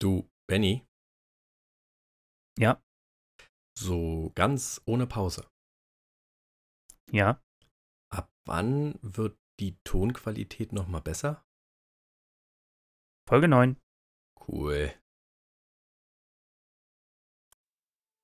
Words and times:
Du, 0.00 0.30
Benny, 0.46 0.86
Ja, 2.58 2.82
so 3.78 4.30
ganz 4.34 4.80
ohne 4.86 5.06
Pause. 5.06 5.46
ja. 7.10 7.42
Ab 8.10 8.30
wann 8.46 8.98
wird 9.02 9.38
die 9.60 9.76
Tonqualität 9.84 10.72
nochmal 10.72 11.02
besser? 11.02 11.44
Folge 13.28 13.48
9. 13.48 13.76
Cool. 14.48 14.92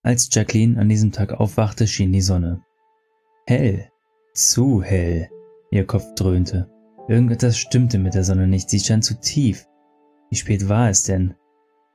Als 0.02 0.28
Jacqueline 0.32 0.80
an 0.80 0.88
diesem 0.88 1.12
Tag 1.12 1.32
aufwachte, 1.32 1.86
schien 1.86 2.12
die 2.12 2.20
Sonne. 2.20 2.64
Hell. 3.46 3.90
Zu 4.34 4.82
hell. 4.82 5.30
Ihr 5.70 5.86
Kopf 5.86 6.14
dröhnte. 6.14 6.70
Irgendetwas 7.08 7.58
stimmte 7.58 7.98
mit 7.98 8.14
der 8.14 8.24
Sonne 8.24 8.46
nicht, 8.46 8.70
sie 8.70 8.80
stand 8.80 9.04
zu 9.04 9.20
tief. 9.20 9.66
Wie 10.30 10.36
spät 10.36 10.68
war 10.68 10.88
es 10.88 11.04
denn? 11.04 11.36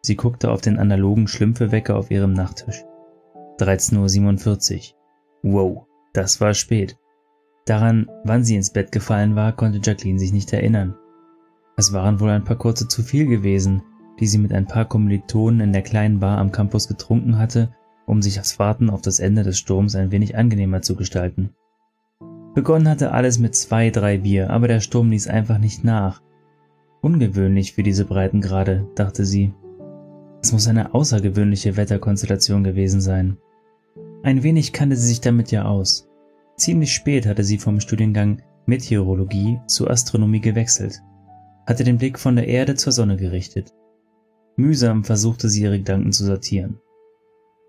Sie 0.02 0.16
guckte 0.16 0.52
auf 0.52 0.62
den 0.62 0.78
analogen 0.78 1.28
Schlümpfewecker 1.28 1.96
auf 1.96 2.12
ihrem 2.12 2.34
Nachttisch. 2.34 2.84
13.47 3.60 4.94
Uhr. 5.44 5.54
Wow, 5.54 5.86
das 6.14 6.40
war 6.40 6.54
spät. 6.54 6.98
Daran, 7.66 8.10
wann 8.24 8.44
sie 8.44 8.56
ins 8.56 8.72
Bett 8.72 8.92
gefallen 8.92 9.36
war, 9.36 9.52
konnte 9.54 9.80
Jacqueline 9.84 10.20
sich 10.20 10.34
nicht 10.34 10.52
erinnern. 10.54 10.96
Es 11.78 11.94
waren 11.94 12.20
wohl 12.20 12.30
ein 12.30 12.44
paar 12.44 12.58
kurze 12.58 12.88
zu 12.88 13.04
viel 13.04 13.26
gewesen, 13.26 13.84
die 14.20 14.28
sie 14.28 14.38
mit 14.38 14.54
ein 14.54 14.68
paar 14.68 14.86
Kommilitonen 14.86 15.62
in 15.62 15.74
der 15.74 15.82
kleinen 15.82 16.20
Bar 16.20 16.38
am 16.38 16.52
Campus 16.52 16.88
getrunken 16.88 17.38
hatte, 17.38 17.74
um 18.06 18.22
sich 18.22 18.36
das 18.36 18.60
Warten 18.60 18.90
auf 18.90 19.02
das 19.02 19.20
Ende 19.20 19.44
des 19.44 19.60
Sturms 19.60 19.96
ein 19.96 20.12
wenig 20.12 20.36
angenehmer 20.36 20.82
zu 20.82 20.96
gestalten. 20.96 21.52
Begonnen 22.56 22.90
hatte 22.90 23.12
alles 23.12 23.38
mit 23.40 23.56
zwei, 23.56 23.92
drei 23.92 24.18
Bier, 24.18 24.50
aber 24.50 24.68
der 24.68 24.80
Sturm 24.80 25.12
ließ 25.12 25.28
einfach 25.28 25.60
nicht 25.60 25.84
nach. 25.84 26.22
Ungewöhnlich 27.02 27.74
für 27.74 27.84
diese 27.84 28.06
Breitengrade, 28.06 28.88
dachte 28.96 29.26
sie. 29.26 29.54
Es 30.42 30.52
muss 30.52 30.68
eine 30.68 30.94
außergewöhnliche 30.94 31.76
Wetterkonstellation 31.76 32.64
gewesen 32.64 33.02
sein. 33.02 33.38
Ein 34.24 34.44
wenig 34.44 34.74
kannte 34.74 34.96
sie 34.96 35.08
sich 35.08 35.22
damit 35.22 35.52
ja 35.52 35.66
aus. 35.66 36.08
Ziemlich 36.58 36.94
spät 36.94 37.26
hatte 37.26 37.44
sie 37.44 37.58
vom 37.58 37.80
Studiengang 37.80 38.42
Meteorologie 38.66 39.60
zu 39.68 39.90
Astronomie 39.90 40.42
gewechselt, 40.42 41.02
hatte 41.66 41.84
den 41.84 41.98
Blick 41.98 42.20
von 42.20 42.36
der 42.36 42.48
Erde 42.48 42.76
zur 42.76 42.92
Sonne 42.92 43.18
gerichtet. 43.18 43.74
Mühsam 44.58 45.04
versuchte 45.04 45.50
sie 45.50 45.64
ihre 45.64 45.78
Gedanken 45.78 46.12
zu 46.12 46.26
sortieren. 46.26 46.80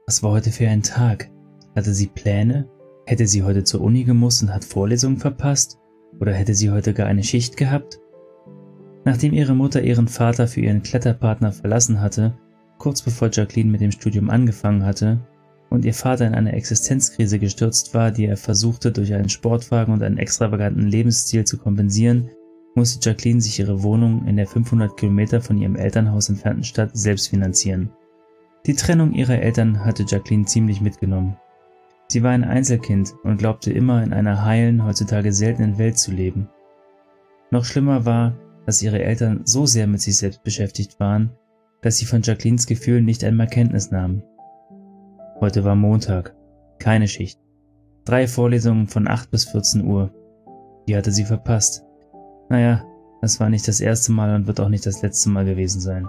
Was 0.06 0.22
war 0.22 0.32
heute 0.32 0.50
für 0.50 0.68
ein 0.68 0.82
Tag? 0.82 1.30
Hatte 1.76 1.94
sie 1.94 2.08
Pläne? 2.08 2.68
Hätte 3.06 3.26
sie 3.26 3.42
heute 3.42 3.64
zur 3.64 3.80
Uni 3.80 4.04
gemusst 4.04 4.42
und 4.42 4.52
hat 4.52 4.64
Vorlesungen 4.64 5.18
verpasst? 5.18 5.78
Oder 6.20 6.32
hätte 6.32 6.54
sie 6.54 6.70
heute 6.70 6.92
gar 6.94 7.06
eine 7.06 7.22
Schicht 7.22 7.56
gehabt? 7.56 8.00
Nachdem 9.04 9.32
ihre 9.32 9.54
Mutter 9.54 9.82
ihren 9.82 10.08
Vater 10.08 10.48
für 10.48 10.60
ihren 10.60 10.82
Kletterpartner 10.82 11.52
verlassen 11.52 12.00
hatte, 12.00 12.36
kurz 12.80 13.02
bevor 13.02 13.30
Jacqueline 13.30 13.70
mit 13.70 13.80
dem 13.80 13.92
Studium 13.92 14.28
angefangen 14.28 14.84
hatte, 14.84 15.20
und 15.68 15.84
ihr 15.84 15.94
Vater 15.94 16.26
in 16.26 16.34
eine 16.34 16.52
Existenzkrise 16.52 17.38
gestürzt 17.38 17.94
war, 17.94 18.10
die 18.10 18.26
er 18.26 18.36
versuchte 18.36 18.90
durch 18.90 19.14
einen 19.14 19.28
Sportwagen 19.28 19.94
und 19.94 20.02
einen 20.02 20.18
extravaganten 20.18 20.88
Lebensstil 20.88 21.44
zu 21.44 21.58
kompensieren, 21.58 22.28
musste 22.74 23.08
Jacqueline 23.08 23.40
sich 23.40 23.60
ihre 23.60 23.84
Wohnung 23.84 24.26
in 24.26 24.36
der 24.36 24.48
500 24.48 24.96
Kilometer 24.96 25.40
von 25.40 25.58
ihrem 25.58 25.76
Elternhaus 25.76 26.28
entfernten 26.28 26.64
Stadt 26.64 26.90
selbst 26.92 27.28
finanzieren. 27.28 27.90
Die 28.66 28.74
Trennung 28.74 29.12
ihrer 29.12 29.38
Eltern 29.38 29.84
hatte 29.84 30.04
Jacqueline 30.06 30.44
ziemlich 30.44 30.80
mitgenommen. 30.80 31.36
Sie 32.08 32.24
war 32.24 32.32
ein 32.32 32.44
Einzelkind 32.44 33.14
und 33.22 33.38
glaubte 33.38 33.72
immer 33.72 34.02
in 34.02 34.12
einer 34.12 34.44
heilen, 34.44 34.84
heutzutage 34.84 35.32
seltenen 35.32 35.78
Welt 35.78 35.98
zu 35.98 36.10
leben. 36.10 36.48
Noch 37.52 37.64
schlimmer 37.64 38.04
war, 38.04 38.36
dass 38.66 38.82
ihre 38.82 39.02
Eltern 39.02 39.42
so 39.44 39.66
sehr 39.66 39.86
mit 39.86 40.00
sich 40.00 40.16
selbst 40.16 40.42
beschäftigt 40.42 40.98
waren, 40.98 41.30
dass 41.82 41.98
sie 41.98 42.06
von 42.06 42.22
Jacquelines 42.22 42.66
Gefühlen 42.66 43.04
nicht 43.04 43.24
einmal 43.24 43.46
Kenntnis 43.46 43.90
nahmen. 43.90 44.22
Heute 45.40 45.64
war 45.64 45.74
Montag, 45.74 46.34
keine 46.78 47.08
Schicht. 47.08 47.40
Drei 48.04 48.26
Vorlesungen 48.26 48.86
von 48.86 49.08
8 49.08 49.30
bis 49.30 49.44
14 49.44 49.84
Uhr. 49.84 50.12
Die 50.88 50.96
hatte 50.96 51.12
sie 51.12 51.24
verpasst. 51.24 51.84
Naja, 52.48 52.84
das 53.20 53.40
war 53.40 53.50
nicht 53.50 53.68
das 53.68 53.80
erste 53.80 54.12
Mal 54.12 54.34
und 54.34 54.46
wird 54.46 54.60
auch 54.60 54.68
nicht 54.68 54.86
das 54.86 55.02
letzte 55.02 55.30
Mal 55.30 55.44
gewesen 55.44 55.80
sein. 55.80 56.08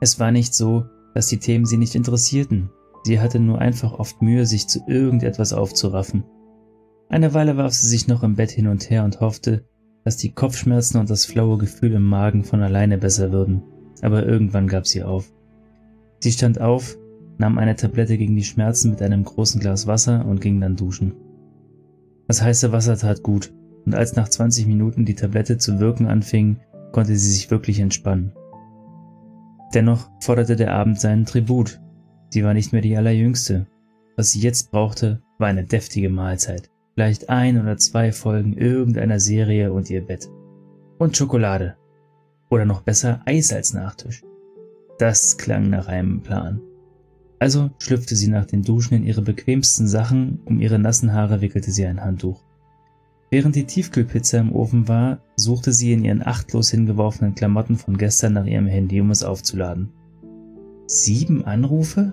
Es 0.00 0.18
war 0.20 0.30
nicht 0.30 0.54
so, 0.54 0.84
dass 1.14 1.26
die 1.26 1.38
Themen 1.38 1.66
sie 1.66 1.76
nicht 1.76 1.94
interessierten. 1.94 2.70
Sie 3.04 3.20
hatte 3.20 3.40
nur 3.40 3.60
einfach 3.60 3.94
oft 3.94 4.22
Mühe, 4.22 4.46
sich 4.46 4.68
zu 4.68 4.80
irgendetwas 4.86 5.52
aufzuraffen. 5.52 6.24
Eine 7.08 7.34
Weile 7.34 7.56
warf 7.56 7.72
sie 7.72 7.88
sich 7.88 8.08
noch 8.08 8.22
im 8.22 8.36
Bett 8.36 8.50
hin 8.50 8.68
und 8.68 8.88
her 8.88 9.04
und 9.04 9.20
hoffte, 9.20 9.64
dass 10.04 10.16
die 10.16 10.32
Kopfschmerzen 10.32 10.98
und 10.98 11.10
das 11.10 11.24
flaue 11.24 11.58
Gefühl 11.58 11.92
im 11.92 12.04
Magen 12.04 12.44
von 12.44 12.62
alleine 12.62 12.98
besser 12.98 13.32
würden. 13.32 13.62
Aber 14.02 14.26
irgendwann 14.26 14.68
gab 14.68 14.86
sie 14.86 15.02
auf. 15.02 15.32
Sie 16.20 16.32
stand 16.32 16.60
auf, 16.60 16.98
nahm 17.38 17.56
eine 17.56 17.76
Tablette 17.76 18.18
gegen 18.18 18.36
die 18.36 18.44
Schmerzen 18.44 18.90
mit 18.90 19.00
einem 19.00 19.24
großen 19.24 19.60
Glas 19.60 19.86
Wasser 19.86 20.26
und 20.26 20.40
ging 20.40 20.60
dann 20.60 20.76
duschen. 20.76 21.14
Das 22.28 22.42
heiße 22.42 22.72
Wasser 22.72 22.96
tat 22.96 23.22
gut, 23.22 23.52
und 23.86 23.94
als 23.94 24.14
nach 24.14 24.28
20 24.28 24.66
Minuten 24.66 25.04
die 25.04 25.14
Tablette 25.14 25.58
zu 25.58 25.80
wirken 25.80 26.06
anfing, 26.06 26.58
konnte 26.92 27.16
sie 27.16 27.30
sich 27.30 27.50
wirklich 27.50 27.80
entspannen. 27.80 28.32
Dennoch 29.74 30.10
forderte 30.20 30.56
der 30.56 30.74
Abend 30.74 31.00
seinen 31.00 31.24
Tribut. 31.24 31.80
Sie 32.30 32.44
war 32.44 32.54
nicht 32.54 32.72
mehr 32.72 32.82
die 32.82 32.96
allerjüngste. 32.96 33.66
Was 34.16 34.30
sie 34.30 34.40
jetzt 34.40 34.70
brauchte, 34.70 35.22
war 35.38 35.48
eine 35.48 35.64
deftige 35.64 36.10
Mahlzeit. 36.10 36.70
Vielleicht 36.94 37.30
ein 37.30 37.60
oder 37.60 37.78
zwei 37.78 38.12
Folgen 38.12 38.52
irgendeiner 38.52 39.18
Serie 39.18 39.72
und 39.72 39.88
ihr 39.88 40.04
Bett. 40.06 40.28
Und 40.98 41.16
Schokolade. 41.16 41.76
Oder 42.52 42.66
noch 42.66 42.82
besser 42.82 43.22
Eis 43.24 43.50
als 43.50 43.72
Nachtisch. 43.72 44.22
Das 44.98 45.38
klang 45.38 45.70
nach 45.70 45.86
einem 45.88 46.20
Plan. 46.20 46.60
Also 47.38 47.70
schlüpfte 47.78 48.14
sie 48.14 48.28
nach 48.28 48.44
den 48.44 48.62
Duschen 48.62 48.94
in 48.94 49.06
ihre 49.06 49.22
bequemsten 49.22 49.88
Sachen, 49.88 50.40
um 50.44 50.60
ihre 50.60 50.78
nassen 50.78 51.14
Haare 51.14 51.40
wickelte 51.40 51.70
sie 51.70 51.86
ein 51.86 52.04
Handtuch. 52.04 52.42
Während 53.30 53.56
die 53.56 53.64
Tiefkühlpizza 53.64 54.38
im 54.38 54.52
Ofen 54.52 54.86
war, 54.86 55.20
suchte 55.34 55.72
sie 55.72 55.94
in 55.94 56.04
ihren 56.04 56.22
achtlos 56.22 56.68
hingeworfenen 56.68 57.34
Klamotten 57.34 57.76
von 57.76 57.96
gestern 57.96 58.34
nach 58.34 58.44
ihrem 58.44 58.66
Handy, 58.66 59.00
um 59.00 59.10
es 59.10 59.22
aufzuladen. 59.22 59.88
Sieben 60.86 61.46
Anrufe? 61.46 62.12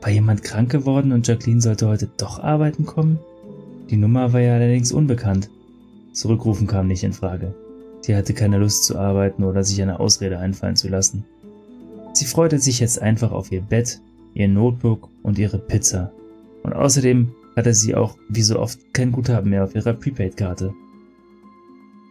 War 0.00 0.10
jemand 0.10 0.42
krank 0.42 0.70
geworden 0.70 1.12
und 1.12 1.28
Jacqueline 1.28 1.60
sollte 1.60 1.86
heute 1.86 2.08
doch 2.16 2.42
arbeiten 2.42 2.86
kommen? 2.86 3.18
Die 3.90 3.98
Nummer 3.98 4.32
war 4.32 4.40
ja 4.40 4.54
allerdings 4.54 4.90
unbekannt. 4.90 5.50
Zurückrufen 6.14 6.66
kam 6.66 6.86
nicht 6.86 7.04
in 7.04 7.12
Frage. 7.12 7.54
Sie 8.04 8.14
hatte 8.14 8.34
keine 8.34 8.58
Lust 8.58 8.84
zu 8.84 8.98
arbeiten 8.98 9.44
oder 9.44 9.64
sich 9.64 9.80
eine 9.80 9.98
Ausrede 9.98 10.38
einfallen 10.38 10.76
zu 10.76 10.88
lassen. 10.88 11.24
Sie 12.12 12.26
freute 12.26 12.58
sich 12.58 12.80
jetzt 12.80 13.00
einfach 13.00 13.32
auf 13.32 13.50
ihr 13.50 13.62
Bett, 13.62 13.98
ihr 14.34 14.46
Notebook 14.46 15.08
und 15.22 15.38
ihre 15.38 15.58
Pizza. 15.58 16.12
Und 16.64 16.74
außerdem 16.74 17.32
hatte 17.56 17.72
sie 17.72 17.94
auch 17.94 18.18
wie 18.28 18.42
so 18.42 18.58
oft 18.58 18.78
kein 18.92 19.10
Guthaben 19.10 19.48
mehr 19.48 19.64
auf 19.64 19.74
ihrer 19.74 19.94
Prepaid-Karte. 19.94 20.74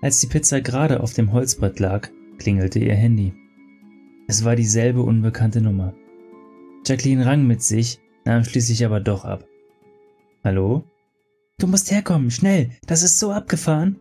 Als 0.01 0.17
die 0.17 0.25
Pizza 0.25 0.61
gerade 0.61 0.99
auf 0.99 1.13
dem 1.13 1.31
Holzbrett 1.31 1.79
lag, 1.79 2.09
klingelte 2.39 2.79
ihr 2.79 2.95
Handy. 2.95 3.35
Es 4.27 4.43
war 4.43 4.55
dieselbe 4.55 5.03
unbekannte 5.03 5.61
Nummer. 5.61 5.93
Jacqueline 6.87 7.23
rang 7.23 7.45
mit 7.45 7.61
sich, 7.61 7.99
nahm 8.25 8.43
schließlich 8.43 8.83
aber 8.83 8.99
doch 8.99 9.25
ab. 9.25 9.45
Hallo? 10.43 10.85
Du 11.59 11.67
musst 11.67 11.91
herkommen, 11.91 12.31
schnell, 12.31 12.71
das 12.87 13.03
ist 13.03 13.19
so 13.19 13.31
abgefahren. 13.31 13.99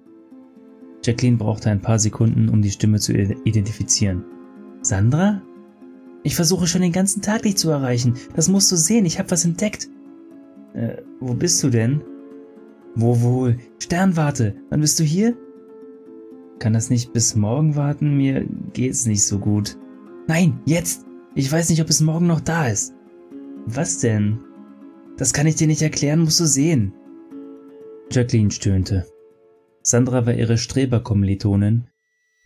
Jacqueline 1.05 1.37
brauchte 1.37 1.71
ein 1.71 1.81
paar 1.81 1.99
Sekunden, 1.99 2.49
um 2.49 2.63
die 2.63 2.71
Stimme 2.71 2.99
zu 2.99 3.13
identifizieren. 3.13 4.25
Sandra? 4.83 5.43
Ich 6.23 6.37
versuche 6.37 6.67
schon 6.67 6.83
den 6.83 6.93
ganzen 6.93 7.23
Tag 7.23 7.43
dich 7.43 7.57
zu 7.57 7.71
erreichen. 7.71 8.15
Das 8.37 8.49
musst 8.49 8.71
du 8.71 8.77
sehen, 8.77 9.05
ich 9.07 9.19
habe 9.19 9.31
was 9.31 9.45
entdeckt. 9.45 9.89
Äh, 10.75 10.99
wo 11.21 11.35
bist 11.35 11.63
du 11.63 11.71
denn? 11.71 12.03
Wo 12.95 13.21
wohl? 13.21 13.59
Sternwarte, 13.79 14.55
wann 14.71 14.81
bist 14.81 15.01
du 15.01 15.05
hier? 15.05 15.37
Kann 16.59 16.75
das 16.75 16.91
nicht 16.91 17.13
bis 17.13 17.35
morgen 17.35 17.75
warten? 17.75 18.17
Mir 18.17 18.47
geht's 18.73 19.07
nicht 19.07 19.25
so 19.25 19.39
gut. 19.39 19.77
Nein, 20.29 20.61
jetzt! 20.65 21.05
Ich 21.35 21.51
weiß 21.51 21.71
nicht, 21.71 21.81
ob 21.81 21.89
es 21.89 22.01
morgen 22.01 22.27
noch 22.27 22.41
da 22.41 22.69
ist. 22.69 22.93
Was 23.67 23.99
denn? 23.99 24.39
Das 25.17 25.33
kann 25.33 25.47
ich 25.47 25.57
dir 25.57 25.67
nicht 25.67 25.83
erklären, 25.83 26.21
musst 26.21 26.41
du 26.41 26.45
sehen. 26.45 26.93
Jacqueline 28.11 28.51
stöhnte. 28.51 29.07
Sandra 29.83 30.27
war 30.27 30.35
ihre 30.35 30.59
Streberkommilitonin, 30.59 31.85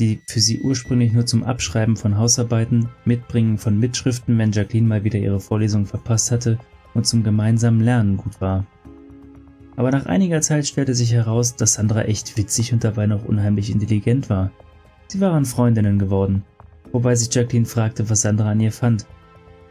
die 0.01 0.21
für 0.27 0.41
sie 0.41 0.61
ursprünglich 0.61 1.13
nur 1.13 1.27
zum 1.27 1.45
Abschreiben 1.45 1.97
von 1.97 2.17
Hausarbeiten, 2.17 2.89
Mitbringen 3.05 3.59
von 3.59 3.79
Mitschriften, 3.79 4.37
wenn 4.39 4.53
Jacqueline 4.53 4.89
mal 4.89 5.05
wieder 5.05 5.19
ihre 5.19 5.41
Vorlesung 5.41 5.87
verpasst 5.87 6.31
hatte, 6.31 6.59
und 6.95 7.07
zum 7.07 7.23
gemeinsamen 7.23 7.81
Lernen 7.81 8.17
gut 8.17 8.41
war. 8.41 8.67
Aber 9.77 9.91
nach 9.91 10.07
einiger 10.07 10.41
Zeit 10.41 10.67
stellte 10.67 10.95
sich 10.95 11.13
heraus, 11.13 11.57
dass 11.57 11.75
Sandra 11.75 12.03
echt 12.03 12.39
witzig 12.39 12.73
und 12.73 12.83
dabei 12.83 13.07
noch 13.07 13.27
unheimlich 13.27 13.71
intelligent 13.71 14.31
war. 14.31 14.51
Sie 15.09 15.21
waren 15.21 15.45
Freundinnen 15.45 15.99
geworden, 15.99 16.43
wobei 16.93 17.15
sich 17.15 17.33
Jacqueline 17.35 17.67
fragte, 17.67 18.09
was 18.09 18.23
Sandra 18.23 18.51
an 18.51 18.61
ihr 18.61 18.73
fand. 18.73 19.07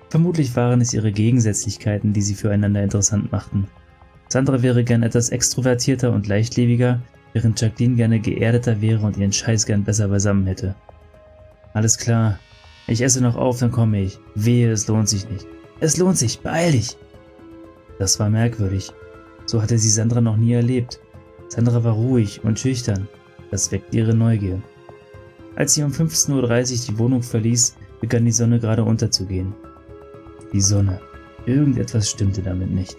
Vermutlich 0.09 0.55
waren 0.55 0.81
es 0.81 0.93
ihre 0.93 1.11
Gegensätzlichkeiten, 1.11 2.13
die 2.13 2.21
sie 2.21 2.35
füreinander 2.35 2.83
interessant 2.83 3.31
machten. 3.31 3.67
Sandra 4.27 4.61
wäre 4.61 4.83
gern 4.83 5.01
etwas 5.01 5.29
extrovertierter 5.29 6.11
und 6.11 6.27
leichtlebiger, 6.27 7.01
während 7.35 7.59
Jacqueline 7.59 7.97
gerne 7.97 8.21
geerdeter 8.21 8.79
wäre 8.79 9.05
und 9.05 9.17
ihren 9.17 9.33
Scheiß 9.33 9.65
gern 9.65 9.83
besser 9.83 10.07
beisammen 10.07 10.47
hätte. 10.47 10.73
Alles 11.73 11.97
klar, 11.97 12.39
Ich 12.87 13.01
esse 13.01 13.19
noch 13.19 13.35
auf, 13.35 13.59
dann 13.59 13.71
komme 13.71 14.01
ich. 14.01 14.19
Wehe, 14.35 14.71
es 14.71 14.87
lohnt 14.87 15.09
sich 15.09 15.27
nicht. 15.29 15.45
Es 15.81 15.97
lohnt 15.97 16.17
sich, 16.17 16.39
beeil 16.39 16.71
dich. 16.71 16.95
Das 17.99 18.19
war 18.19 18.29
merkwürdig. 18.29 18.91
So 19.47 19.61
hatte 19.61 19.77
sie 19.77 19.89
Sandra 19.89 20.21
noch 20.21 20.37
nie 20.37 20.53
erlebt. 20.53 20.99
Sandra 21.49 21.83
war 21.83 21.93
ruhig 21.93 22.43
und 22.43 22.59
schüchtern. 22.59 23.07
Das 23.51 23.71
weckte 23.71 23.97
ihre 23.97 24.13
Neugier. 24.13 24.61
Als 25.55 25.73
sie 25.73 25.83
um 25.83 25.91
15.30 25.91 26.31
Uhr 26.31 26.85
die 26.87 26.99
Wohnung 26.99 27.23
verließ, 27.23 27.75
begann 27.99 28.23
die 28.23 28.31
Sonne 28.31 28.59
gerade 28.59 28.83
unterzugehen. 28.83 29.53
Die 30.53 30.61
Sonne. 30.61 31.01
Irgendetwas 31.45 32.09
stimmte 32.09 32.43
damit 32.43 32.71
nicht. 32.71 32.95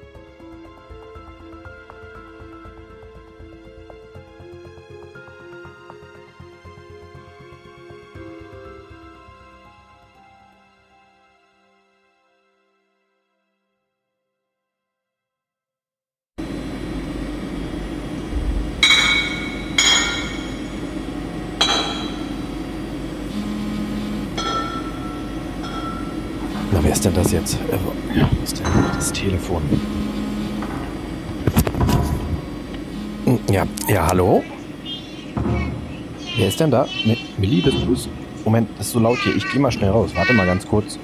Wer 36.58 36.64
ist 36.67 36.73
denn 36.73 36.81
da? 36.81 36.87
Mi- 37.05 37.19
Millie, 37.37 37.61
bist 37.61 37.76
du's? 37.87 38.08
Moment, 38.47 38.70
das 38.79 38.87
ist 38.87 38.94
so 38.94 38.99
laut 38.99 39.19
hier. 39.19 39.37
Ich 39.37 39.44
geh 39.53 39.58
mal 39.58 39.70
schnell 39.70 39.91
raus. 39.91 40.12
Warte 40.14 40.32
mal 40.32 40.47
ganz 40.47 40.67
kurz. 40.67 40.99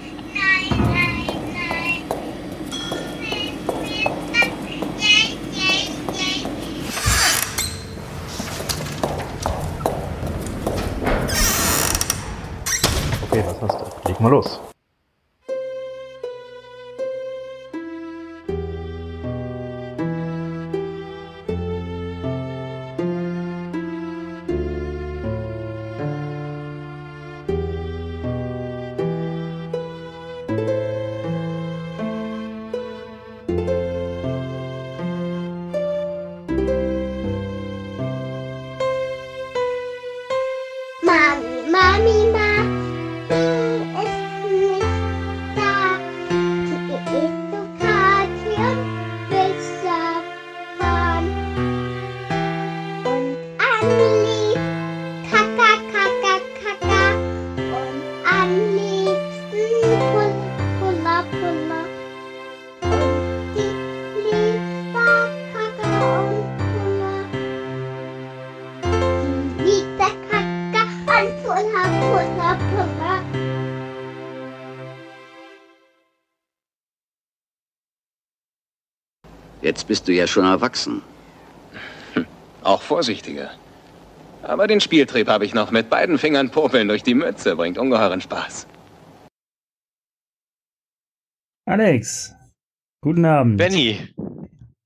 Bist 79.93 80.09
du 80.09 80.13
ja 80.15 80.27
schon 80.27 80.47
erwachsen. 80.47 81.03
Auch 82.63 82.81
vorsichtiger. 82.81 83.51
Aber 84.43 84.67
den 84.67 84.81
Spieltrieb 84.81 85.29
habe 85.29 85.45
ich 85.45 85.53
noch. 85.53 85.71
Mit 85.71 85.91
beiden 85.91 86.17
Fingern 86.17 86.51
popeln 86.51 86.89
durch 86.89 87.03
die 87.03 87.13
Mütze 87.13 87.55
bringt 87.57 87.77
ungeheuren 87.77 88.23
Spaß. 88.23 88.67
Alex, 91.67 92.33
guten 93.03 93.27
Abend. 93.27 93.59
Benny, 93.59 93.99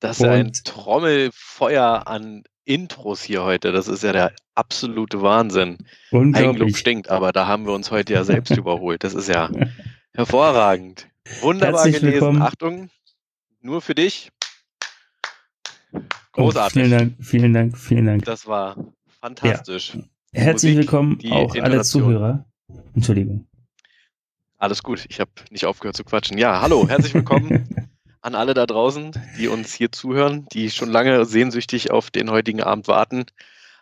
das 0.00 0.17
ist 0.19 0.25
ja 0.25 0.32
ein 0.32 0.47
Und- 0.47 0.64
Trommelfeuer 0.64 2.09
an 2.09 2.43
Intros 2.64 3.23
hier 3.23 3.44
heute. 3.44 3.70
Das 3.70 3.87
ist 3.87 4.02
ja 4.02 4.12
der 4.12 4.32
absolute 4.56 5.23
Wahnsinn. 5.23 5.79
Unglaublich. 6.11 6.76
stinkt, 6.79 7.11
aber 7.11 7.31
da 7.31 7.47
haben 7.47 7.64
wir 7.64 7.75
uns 7.75 7.93
heute 7.93 8.12
ja 8.12 8.25
selbst 8.25 8.50
überholt. 8.56 9.05
Das 9.05 9.14
ist 9.14 9.29
ja 9.29 9.50
hervorragend. 10.14 11.06
Wunderbar 11.43 11.85
Herzlich 11.85 12.00
gelesen. 12.00 12.12
willkommen. 12.14 12.43
Achtung, 12.43 12.91
nur 13.61 13.81
für 13.81 13.94
dich. 13.94 14.31
Großartig. 16.33 16.73
vielen 16.75 16.91
Dank, 16.91 17.15
vielen 17.21 17.53
Dank, 17.53 17.79
vielen 17.79 18.07
Dank. 18.07 18.25
Das 18.25 18.47
war 18.47 18.77
fantastisch. 19.21 19.97
Herzlich 20.33 20.77
Musik, 20.77 20.93
willkommen 20.93 21.19
auch 21.31 21.55
alle. 21.57 21.83
Zuhörer. 21.83 22.45
Entschuldigung. 22.95 23.47
Alles 24.59 24.83
gut, 24.83 25.05
ich 25.09 25.21
habe 25.21 25.31
nicht 25.51 25.67
aufgehört 25.67 25.97
zu 25.97 26.05
quatschen. 26.05 26.39
Ja, 26.39 26.61
hallo, 26.61 26.89
herzlich 26.89 27.15
willkommen 27.15 27.91
an 28.23 28.35
alle 28.35 28.55
da 28.55 28.67
draußen, 28.67 29.13
die 29.39 29.49
uns 29.49 29.75
hier 29.75 29.93
zuhören, 29.93 30.47
die 30.53 30.71
schon 30.71 30.91
lange 30.91 31.25
sehnsüchtig 31.27 31.91
auf 31.91 32.11
den 32.11 32.31
heutigen 32.31 32.63
Abend 32.63 32.89
warten, 32.89 33.25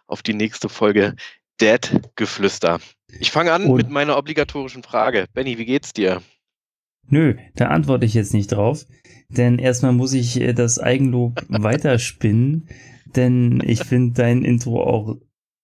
auf 0.07 0.23
die 0.23 0.35
nächste 0.35 0.69
Folge 0.69 1.15
Dad 1.59 2.01
Geflüster. 2.17 2.81
Ich 3.21 3.31
fange 3.31 3.53
an 3.53 3.67
Und- 3.67 3.77
mit 3.77 3.91
meiner 3.91 4.17
obligatorischen 4.19 4.83
Frage. 4.83 5.27
Benny, 5.33 5.59
wie 5.59 5.65
geht's 5.65 5.93
dir? 5.93 6.23
Nö, 7.09 7.37
da 7.55 7.69
antworte 7.69 8.07
ich 8.07 8.15
jetzt 8.15 8.35
nicht 8.35 8.53
drauf, 8.53 8.87
denn 9.29 9.59
erstmal 9.59 9.93
muss 9.93 10.13
ich 10.13 10.41
äh, 10.41 10.53
das 10.53 10.79
Eigenlob 10.79 11.45
weiterspinnen, 11.49 12.69
denn 13.15 13.63
ich 13.65 13.85
finde 13.85 14.15
dein 14.15 14.45
Intro 14.45 14.83
auch 14.83 15.17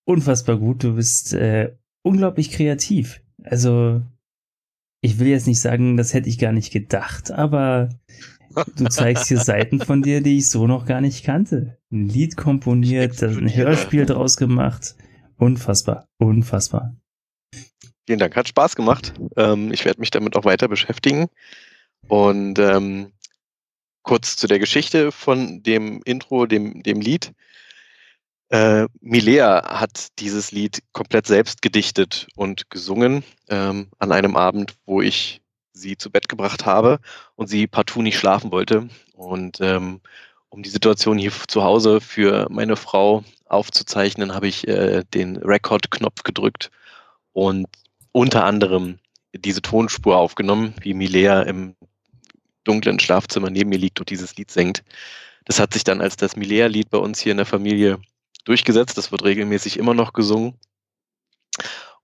unfassbar 0.05 0.59
gut. 0.59 0.85
Du 0.85 0.95
bist 0.95 1.33
äh, 1.33 1.77
unglaublich 2.03 2.51
kreativ. 2.51 3.23
Also, 3.43 4.03
ich 5.03 5.19
will 5.19 5.29
jetzt 5.29 5.47
nicht 5.47 5.61
sagen, 5.61 5.97
das 5.97 6.15
hätte 6.15 6.29
ich 6.29 6.39
gar 6.39 6.53
nicht 6.53 6.73
gedacht, 6.73 7.31
aber 7.31 7.89
du 8.77 8.89
zeigst 8.89 9.29
hier 9.29 9.39
Seiten 9.39 9.81
von 9.81 10.03
dir, 10.03 10.21
die 10.21 10.39
ich 10.39 10.51
so 10.51 10.67
noch 10.67 10.85
gar 10.85 11.01
nicht 11.01 11.25
kannte. 11.25 11.79
Ein 11.91 12.09
Lied 12.09 12.37
komponiert, 12.37 13.23
ein. 13.23 13.55
Hörspiel 13.55 14.07
draus 14.07 14.37
gemacht. 14.37 14.95
Unfassbar, 15.37 16.07
unfassbar. 16.19 16.97
Vielen 18.07 18.19
Dank, 18.19 18.37
hat 18.37 18.49
Spaß 18.49 18.77
gemacht. 18.77 19.13
Ähm, 19.37 19.73
ich 19.73 19.85
werde 19.85 20.01
mich 20.01 20.11
damit 20.11 20.37
auch 20.37 20.45
weiter 20.45 20.69
beschäftigen. 20.69 21.29
Und 22.09 22.59
ähm, 22.59 23.13
kurz 24.03 24.37
zu 24.37 24.47
der 24.47 24.59
Geschichte 24.59 25.13
von 25.13 25.63
dem 25.63 26.03
Intro, 26.05 26.47
dem, 26.47 26.83
dem 26.83 27.01
Lied. 27.01 27.33
Äh, 28.49 28.89
Milea 29.01 29.79
hat 29.79 30.09
dieses 30.19 30.51
Lied 30.51 30.83
komplett 30.93 31.27
selbst 31.27 31.63
gedichtet 31.63 32.27
und 32.35 32.69
gesungen 32.71 33.23
ähm, 33.49 33.89
an 33.99 34.11
einem 34.11 34.37
Abend, 34.37 34.75
wo 34.87 35.01
ich 35.01 35.41
sie 35.73 35.97
zu 35.97 36.11
Bett 36.11 36.29
gebracht 36.29 36.67
habe 36.67 36.99
und 37.37 37.47
sie 37.47 37.67
partout 37.69 38.03
nicht 38.03 38.19
schlafen 38.19 38.51
wollte. 38.51 38.89
Und 39.15 39.61
ähm, 39.61 40.01
um 40.49 40.63
die 40.65 40.71
Situation 40.71 41.17
hier 41.17 41.33
zu 41.47 41.63
Hause 41.63 42.01
für 42.01 42.49
meine 42.51 42.75
Frau 42.75 43.23
aufzuzeichnen, 43.47 44.35
habe 44.35 44.49
ich 44.49 44.67
äh, 44.67 45.05
den 45.15 45.37
Record-Knopf 45.37 46.25
gedrückt 46.25 46.71
und 47.33 47.69
unter 48.13 48.45
anderem 48.45 48.99
diese 49.33 49.63
Tonspur 49.63 50.17
aufgenommen, 50.17 50.75
wie 50.81 50.95
Milea 50.95 51.43
im 51.43 51.77
dunklen 52.65 53.01
Schlafzimmer 53.01 53.51
neben 53.51 53.71
mir 53.71 53.79
liegt 53.79 54.01
und 54.01 54.11
dieses 54.11 54.37
Lied 54.37 54.51
singt. 54.51 54.83
Das 55.45 55.59
hat 55.59 55.73
sich 55.73 55.85
dann 55.85 56.01
als 56.01 56.17
das 56.17 56.37
Milea-Lied 56.37 56.91
bei 56.91 56.99
uns 56.99 57.21
hier 57.21 57.33
in 57.33 57.39
der 57.39 57.47
Familie 57.47 57.99
durchgesetzt. 58.45 58.99
Das 58.99 59.11
wird 59.11 59.25
regelmäßig 59.25 59.79
immer 59.79 59.95
noch 59.95 60.13
gesungen. 60.13 60.55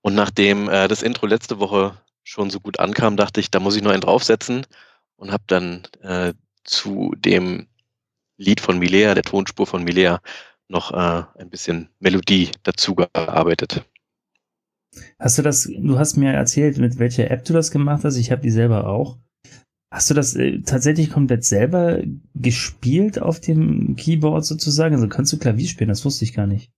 Und 0.01 0.15
nachdem 0.15 0.69
äh, 0.69 0.87
das 0.87 1.03
Intro 1.03 1.25
letzte 1.25 1.59
Woche 1.59 2.01
schon 2.23 2.49
so 2.49 2.59
gut 2.59 2.79
ankam, 2.79 3.17
dachte 3.17 3.39
ich, 3.39 3.51
da 3.51 3.59
muss 3.59 3.75
ich 3.75 3.83
noch 3.83 3.91
einen 3.91 4.01
draufsetzen 4.01 4.65
und 5.15 5.31
habe 5.31 5.43
dann 5.47 5.87
äh, 6.01 6.33
zu 6.63 7.13
dem 7.17 7.67
Lied 8.37 8.61
von 8.61 8.79
Milea, 8.79 9.13
der 9.13 9.23
Tonspur 9.23 9.65
von 9.65 9.83
Milea, 9.83 10.21
noch 10.67 10.91
äh, 10.91 11.23
ein 11.39 11.49
bisschen 11.49 11.89
Melodie 11.99 12.51
dazu 12.63 12.95
gearbeitet. 12.95 13.85
Hast 15.19 15.37
du 15.37 15.41
das, 15.41 15.63
du 15.63 15.97
hast 15.99 16.17
mir 16.17 16.31
erzählt, 16.33 16.77
mit 16.77 16.99
welcher 16.99 17.29
App 17.31 17.45
du 17.45 17.53
das 17.53 17.71
gemacht 17.71 18.03
hast. 18.03 18.15
Ich 18.17 18.31
habe 18.31 18.41
die 18.41 18.51
selber 18.51 18.87
auch. 18.87 19.17
Hast 19.93 20.09
du 20.09 20.13
das 20.13 20.35
äh, 20.35 20.61
tatsächlich 20.61 21.09
komplett 21.09 21.45
selber 21.45 22.01
gespielt 22.35 23.19
auf 23.21 23.39
dem 23.39 23.95
Keyboard 23.95 24.45
sozusagen? 24.45 24.95
Also 24.95 25.07
kannst 25.07 25.31
du 25.31 25.37
Klavier 25.39 25.67
spielen? 25.67 25.89
Das 25.89 26.03
wusste 26.03 26.25
ich 26.25 26.33
gar 26.33 26.47
nicht. 26.47 26.71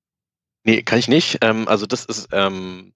Nee, 0.64 0.84
kann 0.84 1.00
ich 1.00 1.08
nicht. 1.08 1.40
Ähm, 1.42 1.68
also 1.68 1.86
das 1.86 2.06
ist 2.06 2.30
ähm, 2.32 2.94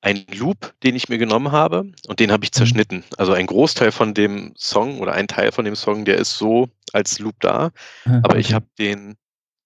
einen 0.00 0.26
Loop, 0.34 0.74
den 0.82 0.96
ich 0.96 1.08
mir 1.08 1.18
genommen 1.18 1.52
habe 1.52 1.92
und 2.08 2.18
den 2.18 2.32
habe 2.32 2.44
ich 2.44 2.52
zerschnitten. 2.52 3.04
Also 3.18 3.32
ein 3.32 3.46
Großteil 3.46 3.92
von 3.92 4.14
dem 4.14 4.52
Song 4.56 4.98
oder 5.00 5.12
ein 5.12 5.28
Teil 5.28 5.52
von 5.52 5.64
dem 5.64 5.76
Song, 5.76 6.04
der 6.04 6.16
ist 6.16 6.36
so 6.36 6.68
als 6.92 7.20
Loop 7.20 7.36
da, 7.40 7.70
Ah, 8.04 8.20
aber 8.24 8.38
ich 8.38 8.46
okay. 8.46 8.54
habe 8.54 8.66
den 8.78 9.14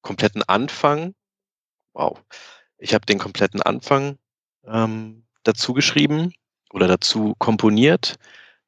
kompletten 0.02 0.42
Anfang, 0.42 1.14
wow, 1.94 2.22
ich 2.78 2.92
habe 2.94 3.06
den 3.06 3.18
kompletten 3.18 3.62
Anfang 3.62 4.18
ähm, 4.68 5.24
dazu 5.44 5.72
geschrieben 5.72 6.32
oder 6.72 6.88
dazu 6.88 7.34
komponiert 7.38 8.16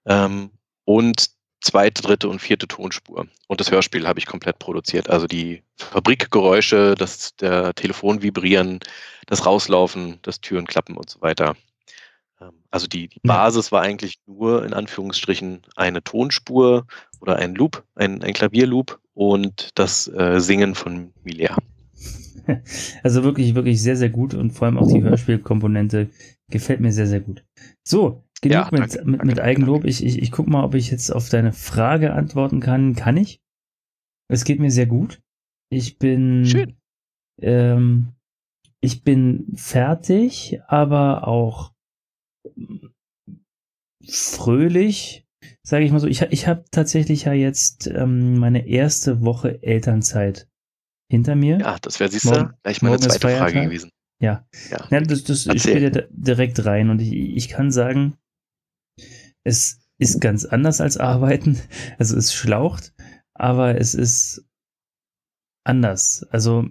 ähm, 0.06 0.50
und 0.84 1.30
zweite, 1.60 2.02
dritte 2.02 2.28
und 2.28 2.40
vierte 2.40 2.68
Tonspur. 2.68 3.26
Und 3.48 3.60
das 3.60 3.70
Hörspiel 3.70 4.06
habe 4.06 4.18
ich 4.18 4.26
komplett 4.26 4.58
produziert. 4.58 5.10
Also 5.10 5.26
die 5.26 5.62
Fabrikgeräusche, 5.76 6.94
das 6.94 7.34
der 7.36 7.74
Telefon 7.74 8.22
vibrieren, 8.22 8.80
das 9.26 9.44
Rauslaufen, 9.44 10.18
das 10.22 10.40
Türen 10.40 10.66
klappen 10.66 10.96
und 10.96 11.10
so 11.10 11.20
weiter. 11.20 11.56
Ähm, 12.40 12.52
Also 12.70 12.86
die, 12.86 13.08
die. 13.08 13.20
Basis 13.24 13.72
war 13.72 13.82
eigentlich 13.82 14.18
nur 14.26 14.64
in 14.64 14.72
Anführungsstrichen 14.72 15.62
eine 15.76 16.02
Tonspur 16.02 16.86
oder 17.20 17.36
ein 17.36 17.54
Loop, 17.54 17.82
ein, 17.96 18.22
ein 18.22 18.34
Klavierloop 18.34 19.00
und 19.14 19.70
das 19.74 20.06
äh, 20.08 20.40
Singen 20.40 20.74
von 20.76 21.12
Milea. 21.24 21.56
Also 23.02 23.24
wirklich, 23.24 23.54
wirklich 23.54 23.80
sehr, 23.82 23.96
sehr 23.96 24.10
gut 24.10 24.34
und 24.34 24.50
vor 24.52 24.66
allem 24.66 24.78
auch 24.78 24.90
die 24.90 25.02
Hörspielkomponente 25.02 26.10
gefällt 26.50 26.80
mir 26.80 26.92
sehr, 26.92 27.06
sehr 27.06 27.20
gut. 27.20 27.44
So, 27.86 28.24
genug 28.40 28.54
Ja, 28.54 28.68
mit, 28.70 28.80
danke, 28.80 28.96
mit, 28.98 29.04
danke, 29.06 29.26
mit 29.26 29.38
danke, 29.38 29.42
Eigenlob. 29.42 29.84
Ich, 29.84 30.04
ich, 30.04 30.20
ich 30.20 30.32
guck 30.32 30.48
mal, 30.48 30.64
ob 30.64 30.74
ich 30.74 30.90
jetzt 30.90 31.10
auf 31.10 31.28
deine 31.28 31.52
Frage 31.52 32.12
antworten 32.12 32.60
kann. 32.60 32.94
Kann 32.94 33.16
ich? 33.16 33.40
Es 34.30 34.44
geht 34.44 34.60
mir 34.60 34.70
sehr 34.70 34.86
gut. 34.86 35.20
Ich 35.70 35.98
bin. 35.98 36.44
Schön. 36.44 36.76
Ähm, 37.40 38.08
ich 38.80 39.02
bin 39.02 39.52
fertig, 39.56 40.60
aber 40.68 41.26
auch 41.26 41.72
fröhlich, 44.06 45.26
sage 45.62 45.84
ich 45.84 45.92
mal 45.92 46.00
so. 46.00 46.06
Ich, 46.06 46.22
ich 46.22 46.46
habe 46.46 46.64
tatsächlich 46.70 47.24
ja 47.24 47.32
jetzt 47.32 47.86
ähm, 47.88 48.38
meine 48.38 48.66
erste 48.66 49.22
Woche 49.22 49.62
Elternzeit 49.62 50.48
hinter 51.10 51.34
mir. 51.34 51.58
Ja, 51.58 51.78
das 51.80 52.00
wäre, 52.00 52.10
siehst 52.10 52.24
du, 52.24 52.30
Morgen- 52.30 52.54
gleich 52.62 52.82
meine 52.82 52.98
zweite 52.98 53.18
Frage 53.28 53.62
gewesen. 53.62 53.90
Ja. 54.20 54.46
Ja, 54.70 54.86
Ja, 54.90 55.00
das, 55.00 55.24
das 55.24 55.42
spielt 55.42 55.94
ja 55.96 56.02
direkt 56.10 56.64
rein 56.64 56.90
und 56.90 57.00
ich, 57.00 57.12
ich 57.12 57.48
kann 57.48 57.70
sagen, 57.70 58.16
es 59.44 59.80
ist 59.98 60.20
ganz 60.20 60.44
anders 60.44 60.80
als 60.80 60.96
arbeiten. 60.96 61.58
Also 61.98 62.16
es 62.16 62.32
schlaucht, 62.34 62.92
aber 63.34 63.80
es 63.80 63.94
ist 63.94 64.44
anders. 65.64 66.24
Also 66.30 66.68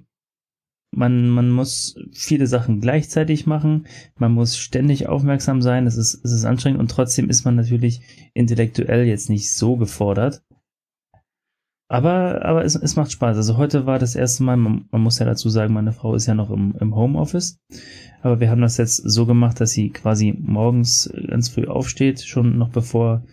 man, 0.91 1.29
man 1.29 1.49
muss 1.51 1.95
viele 2.13 2.47
Sachen 2.47 2.79
gleichzeitig 2.81 3.45
machen, 3.45 3.87
man 4.15 4.31
muss 4.31 4.57
ständig 4.57 5.07
aufmerksam 5.07 5.61
sein, 5.61 5.85
es 5.85 5.97
ist, 5.97 6.23
es 6.25 6.31
ist 6.31 6.45
anstrengend 6.45 6.79
und 6.79 6.89
trotzdem 6.89 7.29
ist 7.29 7.43
man 7.43 7.55
natürlich 7.55 8.01
intellektuell 8.33 9.05
jetzt 9.05 9.29
nicht 9.29 9.53
so 9.53 9.75
gefordert. 9.75 10.43
Aber, 11.89 12.43
aber 12.43 12.65
es, 12.65 12.75
es 12.75 12.95
macht 12.97 13.11
Spaß. 13.11 13.37
Also 13.37 13.57
heute 13.57 13.85
war 13.85 13.97
das 13.97 14.15
erste 14.15 14.43
Mal, 14.43 14.57
man, 14.57 14.85
man 14.91 15.01
muss 15.01 15.19
ja 15.19 15.25
dazu 15.25 15.49
sagen, 15.49 15.73
meine 15.73 15.93
Frau 15.93 16.15
ist 16.15 16.25
ja 16.25 16.33
noch 16.33 16.49
im, 16.49 16.75
im 16.79 16.95
Homeoffice. 16.95 17.59
Aber 18.21 18.39
wir 18.39 18.49
haben 18.49 18.61
das 18.61 18.77
jetzt 18.77 18.97
so 18.97 19.25
gemacht, 19.25 19.61
dass 19.61 19.71
sie 19.71 19.89
quasi 19.89 20.35
morgens 20.37 21.09
ganz 21.27 21.47
früh 21.49 21.65
aufsteht, 21.65 22.21
schon 22.21 22.57
noch 22.57 22.69
bevor 22.69 23.23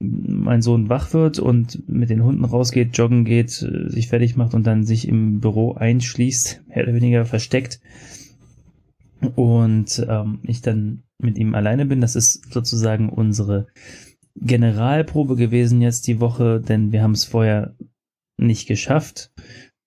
mein 0.00 0.62
Sohn 0.62 0.88
wach 0.88 1.12
wird 1.12 1.40
und 1.40 1.88
mit 1.88 2.10
den 2.10 2.22
Hunden 2.22 2.44
rausgeht, 2.44 2.96
joggen 2.96 3.24
geht, 3.24 3.62
äh, 3.62 3.88
sich 3.88 4.08
fertig 4.08 4.36
macht 4.36 4.54
und 4.54 4.64
dann 4.66 4.84
sich 4.84 5.08
im 5.08 5.40
Büro 5.40 5.74
einschließt, 5.74 6.62
mehr 6.68 6.84
oder 6.84 6.94
weniger 6.94 7.24
versteckt. 7.24 7.80
Und 9.34 10.06
ähm, 10.08 10.38
ich 10.44 10.62
dann 10.62 11.02
mit 11.18 11.38
ihm 11.38 11.56
alleine 11.56 11.86
bin. 11.86 12.00
Das 12.00 12.14
ist 12.14 12.52
sozusagen 12.52 13.08
unsere 13.08 13.66
Generalprobe 14.40 15.36
gewesen 15.36 15.80
jetzt 15.80 16.06
die 16.06 16.20
Woche, 16.20 16.60
denn 16.60 16.92
wir 16.92 17.02
haben 17.02 17.12
es 17.12 17.24
vorher 17.24 17.74
nicht 18.38 18.68
geschafft. 18.68 19.32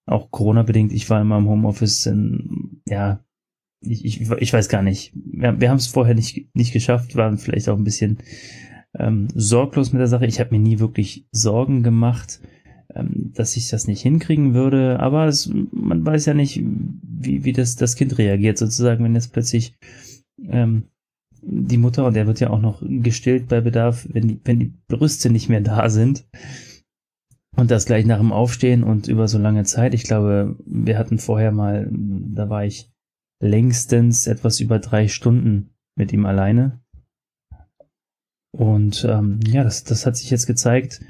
Auch 0.05 0.31
Corona-bedingt, 0.31 0.91
ich 0.91 1.09
war 1.09 1.21
immer 1.21 1.37
im 1.37 1.47
Homeoffice, 1.47 2.05
in, 2.05 2.81
ja, 2.87 3.23
ich, 3.81 4.05
ich, 4.05 4.31
ich 4.31 4.53
weiß 4.53 4.69
gar 4.69 4.81
nicht. 4.81 5.13
Wir, 5.15 5.59
wir 5.59 5.69
haben 5.69 5.77
es 5.77 5.87
vorher 5.87 6.15
nicht, 6.15 6.53
nicht 6.55 6.73
geschafft, 6.73 7.15
waren 7.15 7.37
vielleicht 7.37 7.69
auch 7.69 7.77
ein 7.77 7.83
bisschen 7.83 8.19
ähm, 8.97 9.27
sorglos 9.33 9.93
mit 9.93 9.99
der 9.99 10.07
Sache. 10.07 10.25
Ich 10.25 10.39
habe 10.39 10.51
mir 10.51 10.61
nie 10.61 10.79
wirklich 10.79 11.27
Sorgen 11.31 11.81
gemacht, 11.83 12.41
ähm, 12.93 13.31
dass 13.33 13.55
ich 13.57 13.69
das 13.69 13.87
nicht 13.87 14.01
hinkriegen 14.01 14.53
würde, 14.53 14.99
aber 14.99 15.27
es, 15.27 15.51
man 15.71 16.05
weiß 16.05 16.25
ja 16.25 16.33
nicht, 16.33 16.61
wie, 16.63 17.43
wie 17.43 17.53
das, 17.53 17.75
das 17.75 17.95
Kind 17.95 18.17
reagiert, 18.17 18.57
sozusagen, 18.57 19.03
wenn 19.03 19.15
jetzt 19.15 19.33
plötzlich 19.33 19.75
ähm, 20.47 20.83
die 21.41 21.77
Mutter, 21.77 22.05
und 22.05 22.15
der 22.15 22.27
wird 22.27 22.39
ja 22.39 22.49
auch 22.49 22.59
noch 22.59 22.81
gestillt 22.83 23.47
bei 23.47 23.61
Bedarf, 23.61 24.07
wenn 24.11 24.27
die, 24.27 24.41
wenn 24.43 24.59
die 24.59 24.73
Brüste 24.87 25.29
nicht 25.29 25.49
mehr 25.49 25.61
da 25.61 25.89
sind. 25.89 26.25
Und 27.55 27.69
das 27.69 27.85
gleich 27.85 28.05
nach 28.05 28.19
dem 28.19 28.31
Aufstehen 28.31 28.83
und 28.83 29.07
über 29.07 29.27
so 29.27 29.37
lange 29.37 29.63
Zeit. 29.63 29.93
Ich 29.93 30.03
glaube, 30.03 30.55
wir 30.65 30.97
hatten 30.97 31.17
vorher 31.17 31.51
mal, 31.51 31.89
da 31.91 32.49
war 32.49 32.65
ich 32.65 32.91
längstens 33.43 34.27
etwas 34.27 34.59
über 34.59 34.79
drei 34.79 35.07
Stunden 35.07 35.71
mit 35.97 36.13
ihm 36.13 36.25
alleine. 36.25 36.79
Und 38.57 39.05
ähm, 39.09 39.39
ja, 39.45 39.63
das, 39.63 39.83
das 39.83 40.05
hat 40.05 40.15
sich 40.15 40.29
jetzt 40.29 40.45
gezeigt. 40.45 41.01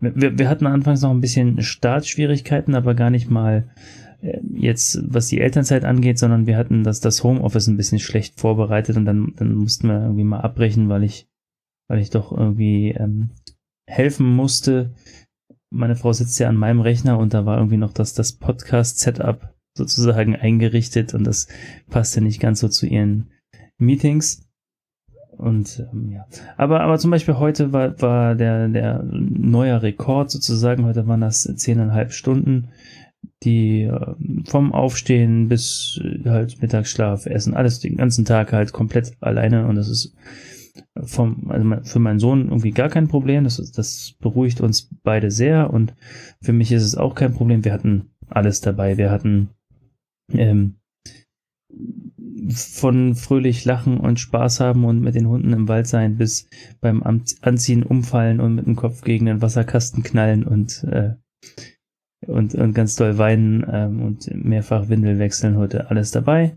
Wir, 0.00 0.38
wir 0.38 0.48
hatten 0.48 0.66
anfangs 0.66 1.00
noch 1.02 1.10
ein 1.10 1.20
bisschen 1.20 1.62
Startschwierigkeiten, 1.62 2.74
aber 2.74 2.94
gar 2.94 3.10
nicht 3.10 3.30
mal 3.30 3.70
jetzt, 4.20 5.00
was 5.12 5.28
die 5.28 5.40
Elternzeit 5.40 5.84
angeht, 5.84 6.18
sondern 6.18 6.46
wir 6.46 6.56
hatten 6.56 6.84
das, 6.84 7.00
das 7.00 7.22
Homeoffice 7.22 7.66
ein 7.68 7.76
bisschen 7.76 7.98
schlecht 7.98 8.40
vorbereitet 8.40 8.96
und 8.96 9.04
dann, 9.04 9.34
dann 9.36 9.54
mussten 9.54 9.88
wir 9.88 10.00
irgendwie 10.00 10.24
mal 10.24 10.40
abbrechen, 10.40 10.88
weil 10.88 11.04
ich, 11.04 11.28
weil 11.88 12.00
ich 12.00 12.10
doch 12.10 12.32
irgendwie 12.32 12.90
ähm, 12.90 13.30
helfen 13.86 14.26
musste. 14.26 14.94
Meine 15.70 15.96
Frau 15.96 16.12
sitzt 16.12 16.38
ja 16.38 16.48
an 16.48 16.56
meinem 16.56 16.80
Rechner 16.80 17.18
und 17.18 17.34
da 17.34 17.44
war 17.44 17.58
irgendwie 17.58 17.76
noch 17.76 17.92
das, 17.92 18.14
das 18.14 18.32
Podcast-Setup 18.32 19.54
sozusagen 19.76 20.34
eingerichtet 20.34 21.14
und 21.14 21.24
das 21.24 21.48
passte 21.88 22.20
nicht 22.20 22.40
ganz 22.40 22.60
so 22.60 22.68
zu 22.68 22.86
ihren 22.86 23.30
Meetings. 23.78 24.42
Und 25.36 25.86
ähm, 25.92 26.12
ja, 26.12 26.26
aber 26.56 26.80
aber 26.80 26.98
zum 26.98 27.10
Beispiel 27.10 27.36
heute 27.36 27.72
war 27.74 28.00
war 28.00 28.34
der 28.34 28.68
der 28.68 29.02
neuer 29.02 29.82
Rekord 29.82 30.30
sozusagen. 30.30 30.86
Heute 30.86 31.06
waren 31.06 31.20
das 31.20 31.42
zehneinhalb 31.42 32.12
Stunden, 32.12 32.68
die 33.42 33.82
äh, 33.82 34.14
vom 34.46 34.72
Aufstehen 34.72 35.48
bis 35.48 36.00
äh, 36.02 36.28
halt 36.28 36.60
Mittagsschlaf, 36.60 37.26
Essen, 37.26 37.54
alles 37.54 37.80
den 37.80 37.96
ganzen 37.96 38.24
Tag 38.24 38.52
halt 38.52 38.72
komplett 38.72 39.12
alleine 39.20 39.66
und 39.66 39.76
das 39.76 39.88
ist 39.88 40.14
vom 41.02 41.50
also 41.50 41.90
für 41.90 41.98
meinen 41.98 42.18
Sohn 42.18 42.48
irgendwie 42.48 42.72
gar 42.72 42.88
kein 42.88 43.08
Problem. 43.08 43.44
Das 43.44 43.56
das 43.72 44.14
beruhigt 44.20 44.60
uns 44.60 44.90
beide 45.02 45.30
sehr 45.30 45.72
und 45.72 45.94
für 46.42 46.52
mich 46.52 46.72
ist 46.72 46.82
es 46.82 46.96
auch 46.96 47.14
kein 47.14 47.34
Problem. 47.34 47.64
Wir 47.64 47.72
hatten 47.72 48.10
alles 48.28 48.60
dabei. 48.60 48.96
Wir 48.96 49.10
hatten 49.10 49.50
ähm, 50.32 50.76
von 52.50 53.14
fröhlich 53.14 53.64
lachen 53.64 53.98
und 53.98 54.20
Spaß 54.20 54.60
haben 54.60 54.84
und 54.84 55.00
mit 55.00 55.14
den 55.14 55.28
Hunden 55.28 55.52
im 55.52 55.68
Wald 55.68 55.86
sein 55.86 56.16
bis 56.16 56.48
beim 56.80 57.02
Anziehen 57.02 57.82
umfallen 57.82 58.40
und 58.40 58.54
mit 58.54 58.66
dem 58.66 58.76
Kopf 58.76 59.02
gegen 59.02 59.26
den 59.26 59.42
Wasserkasten 59.42 60.02
knallen 60.02 60.44
und 60.44 60.84
äh, 60.84 61.14
und, 62.26 62.54
und 62.54 62.74
ganz 62.74 62.96
doll 62.96 63.18
weinen 63.18 63.64
ähm, 63.70 64.02
und 64.02 64.32
mehrfach 64.34 64.88
Windel 64.88 65.18
wechseln 65.18 65.56
heute 65.56 65.90
alles 65.90 66.10
dabei 66.10 66.56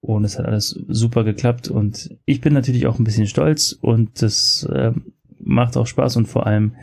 und 0.00 0.24
es 0.24 0.38
hat 0.38 0.46
alles 0.46 0.70
super 0.88 1.24
geklappt 1.24 1.68
und 1.68 2.16
ich 2.24 2.40
bin 2.40 2.52
natürlich 2.52 2.86
auch 2.86 2.98
ein 2.98 3.04
bisschen 3.04 3.26
stolz 3.26 3.72
und 3.80 4.22
das 4.22 4.68
ähm, 4.72 5.12
macht 5.38 5.76
auch 5.76 5.86
Spaß 5.86 6.16
und 6.16 6.26
vor 6.26 6.46
allem 6.46 6.76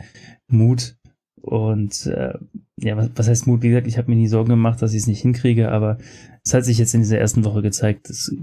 Mut 0.48 0.96
und 1.40 2.06
äh, 2.06 2.34
ja, 2.78 2.96
was, 2.96 3.10
was 3.14 3.28
heißt 3.28 3.46
Mut? 3.46 3.62
Wie 3.62 3.68
gesagt, 3.68 3.86
ich 3.86 3.98
habe 3.98 4.10
mir 4.10 4.16
nie 4.16 4.28
Sorgen 4.28 4.50
gemacht, 4.50 4.80
dass 4.82 4.92
ich 4.92 5.02
es 5.02 5.06
nicht 5.06 5.20
hinkriege, 5.20 5.70
aber 5.70 5.98
es 6.44 6.54
hat 6.54 6.64
sich 6.64 6.78
jetzt 6.78 6.94
in 6.94 7.00
dieser 7.00 7.18
ersten 7.18 7.44
Woche 7.44 7.62
gezeigt, 7.62 8.08
dass 8.08 8.34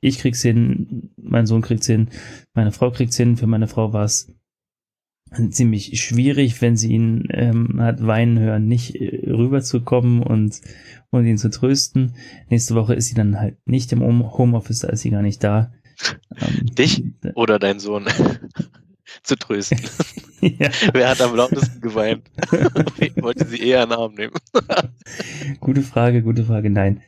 ich 0.00 0.18
krieg's 0.18 0.42
hin, 0.42 1.10
mein 1.16 1.46
Sohn 1.46 1.62
kriegt's 1.62 1.86
hin, 1.86 2.08
meine 2.54 2.72
Frau 2.72 2.90
kriegt's 2.90 3.16
hin. 3.16 3.36
Für 3.36 3.46
meine 3.46 3.66
Frau 3.66 3.92
war 3.92 4.04
es 4.04 4.32
ziemlich 5.50 6.00
schwierig, 6.00 6.60
wenn 6.62 6.76
sie 6.76 6.92
ihn 6.92 7.24
ähm, 7.30 7.80
hat 7.80 8.04
weinen 8.06 8.38
hören, 8.38 8.66
nicht 8.66 8.94
äh, 8.96 9.30
rüberzukommen 9.30 10.22
und, 10.22 10.60
und 11.10 11.26
ihn 11.26 11.38
zu 11.38 11.50
trösten. 11.50 12.14
Nächste 12.50 12.74
Woche 12.74 12.94
ist 12.94 13.06
sie 13.08 13.14
dann 13.14 13.38
halt 13.40 13.56
nicht 13.66 13.92
im 13.92 14.00
Home- 14.02 14.32
Homeoffice, 14.38 14.80
da 14.80 14.88
ist 14.88 15.00
sie 15.02 15.10
gar 15.10 15.22
nicht 15.22 15.42
da. 15.44 15.72
Ähm, 16.40 16.66
Dich? 16.74 17.04
Oder 17.34 17.58
dein 17.58 17.78
Sohn 17.80 18.06
zu 19.22 19.36
trösten. 19.36 19.78
ja. 20.40 20.68
Wer 20.92 21.08
hat 21.08 21.20
am 21.20 21.34
lautesten 21.34 21.80
geweint? 21.80 22.28
Wen 22.98 23.22
wollte 23.22 23.46
sie 23.46 23.60
eher 23.60 23.82
in 23.84 23.90
den 23.90 23.98
Arm 23.98 24.14
nehmen? 24.14 24.34
Gute 25.60 25.82
Frage, 25.82 26.22
gute 26.22 26.44
Frage. 26.44 26.70
Nein. 26.70 27.02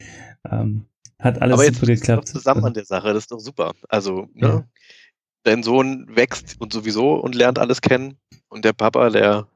Ähm, 0.51 0.87
hat 1.19 1.43
alles 1.43 1.55
Aber 1.55 1.65
jetzt 1.65 1.75
super 1.81 1.87
du 1.87 1.93
doch 1.95 2.01
geklappt. 2.01 2.29
zusammen 2.29 2.65
an 2.65 2.75
der 2.75 2.85
Sache, 2.85 3.09
das 3.13 3.25
ist 3.25 3.33
doch 3.33 3.41
super. 3.41 3.75
Also, 3.89 4.29
ne? 4.35 4.49
Ja. 4.49 4.65
Dein 5.49 5.63
Sohn 5.63 6.07
wächst 6.15 6.57
und 6.59 6.75
sowieso 6.75 7.15
und 7.15 7.35
lernt 7.35 7.59
alles 7.59 7.81
kennen. 7.81 8.19
Und 8.51 8.67
der 8.67 8.75
Papa, 8.75 9.09
der 9.09 9.47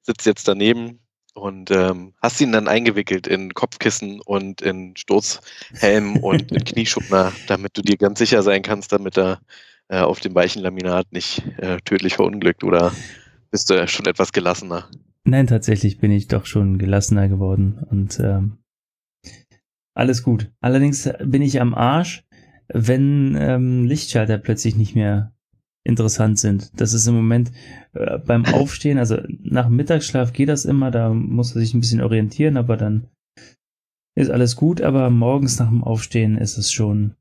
sitzt 0.00 0.24
jetzt 0.24 0.48
daneben 0.48 1.00
und 1.34 1.70
ähm, 1.70 2.14
hast 2.22 2.40
ihn 2.40 2.52
dann 2.52 2.66
eingewickelt 2.66 3.26
in 3.26 3.52
Kopfkissen 3.52 4.22
und 4.22 4.62
in 4.62 4.96
Sturzhelm 4.96 6.16
und 6.22 6.50
in 6.50 6.64
Knieschubner, 6.64 7.30
damit 7.46 7.76
du 7.76 7.82
dir 7.82 7.98
ganz 7.98 8.20
sicher 8.20 8.42
sein 8.42 8.62
kannst, 8.62 8.90
damit 8.92 9.18
er 9.18 9.42
äh, 9.88 9.98
auf 9.98 10.20
dem 10.20 10.34
weichen 10.34 10.62
Laminat 10.62 11.12
nicht 11.12 11.42
äh, 11.58 11.76
tödlich 11.84 12.14
verunglückt 12.14 12.64
oder 12.64 12.92
bist 13.50 13.68
du 13.68 13.86
schon 13.86 14.06
etwas 14.06 14.32
gelassener? 14.32 14.88
Nein, 15.24 15.46
tatsächlich 15.46 15.98
bin 15.98 16.10
ich 16.10 16.28
doch 16.28 16.46
schon 16.46 16.78
gelassener 16.78 17.28
geworden 17.28 17.84
und 17.90 18.18
ähm, 18.18 18.56
alles 19.94 20.22
gut. 20.22 20.50
Allerdings 20.62 21.06
bin 21.22 21.42
ich 21.42 21.60
am 21.60 21.74
Arsch, 21.74 22.24
wenn 22.68 23.36
ähm, 23.38 23.84
Lichtschalter 23.84 24.38
plötzlich 24.38 24.76
nicht 24.76 24.94
mehr 24.94 25.33
interessant 25.84 26.38
sind. 26.38 26.72
Das 26.80 26.92
ist 26.92 27.06
im 27.06 27.14
Moment 27.14 27.52
äh, 27.92 28.18
beim 28.18 28.46
Aufstehen, 28.46 28.98
also 28.98 29.18
nach 29.42 29.68
Mittagsschlaf 29.68 30.32
geht 30.32 30.48
das 30.48 30.64
immer, 30.64 30.90
da 30.90 31.10
muss 31.10 31.54
er 31.54 31.60
sich 31.60 31.74
ein 31.74 31.80
bisschen 31.80 32.00
orientieren, 32.00 32.56
aber 32.56 32.76
dann 32.76 33.08
ist 34.16 34.30
alles 34.30 34.56
gut, 34.56 34.80
aber 34.80 35.10
morgens 35.10 35.58
nach 35.58 35.68
dem 35.68 35.84
Aufstehen 35.84 36.38
ist 36.38 36.56
es 36.56 36.72
schon 36.72 37.14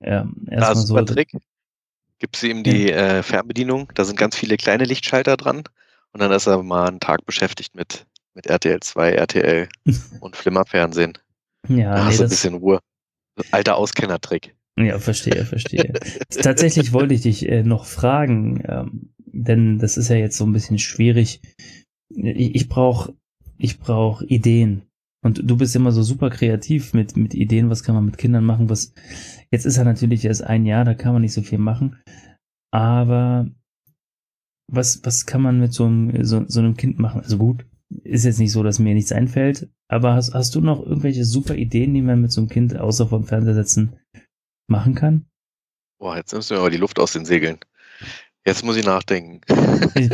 ähm, 0.00 0.46
erstmal 0.50 0.76
so. 0.76 1.00
Trick. 1.02 1.32
Gibst 2.18 2.42
du 2.42 2.48
ihm 2.48 2.62
die 2.62 2.90
äh, 2.92 3.22
Fernbedienung, 3.22 3.90
da 3.94 4.04
sind 4.04 4.16
ganz 4.16 4.36
viele 4.36 4.56
kleine 4.56 4.84
Lichtschalter 4.84 5.36
dran 5.36 5.64
und 6.12 6.20
dann 6.20 6.30
ist 6.30 6.46
er 6.46 6.62
mal 6.62 6.86
einen 6.86 7.00
Tag 7.00 7.26
beschäftigt 7.26 7.74
mit, 7.74 8.06
mit 8.34 8.46
RTL 8.46 8.80
2, 8.80 9.12
RTL 9.12 9.68
und 10.20 10.36
Flimmerfernsehen. 10.36 11.18
Ja, 11.68 11.94
Da 11.94 12.04
nee, 12.04 12.10
hast 12.10 12.18
du 12.20 12.22
ein 12.24 12.28
bisschen 12.28 12.54
Ruhe. 12.54 12.80
Alter 13.50 13.76
Auskennertrick. 13.76 14.53
Ja, 14.76 14.98
verstehe, 14.98 15.44
verstehe. 15.44 15.92
Tatsächlich 16.30 16.92
wollte 16.92 17.14
ich 17.14 17.22
dich 17.22 17.48
äh, 17.48 17.62
noch 17.62 17.84
fragen, 17.84 18.62
ähm, 18.66 19.14
denn 19.26 19.78
das 19.78 19.96
ist 19.96 20.08
ja 20.08 20.16
jetzt 20.16 20.36
so 20.36 20.44
ein 20.44 20.52
bisschen 20.52 20.78
schwierig. 20.78 21.40
Ich, 22.08 22.54
ich 22.54 22.68
brauche 22.68 23.14
ich 23.58 23.78
brauch 23.78 24.22
Ideen. 24.22 24.82
Und 25.22 25.40
du 25.42 25.56
bist 25.56 25.74
immer 25.74 25.90
so 25.90 26.02
super 26.02 26.28
kreativ 26.28 26.92
mit, 26.92 27.16
mit 27.16 27.34
Ideen, 27.34 27.70
was 27.70 27.82
kann 27.82 27.94
man 27.94 28.04
mit 28.04 28.18
Kindern 28.18 28.44
machen, 28.44 28.68
was 28.68 28.92
jetzt 29.50 29.64
ist 29.64 29.78
er 29.78 29.84
natürlich 29.84 30.24
erst 30.24 30.44
ein 30.44 30.66
Jahr, 30.66 30.84
da 30.84 30.92
kann 30.92 31.14
man 31.14 31.22
nicht 31.22 31.32
so 31.32 31.40
viel 31.40 31.58
machen. 31.58 31.96
Aber 32.70 33.48
was, 34.70 35.00
was 35.04 35.24
kann 35.24 35.40
man 35.40 35.60
mit 35.60 35.72
so 35.72 35.86
einem, 35.86 36.24
so, 36.24 36.44
so 36.46 36.60
einem 36.60 36.76
Kind 36.76 36.98
machen? 36.98 37.22
Also 37.22 37.38
gut, 37.38 37.64
ist 38.02 38.24
jetzt 38.24 38.38
nicht 38.38 38.52
so, 38.52 38.62
dass 38.62 38.78
mir 38.78 38.92
nichts 38.92 39.12
einfällt, 39.12 39.70
aber 39.88 40.12
hast, 40.14 40.34
hast 40.34 40.54
du 40.56 40.60
noch 40.60 40.84
irgendwelche 40.84 41.24
super 41.24 41.54
Ideen, 41.54 41.94
die 41.94 42.02
man 42.02 42.20
mit 42.20 42.32
so 42.32 42.42
einem 42.42 42.50
Kind 42.50 42.76
außer 42.76 43.06
vom 43.06 43.24
Fernseher 43.24 43.54
setzen 43.54 43.96
machen 44.68 44.94
kann? 44.94 45.26
Boah, 45.98 46.16
jetzt 46.16 46.32
nimmst 46.32 46.50
du 46.50 46.54
mir 46.54 46.60
aber 46.60 46.70
die 46.70 46.76
Luft 46.76 46.98
aus 46.98 47.12
den 47.12 47.24
Segeln. 47.24 47.58
Jetzt 48.46 48.64
muss 48.64 48.76
ich 48.76 48.84
nachdenken. 48.84 49.40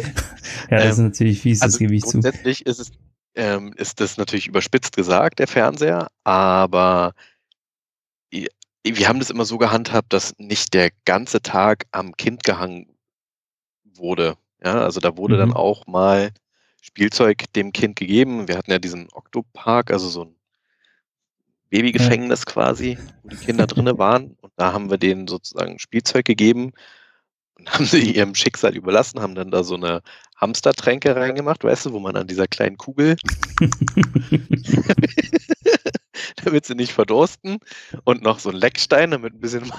Ja, 0.71 0.79
das 0.79 0.93
ist 0.93 0.99
Ähm, 0.99 1.05
natürlich 1.07 1.41
fies, 1.41 1.59
das 1.61 1.67
Also 1.67 1.79
gebe 1.79 1.95
ich 1.95 2.03
zu. 2.03 2.13
grundsätzlich 2.13 2.65
ist 2.67 2.79
es 2.79 2.93
ähm, 3.35 3.73
ist 3.77 4.01
das 4.01 4.17
natürlich 4.17 4.47
überspitzt 4.49 4.97
gesagt, 4.97 5.39
der 5.39 5.47
Fernseher, 5.47 6.09
aber 6.25 7.15
wir 8.85 9.09
haben 9.09 9.19
das 9.19 9.31
immer 9.31 9.45
so 9.45 9.59
gehandhabt, 9.59 10.13
dass 10.13 10.35
nicht 10.39 10.75
der 10.75 10.91
ganze 11.05 11.43
Tag 11.43 11.87
am 11.93 12.17
Kind 12.17 12.45
gehangen 12.45 12.97
wurde. 13.85 14.37
Ja, 14.63 14.83
also 14.83 15.01
da 15.01 15.17
wurde 15.17 15.37
dann 15.37 15.51
Mhm. 15.51 15.57
auch 15.57 15.87
mal 15.87 16.33
Spielzeug 16.81 17.45
dem 17.55 17.73
Kind 17.73 17.97
gegeben. 17.97 18.49
Wir 18.49 18.57
hatten 18.57 18.71
ja 18.71 18.79
diesen 18.79 19.09
Oktopark, 19.13 19.91
also 19.91 20.09
so 20.09 20.25
ein 20.25 20.35
Babygefängnis 21.71 22.47
quasi, 22.47 22.99
wo 23.23 23.29
die 23.29 23.37
Kinder 23.37 23.67
drinne 23.67 23.99
waren. 23.99 24.37
Und 24.41 24.53
da 24.57 24.73
haben 24.73 24.91
wir 24.91 24.99
denen 24.99 25.27
sozusagen 25.29 25.79
Spielzeug 25.79 26.25
gegeben 26.25 26.73
und 27.55 27.71
haben 27.73 27.85
sie 27.87 28.13
ihrem 28.13 28.35
Schicksal 28.35 28.77
überlassen, 28.77 29.21
haben 29.21 29.35
dann 29.35 29.51
da 29.51 29.65
so 29.65 29.75
eine 29.77 30.03
Hamstertränke 30.37 31.15
reingemacht, 31.17 31.63
weißt 31.65 31.87
du, 31.87 31.93
wo 31.93 32.01
man 32.01 32.17
an 32.17 32.27
dieser 32.27 32.47
kleinen 32.47 32.77
Kugel, 32.79 33.17
damit 36.45 36.67
sie 36.67 36.75
nicht 36.75 36.93
verdursten, 36.93 37.59
und 38.05 38.23
noch 38.23 38.39
so 38.39 38.51
ein 38.51 38.57
Leckstein, 38.57 39.11
damit 39.11 39.35
ein 39.35 39.41
bisschen. 39.41 39.71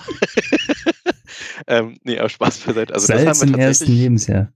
ähm, 1.68 1.98
nee, 2.04 2.20
aber 2.20 2.30
Spaß 2.30 2.60
beiseite. 2.60 2.94
Also 2.94 3.08
das 3.08 3.24
Salz 3.24 3.42
haben 3.42 3.50
im 3.50 3.56
wir 3.58 3.64
ersten 3.64 3.86
tatsächlich. 3.86 4.04
Lebensjahr. 4.04 4.54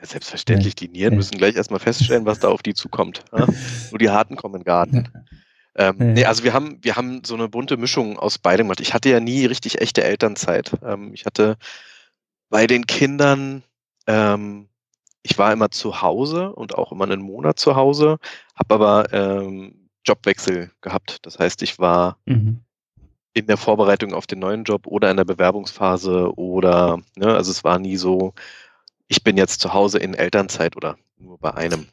Ja, 0.00 0.06
selbstverständlich, 0.06 0.74
die 0.76 0.88
Nieren 0.88 1.14
Ja. 1.14 1.16
müssen 1.16 1.38
gleich 1.38 1.56
erstmal 1.56 1.80
feststellen, 1.80 2.24
was 2.24 2.38
da 2.38 2.48
auf 2.48 2.62
die 2.62 2.74
zukommt. 2.74 3.24
Ja? 3.32 3.46
Nur 3.90 3.98
die 3.98 4.10
Harten 4.10 4.36
kommen 4.36 4.54
in 4.54 4.60
den 4.60 4.64
Garten. 4.66 5.08
Ähm, 5.78 5.96
Ja. 5.98 6.04
nee, 6.06 6.24
also 6.24 6.42
wir 6.44 6.52
haben, 6.52 6.78
wir 6.82 6.96
haben 6.96 7.22
so 7.24 7.34
eine 7.34 7.48
bunte 7.48 7.76
Mischung 7.76 8.18
aus 8.18 8.38
beidem 8.38 8.66
gemacht. 8.66 8.80
Ich 8.80 8.92
hatte 8.94 9.08
ja 9.08 9.20
nie 9.20 9.46
richtig 9.46 9.80
echte 9.80 10.02
Elternzeit. 10.04 10.72
Ähm, 10.84 11.14
ich 11.14 11.24
hatte 11.24 11.56
bei 12.50 12.66
den 12.66 12.86
Kindern, 12.86 13.62
ähm, 14.06 14.68
ich 15.22 15.38
war 15.38 15.52
immer 15.52 15.70
zu 15.70 16.02
Hause 16.02 16.52
und 16.52 16.74
auch 16.74 16.90
immer 16.92 17.04
einen 17.04 17.22
Monat 17.22 17.58
zu 17.58 17.76
Hause, 17.76 18.18
habe 18.56 18.74
aber 18.74 19.12
ähm, 19.12 19.88
Jobwechsel 20.04 20.70
gehabt. 20.80 21.18
Das 21.22 21.38
heißt, 21.38 21.62
ich 21.62 21.78
war 21.78 22.18
Mhm. 22.26 22.60
in 23.34 23.46
der 23.46 23.56
Vorbereitung 23.56 24.14
auf 24.14 24.26
den 24.26 24.40
neuen 24.40 24.64
Job 24.64 24.86
oder 24.86 25.10
in 25.10 25.16
der 25.16 25.24
Bewerbungsphase 25.24 26.36
oder, 26.36 26.98
ne, 27.16 27.34
also 27.34 27.52
es 27.52 27.62
war 27.62 27.78
nie 27.78 27.96
so, 27.96 28.34
ich 29.06 29.22
bin 29.22 29.36
jetzt 29.36 29.60
zu 29.60 29.72
Hause 29.72 29.98
in 29.98 30.14
Elternzeit 30.14 30.76
oder 30.76 30.96
nur 31.18 31.38
bei 31.38 31.54
einem. 31.54 31.86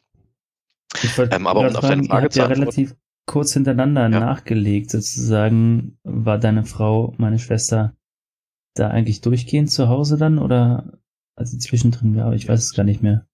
Ich 1.02 1.16
wollte 1.16 1.36
Ähm, 1.36 1.46
aber 1.46 1.60
um 1.60 1.76
auf 1.76 1.80
deine 1.86 2.02
Frage 2.04 2.30
zu 2.30 2.40
antworten- 2.42 2.60
relativ 2.62 2.94
kurz 3.26 3.52
hintereinander 3.52 4.08
Ja. 4.08 4.20
nachgelegt, 4.20 4.90
sozusagen. 4.90 5.98
War 6.04 6.38
deine 6.38 6.64
Frau, 6.64 7.14
meine 7.18 7.38
Schwester, 7.38 7.94
da 8.74 8.88
eigentlich 8.88 9.20
durchgehend 9.20 9.70
zu 9.70 9.88
Hause 9.88 10.16
dann 10.16 10.38
oder 10.38 10.98
also 11.34 11.58
zwischendrin 11.58 12.16
war? 12.16 12.32
Ich 12.32 12.48
weiß 12.48 12.60
es 12.62 12.74
gar 12.74 12.84
nicht 12.84 13.02
mehr. 13.02 13.26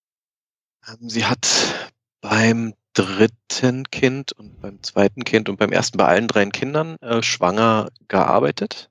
Ähm, 0.88 1.08
Sie 1.08 1.24
hat 1.24 1.92
beim 2.20 2.74
dritten 2.94 3.84
Kind 3.90 4.32
und 4.32 4.60
beim 4.60 4.82
zweiten 4.82 5.24
Kind 5.24 5.48
und 5.48 5.58
beim 5.58 5.72
ersten 5.72 5.98
bei 5.98 6.06
allen 6.06 6.28
drei 6.28 6.44
Kindern 6.46 6.96
äh, 7.00 7.22
schwanger 7.22 7.88
gearbeitet 8.08 8.90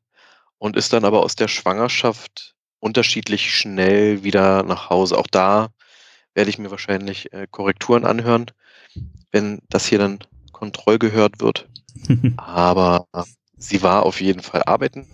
und 0.58 0.76
ist 0.76 0.94
dann 0.94 1.06
aber 1.06 1.24
aus 1.24 1.36
der 1.36 1.48
Schwangerschaft 1.48 2.56
unterschiedlich 2.80 3.54
schnell 3.56 4.24
wieder 4.24 4.64
nach 4.64 4.90
Hause. 4.90 5.18
Auch 5.18 5.28
da 5.28 5.70
werde 6.34 6.50
ich 6.50 6.58
mir 6.58 6.72
wahrscheinlich 6.72 7.32
äh, 7.34 7.48
Korrekturen 7.50 8.06
anhören, 8.06 8.48
wenn 9.32 9.60
das 9.70 9.86
hier 9.86 10.00
dann 10.00 10.20
kontrollgehört 10.62 11.41
wird. 11.41 11.67
Aber 12.38 13.08
sie 13.58 13.82
war 13.82 14.04
auf 14.04 14.21
jeden 14.21 14.43
Fall 14.43 14.62
arbeiten, 14.63 15.08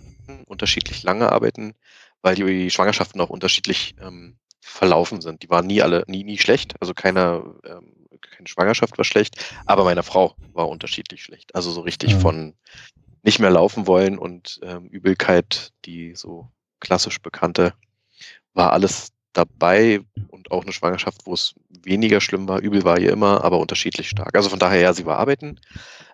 unterschiedlich 0.46 1.02
lange 1.02 1.32
arbeiten, 1.32 1.74
weil 2.20 2.34
die 2.34 2.70
Schwangerschaften 2.70 3.18
auch 3.22 3.30
unterschiedlich 3.30 3.94
ähm, 3.98 4.36
verlaufen 4.60 5.22
sind. 5.22 5.42
Die 5.42 5.48
waren 5.48 5.66
nie 5.66 5.80
alle, 5.80 6.04
nie, 6.06 6.22
nie 6.22 6.36
schlecht. 6.36 6.74
Also 6.80 6.92
keine, 6.92 7.42
ähm, 7.64 7.94
keine 8.20 8.46
Schwangerschaft 8.46 8.98
war 8.98 9.06
schlecht, 9.06 9.42
aber 9.64 9.84
meine 9.84 10.02
Frau 10.02 10.36
war 10.52 10.68
unterschiedlich 10.68 11.22
schlecht. 11.22 11.54
Also 11.54 11.70
so 11.70 11.80
richtig 11.80 12.12
Ja. 12.12 12.18
von 12.18 12.54
nicht 13.22 13.38
mehr 13.38 13.50
laufen 13.50 13.86
wollen 13.86 14.18
und 14.18 14.60
ähm, 14.62 14.88
Übelkeit, 14.88 15.72
die 15.86 16.14
so 16.14 16.46
klassisch 16.80 17.22
bekannte, 17.22 17.72
war 18.52 18.74
alles 18.74 19.12
dabei 19.38 20.00
und 20.28 20.50
auch 20.50 20.62
eine 20.62 20.72
Schwangerschaft, 20.72 21.22
wo 21.24 21.34
es 21.34 21.54
weniger 21.82 22.20
schlimm 22.20 22.48
war. 22.48 22.60
Übel 22.60 22.84
war 22.84 22.98
ihr 22.98 23.12
immer, 23.12 23.44
aber 23.44 23.58
unterschiedlich 23.58 24.08
stark. 24.08 24.34
Also 24.34 24.48
von 24.48 24.58
daher, 24.58 24.80
ja, 24.80 24.92
sie 24.92 25.06
war 25.06 25.18
arbeiten. 25.18 25.60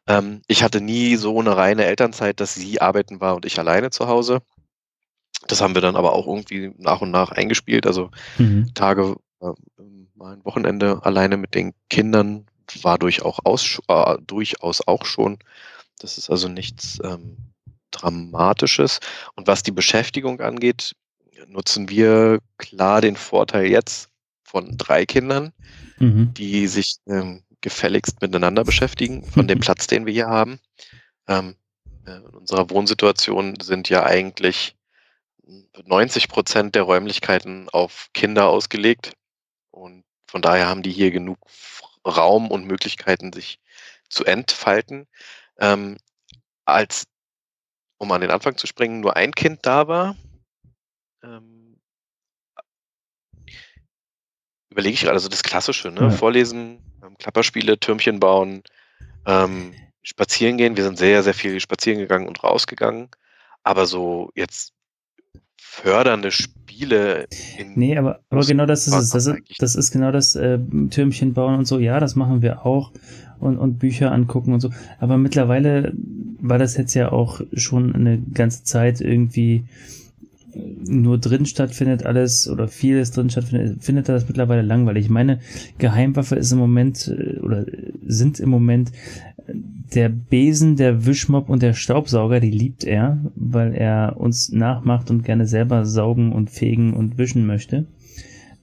Ähm, 0.06 0.42
ich 0.46 0.62
hatte 0.62 0.80
nie 0.80 1.16
so 1.16 1.40
eine 1.40 1.56
reine 1.56 1.84
Elternzeit, 1.86 2.38
dass 2.40 2.54
sie 2.54 2.80
arbeiten 2.80 3.20
war 3.20 3.34
und 3.34 3.46
ich 3.46 3.58
alleine 3.58 3.90
zu 3.90 4.06
Hause. 4.06 4.42
Das 5.48 5.60
haben 5.60 5.74
wir 5.74 5.82
dann 5.82 5.96
aber 5.96 6.12
auch 6.12 6.26
irgendwie 6.26 6.72
nach 6.78 7.00
und 7.00 7.10
nach 7.10 7.32
eingespielt. 7.32 7.86
Also 7.86 8.10
Mhm. 8.38 8.72
Tage, 8.74 9.16
äh, 9.40 9.52
mal 10.14 10.34
ein 10.34 10.44
Wochenende 10.44 11.00
alleine 11.02 11.36
mit 11.36 11.54
den 11.54 11.72
Kindern 11.88 12.46
war 12.82 12.98
durch 12.98 13.22
auch 13.22 13.40
aus, 13.44 13.80
äh, 13.88 14.16
durchaus 14.26 14.86
auch 14.86 15.04
schon. 15.04 15.38
Das 15.98 16.18
ist 16.18 16.30
also 16.30 16.48
nichts 16.48 16.98
ähm, 17.02 17.36
Dramatisches. 17.90 19.00
Und 19.36 19.46
was 19.46 19.62
die 19.62 19.70
Beschäftigung 19.70 20.40
angeht, 20.40 20.94
nutzen 21.48 21.88
wir 21.88 22.40
klar 22.58 23.00
den 23.00 23.16
Vorteil 23.16 23.66
jetzt 23.66 24.10
von 24.42 24.76
drei 24.76 25.06
Kindern, 25.06 25.52
Mhm. 25.98 26.34
die 26.34 26.66
sich 26.66 26.96
ähm, 27.06 27.44
gefälligst 27.60 28.20
miteinander 28.20 28.64
beschäftigen, 28.64 29.24
von 29.24 29.48
dem 29.48 29.60
Platz, 29.60 29.86
den 29.86 30.06
wir 30.06 30.12
hier 30.12 30.26
haben. 30.26 30.60
Ähm, 31.28 31.56
äh, 32.06 32.16
in 32.16 32.26
unserer 32.26 32.68
Wohnsituation 32.70 33.58
sind 33.60 33.88
ja 33.88 34.04
eigentlich 34.04 34.76
90 35.84 36.28
Prozent 36.28 36.74
der 36.74 36.82
Räumlichkeiten 36.82 37.68
auf 37.70 38.08
Kinder 38.12 38.48
ausgelegt. 38.48 39.12
Und 39.70 40.04
von 40.26 40.42
daher 40.42 40.66
haben 40.66 40.82
die 40.82 40.92
hier 40.92 41.10
genug 41.10 41.38
Raum 42.06 42.50
und 42.50 42.66
Möglichkeiten, 42.66 43.32
sich 43.32 43.60
zu 44.08 44.24
entfalten. 44.24 45.06
Ähm, 45.58 45.96
als, 46.64 47.04
um 47.98 48.10
an 48.12 48.20
den 48.20 48.30
Anfang 48.30 48.56
zu 48.56 48.66
springen, 48.66 49.00
nur 49.00 49.16
ein 49.16 49.32
Kind 49.32 49.60
da 49.62 49.88
war, 49.88 50.16
ähm, 51.24 51.76
überlege 54.70 54.94
ich 54.94 55.00
gerade, 55.02 55.14
also 55.14 55.28
das 55.28 55.42
Klassische, 55.42 55.90
ne? 55.90 56.00
Ja. 56.00 56.10
Vorlesen, 56.10 56.78
ähm, 57.04 57.16
Klapperspiele, 57.18 57.78
Türmchen 57.78 58.20
bauen, 58.20 58.62
ähm, 59.26 59.72
spazieren 60.02 60.56
gehen. 60.56 60.76
Wir 60.76 60.84
sind 60.84 60.98
sehr, 60.98 61.22
sehr 61.22 61.34
viel 61.34 61.60
spazieren 61.60 61.98
gegangen 61.98 62.28
und 62.28 62.42
rausgegangen. 62.42 63.08
Aber 63.62 63.86
so 63.86 64.30
jetzt 64.34 64.72
fördernde 65.56 66.30
Spiele 66.30 67.26
in 67.56 67.74
Nee, 67.74 67.96
aber, 67.96 68.20
aber 68.30 68.44
genau 68.44 68.66
das 68.66 68.86
ist 68.86 68.94
es. 68.94 69.10
Das 69.10 69.26
ist, 69.26 69.38
das 69.58 69.74
ist 69.74 69.90
genau 69.90 70.12
das 70.12 70.36
äh, 70.36 70.58
Türmchen 70.90 71.34
bauen 71.34 71.56
und 71.56 71.66
so. 71.66 71.78
Ja, 71.78 72.00
das 72.00 72.16
machen 72.16 72.42
wir 72.42 72.66
auch. 72.66 72.92
Und, 73.40 73.58
und 73.58 73.78
Bücher 73.78 74.12
angucken 74.12 74.52
und 74.52 74.60
so. 74.60 74.70
Aber 75.00 75.18
mittlerweile 75.18 75.92
war 76.40 76.58
das 76.58 76.76
jetzt 76.76 76.94
ja 76.94 77.12
auch 77.12 77.40
schon 77.54 77.94
eine 77.94 78.20
ganze 78.20 78.64
Zeit 78.64 79.00
irgendwie 79.00 79.64
nur 80.56 81.18
drin 81.18 81.46
stattfindet 81.46 82.04
alles 82.04 82.48
oder 82.48 82.68
vieles 82.68 83.10
drin 83.10 83.30
stattfindet, 83.30 83.82
findet 83.82 84.08
er 84.08 84.14
das 84.14 84.28
mittlerweile 84.28 84.62
langweilig. 84.62 85.08
Meine 85.08 85.40
Geheimwaffe 85.78 86.36
ist 86.36 86.52
im 86.52 86.58
Moment 86.58 87.08
äh, 87.08 87.38
oder 87.40 87.66
sind 88.06 88.40
im 88.40 88.50
Moment 88.50 88.92
äh, 89.46 89.54
der 89.94 90.08
Besen, 90.08 90.76
der 90.76 91.06
Wischmopp 91.06 91.48
und 91.48 91.62
der 91.62 91.74
Staubsauger, 91.74 92.40
die 92.40 92.50
liebt 92.50 92.84
er, 92.84 93.18
weil 93.36 93.74
er 93.74 94.16
uns 94.18 94.50
nachmacht 94.50 95.10
und 95.10 95.24
gerne 95.24 95.46
selber 95.46 95.84
saugen 95.84 96.32
und 96.32 96.50
fegen 96.50 96.94
und 96.94 97.18
wischen 97.18 97.46
möchte. 97.46 97.86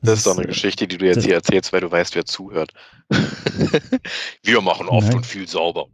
Das 0.01 0.19
ist 0.19 0.27
doch 0.27 0.35
eine 0.35 0.45
äh, 0.45 0.47
Geschichte, 0.47 0.87
die 0.87 0.97
du 0.97 1.05
jetzt 1.05 1.23
hier 1.23 1.35
erzählst, 1.35 1.71
weil 1.73 1.81
du 1.81 1.91
weißt, 1.91 2.15
wer 2.15 2.25
zuhört. 2.25 2.73
wir 4.43 4.61
machen 4.61 4.87
oft 4.87 5.07
Nein. 5.07 5.17
und 5.17 5.25
viel 5.25 5.47
sauber. 5.47 5.87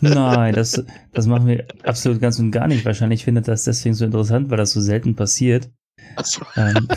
Nein, 0.00 0.54
das, 0.54 0.82
das 1.12 1.26
machen 1.26 1.46
wir 1.46 1.66
absolut 1.82 2.20
ganz 2.20 2.38
und 2.38 2.50
gar 2.50 2.66
nicht. 2.66 2.84
Wahrscheinlich 2.84 3.24
findet 3.24 3.48
das 3.48 3.64
deswegen 3.64 3.94
so 3.94 4.04
interessant, 4.04 4.50
weil 4.50 4.56
das 4.56 4.72
so 4.72 4.80
selten 4.80 5.16
passiert. 5.16 5.70
Achso, 6.16 6.42
Ähm, 6.56 6.88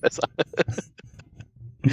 besser. 0.00 0.22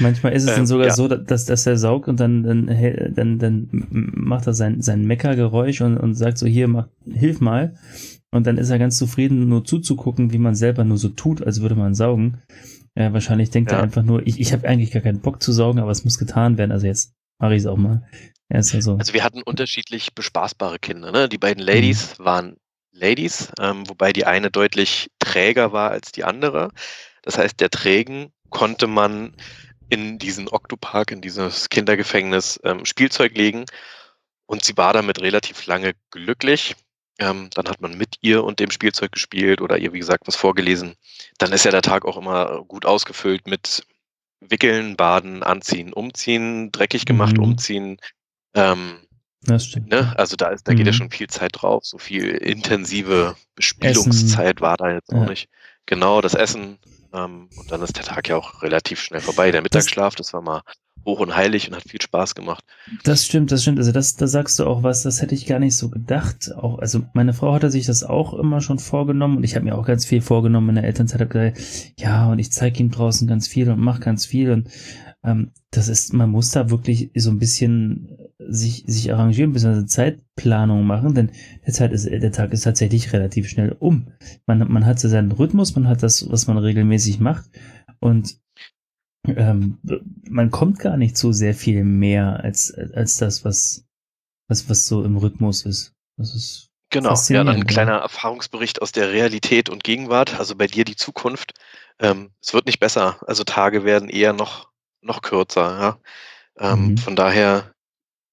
manchmal 0.00 0.32
ist 0.32 0.44
es 0.44 0.50
dann 0.50 0.60
Ähm, 0.60 0.66
sogar 0.66 0.86
ja. 0.88 0.94
so, 0.94 1.08
dass, 1.08 1.46
dass 1.46 1.66
er 1.66 1.76
saugt 1.76 2.08
und 2.08 2.20
dann, 2.20 2.42
dann, 2.42 3.14
dann, 3.14 3.38
dann 3.38 3.68
macht 3.90 4.46
er 4.46 4.54
sein, 4.54 4.80
sein 4.80 5.04
Meckergeräusch 5.04 5.80
und, 5.80 5.98
und 5.98 6.14
sagt 6.14 6.38
so, 6.38 6.46
hier, 6.46 6.68
mach, 6.68 6.88
hilf 7.10 7.40
mal. 7.40 7.74
Und 8.34 8.48
dann 8.48 8.58
ist 8.58 8.68
er 8.68 8.80
ganz 8.80 8.98
zufrieden, 8.98 9.48
nur 9.48 9.64
zuzugucken, 9.64 10.32
wie 10.32 10.38
man 10.38 10.56
selber 10.56 10.82
nur 10.82 10.98
so 10.98 11.08
tut, 11.08 11.40
als 11.40 11.60
würde 11.60 11.76
man 11.76 11.94
saugen. 11.94 12.42
Äh, 12.96 13.12
wahrscheinlich 13.12 13.50
denkt 13.50 13.70
Ja. 13.70 13.78
er 13.78 13.84
einfach 13.84 14.02
nur, 14.02 14.26
ich, 14.26 14.40
ich 14.40 14.52
habe 14.52 14.66
eigentlich 14.66 14.90
gar 14.90 15.02
keinen 15.02 15.20
Bock 15.20 15.40
zu 15.40 15.52
saugen, 15.52 15.78
aber 15.78 15.92
es 15.92 16.04
muss 16.04 16.18
getan 16.18 16.58
werden. 16.58 16.72
Also 16.72 16.88
jetzt 16.88 17.14
mache 17.38 17.54
ich 17.54 17.60
es 17.60 17.66
auch 17.66 17.76
mal. 17.76 18.02
Er 18.48 18.58
ist 18.58 18.72
ja 18.72 18.80
so. 18.80 18.96
Also 18.96 19.14
wir 19.14 19.22
hatten 19.22 19.40
unterschiedlich 19.40 20.14
bespaßbare 20.16 20.80
Kinder. 20.80 21.12
Ne? 21.12 21.28
Die 21.28 21.38
beiden 21.38 21.62
Ladies 21.62 22.18
waren 22.18 22.56
Ladies, 22.90 23.52
ähm, 23.60 23.88
wobei 23.88 24.12
die 24.12 24.24
eine 24.24 24.50
deutlich 24.50 25.10
träger 25.20 25.72
war 25.72 25.92
als 25.92 26.10
die 26.10 26.24
andere. 26.24 26.70
Das 27.22 27.38
heißt, 27.38 27.60
der 27.60 27.70
Trägen 27.70 28.32
konnte 28.50 28.88
man 28.88 29.36
in 29.88 30.18
diesen 30.18 30.48
Oktopark, 30.48 31.12
in 31.12 31.20
dieses 31.20 31.68
Kindergefängnis 31.68 32.58
ähm, 32.64 32.84
Spielzeug 32.84 33.36
legen 33.36 33.64
und 34.46 34.64
sie 34.64 34.76
war 34.76 34.92
damit 34.92 35.20
relativ 35.20 35.66
lange 35.66 35.92
glücklich. 36.10 36.74
Ähm, 37.18 37.48
dann 37.54 37.68
hat 37.68 37.80
man 37.80 37.96
mit 37.96 38.16
ihr 38.22 38.42
und 38.44 38.58
dem 38.58 38.70
Spielzeug 38.70 39.12
gespielt 39.12 39.60
oder 39.60 39.78
ihr, 39.78 39.92
wie 39.92 40.00
gesagt, 40.00 40.26
was 40.26 40.34
vorgelesen. 40.36 40.94
Dann 41.38 41.52
ist 41.52 41.64
ja 41.64 41.70
der 41.70 41.82
Tag 41.82 42.04
auch 42.04 42.16
immer 42.16 42.64
gut 42.64 42.84
ausgefüllt 42.86 43.46
mit 43.46 43.86
Wickeln, 44.40 44.96
Baden, 44.96 45.42
Anziehen, 45.42 45.92
Umziehen, 45.92 46.72
dreckig 46.72 47.06
gemacht, 47.06 47.36
Mhm. 47.38 47.42
umziehen. 47.44 47.98
Ähm, 48.54 48.98
das 49.42 49.66
stimmt. 49.66 49.88
ne? 49.90 50.12
Also 50.18 50.36
da 50.36 50.48
ist, 50.48 50.66
da 50.66 50.74
geht 50.74 50.86
ja 50.86 50.92
Mhm. 50.92 50.96
schon 50.96 51.10
viel 51.10 51.28
Zeit 51.28 51.52
drauf. 51.54 51.84
So 51.84 51.98
viel 51.98 52.24
intensive 52.30 53.36
Bespielungszeit 53.54 54.60
war 54.60 54.76
da 54.76 54.90
jetzt 54.92 55.10
auch 55.12 55.22
Ja. 55.22 55.28
nicht. 55.28 55.48
Genau, 55.86 56.20
das 56.20 56.34
Essen. 56.34 56.78
Ähm, 57.12 57.50
und 57.54 57.70
dann 57.70 57.82
ist 57.82 57.96
der 57.96 58.04
Tag 58.04 58.28
ja 58.28 58.36
auch 58.36 58.62
relativ 58.62 59.00
schnell 59.00 59.20
vorbei. 59.20 59.50
Der 59.52 59.62
Mittagsschlaf, 59.62 60.14
das 60.16 60.32
war 60.32 60.40
mal 60.40 60.62
hoch 61.04 61.20
und 61.20 61.36
heilig 61.36 61.68
und 61.68 61.76
hat 61.76 61.88
viel 61.88 62.00
Spaß 62.00 62.34
gemacht. 62.34 62.64
Das 63.04 63.24
stimmt, 63.24 63.52
das 63.52 63.62
stimmt. 63.62 63.78
Also 63.78 63.92
das, 63.92 64.16
da 64.16 64.26
sagst 64.26 64.58
du 64.58 64.66
auch 64.66 64.82
was, 64.82 65.02
das 65.02 65.20
hätte 65.22 65.34
ich 65.34 65.46
gar 65.46 65.58
nicht 65.58 65.76
so 65.76 65.90
gedacht. 65.90 66.52
Auch, 66.54 66.78
also 66.78 67.02
meine 67.12 67.32
Frau 67.32 67.52
hatte 67.52 67.70
sich 67.70 67.86
das 67.86 68.04
auch 68.04 68.34
immer 68.34 68.60
schon 68.60 68.78
vorgenommen 68.78 69.38
und 69.38 69.44
ich 69.44 69.54
habe 69.54 69.64
mir 69.64 69.76
auch 69.76 69.86
ganz 69.86 70.04
viel 70.04 70.20
vorgenommen 70.20 70.70
in 70.70 70.74
der 70.76 70.84
Elternzeit. 70.84 71.20
Hab 71.20 71.30
gesagt, 71.30 71.60
ja, 71.98 72.30
und 72.30 72.38
ich 72.38 72.52
zeige 72.52 72.80
ihm 72.80 72.90
draußen 72.90 73.28
ganz 73.28 73.48
viel 73.48 73.70
und 73.70 73.80
mache 73.80 74.00
ganz 74.00 74.26
viel 74.26 74.50
und 74.50 74.68
ähm, 75.24 75.52
das 75.70 75.88
ist, 75.88 76.12
man 76.12 76.30
muss 76.30 76.50
da 76.50 76.70
wirklich 76.70 77.10
so 77.16 77.30
ein 77.30 77.38
bisschen 77.38 78.18
sich, 78.38 78.84
sich 78.86 79.12
arrangieren, 79.12 79.56
eine 79.56 79.86
Zeitplanung 79.86 80.86
machen, 80.86 81.14
denn 81.14 81.30
der, 81.66 81.72
Zeit 81.72 81.92
ist, 81.92 82.06
der 82.06 82.32
Tag 82.32 82.52
ist 82.52 82.62
tatsächlich 82.62 83.12
relativ 83.12 83.48
schnell 83.48 83.74
um. 83.78 84.08
Man, 84.46 84.70
man 84.70 84.84
hat 84.86 85.00
so 85.00 85.08
seinen 85.08 85.32
Rhythmus, 85.32 85.74
man 85.74 85.88
hat 85.88 86.02
das, 86.02 86.30
was 86.30 86.46
man 86.46 86.58
regelmäßig 86.58 87.20
macht 87.20 87.50
und 88.00 88.38
ähm, 89.26 89.78
man 90.28 90.50
kommt 90.50 90.78
gar 90.78 90.96
nicht 90.96 91.16
zu 91.16 91.32
sehr 91.32 91.54
viel 91.54 91.84
mehr 91.84 92.40
als, 92.42 92.72
als 92.72 93.16
das, 93.16 93.44
was, 93.44 93.84
was, 94.48 94.68
was 94.68 94.86
so 94.86 95.04
im 95.04 95.16
Rhythmus 95.16 95.64
ist. 95.64 95.92
Das 96.16 96.34
ist 96.34 96.70
Genau, 96.94 97.14
ja, 97.14 97.38
dann 97.38 97.48
ein 97.48 97.58
ja. 97.58 97.64
kleiner 97.64 97.96
Erfahrungsbericht 97.96 98.80
aus 98.80 98.92
der 98.92 99.10
Realität 99.10 99.68
und 99.68 99.82
Gegenwart, 99.82 100.38
also 100.38 100.54
bei 100.54 100.68
dir 100.68 100.84
die 100.84 100.94
Zukunft. 100.94 101.52
Ähm, 101.98 102.30
es 102.40 102.54
wird 102.54 102.66
nicht 102.66 102.78
besser, 102.78 103.18
also 103.26 103.42
Tage 103.42 103.84
werden 103.84 104.08
eher 104.08 104.32
noch, 104.32 104.70
noch 105.00 105.20
kürzer. 105.20 105.98
Ja? 106.56 106.72
Ähm, 106.72 106.90
Mhm. 106.90 106.98
Von 106.98 107.16
daher 107.16 107.74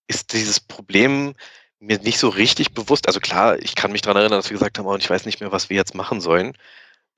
ist 0.08 0.34
dieses 0.34 0.60
Problem 0.60 1.34
mir 1.80 1.97
nicht 1.99 2.19
so 2.19 2.30
richtig 2.30 2.73
bewusst. 2.73 3.08
Also 3.08 3.19
klar, 3.19 3.58
ich 3.58 3.73
kann 3.73 3.91
mich 3.91 4.04
daran 4.04 4.17
erinnern, 4.17 4.38
dass 4.38 4.49
wir 4.51 4.58
gesagt 4.58 4.77
haben, 4.77 4.86
oh, 4.86 4.93
und 4.93 5.01
ich 5.01 5.10
weiß 5.10 5.25
nicht 5.25 5.39
mehr, 5.39 5.51
was 5.51 5.69
wir 5.71 5.77
jetzt 5.77 5.95
machen 5.95 6.21
sollen. 6.21 6.54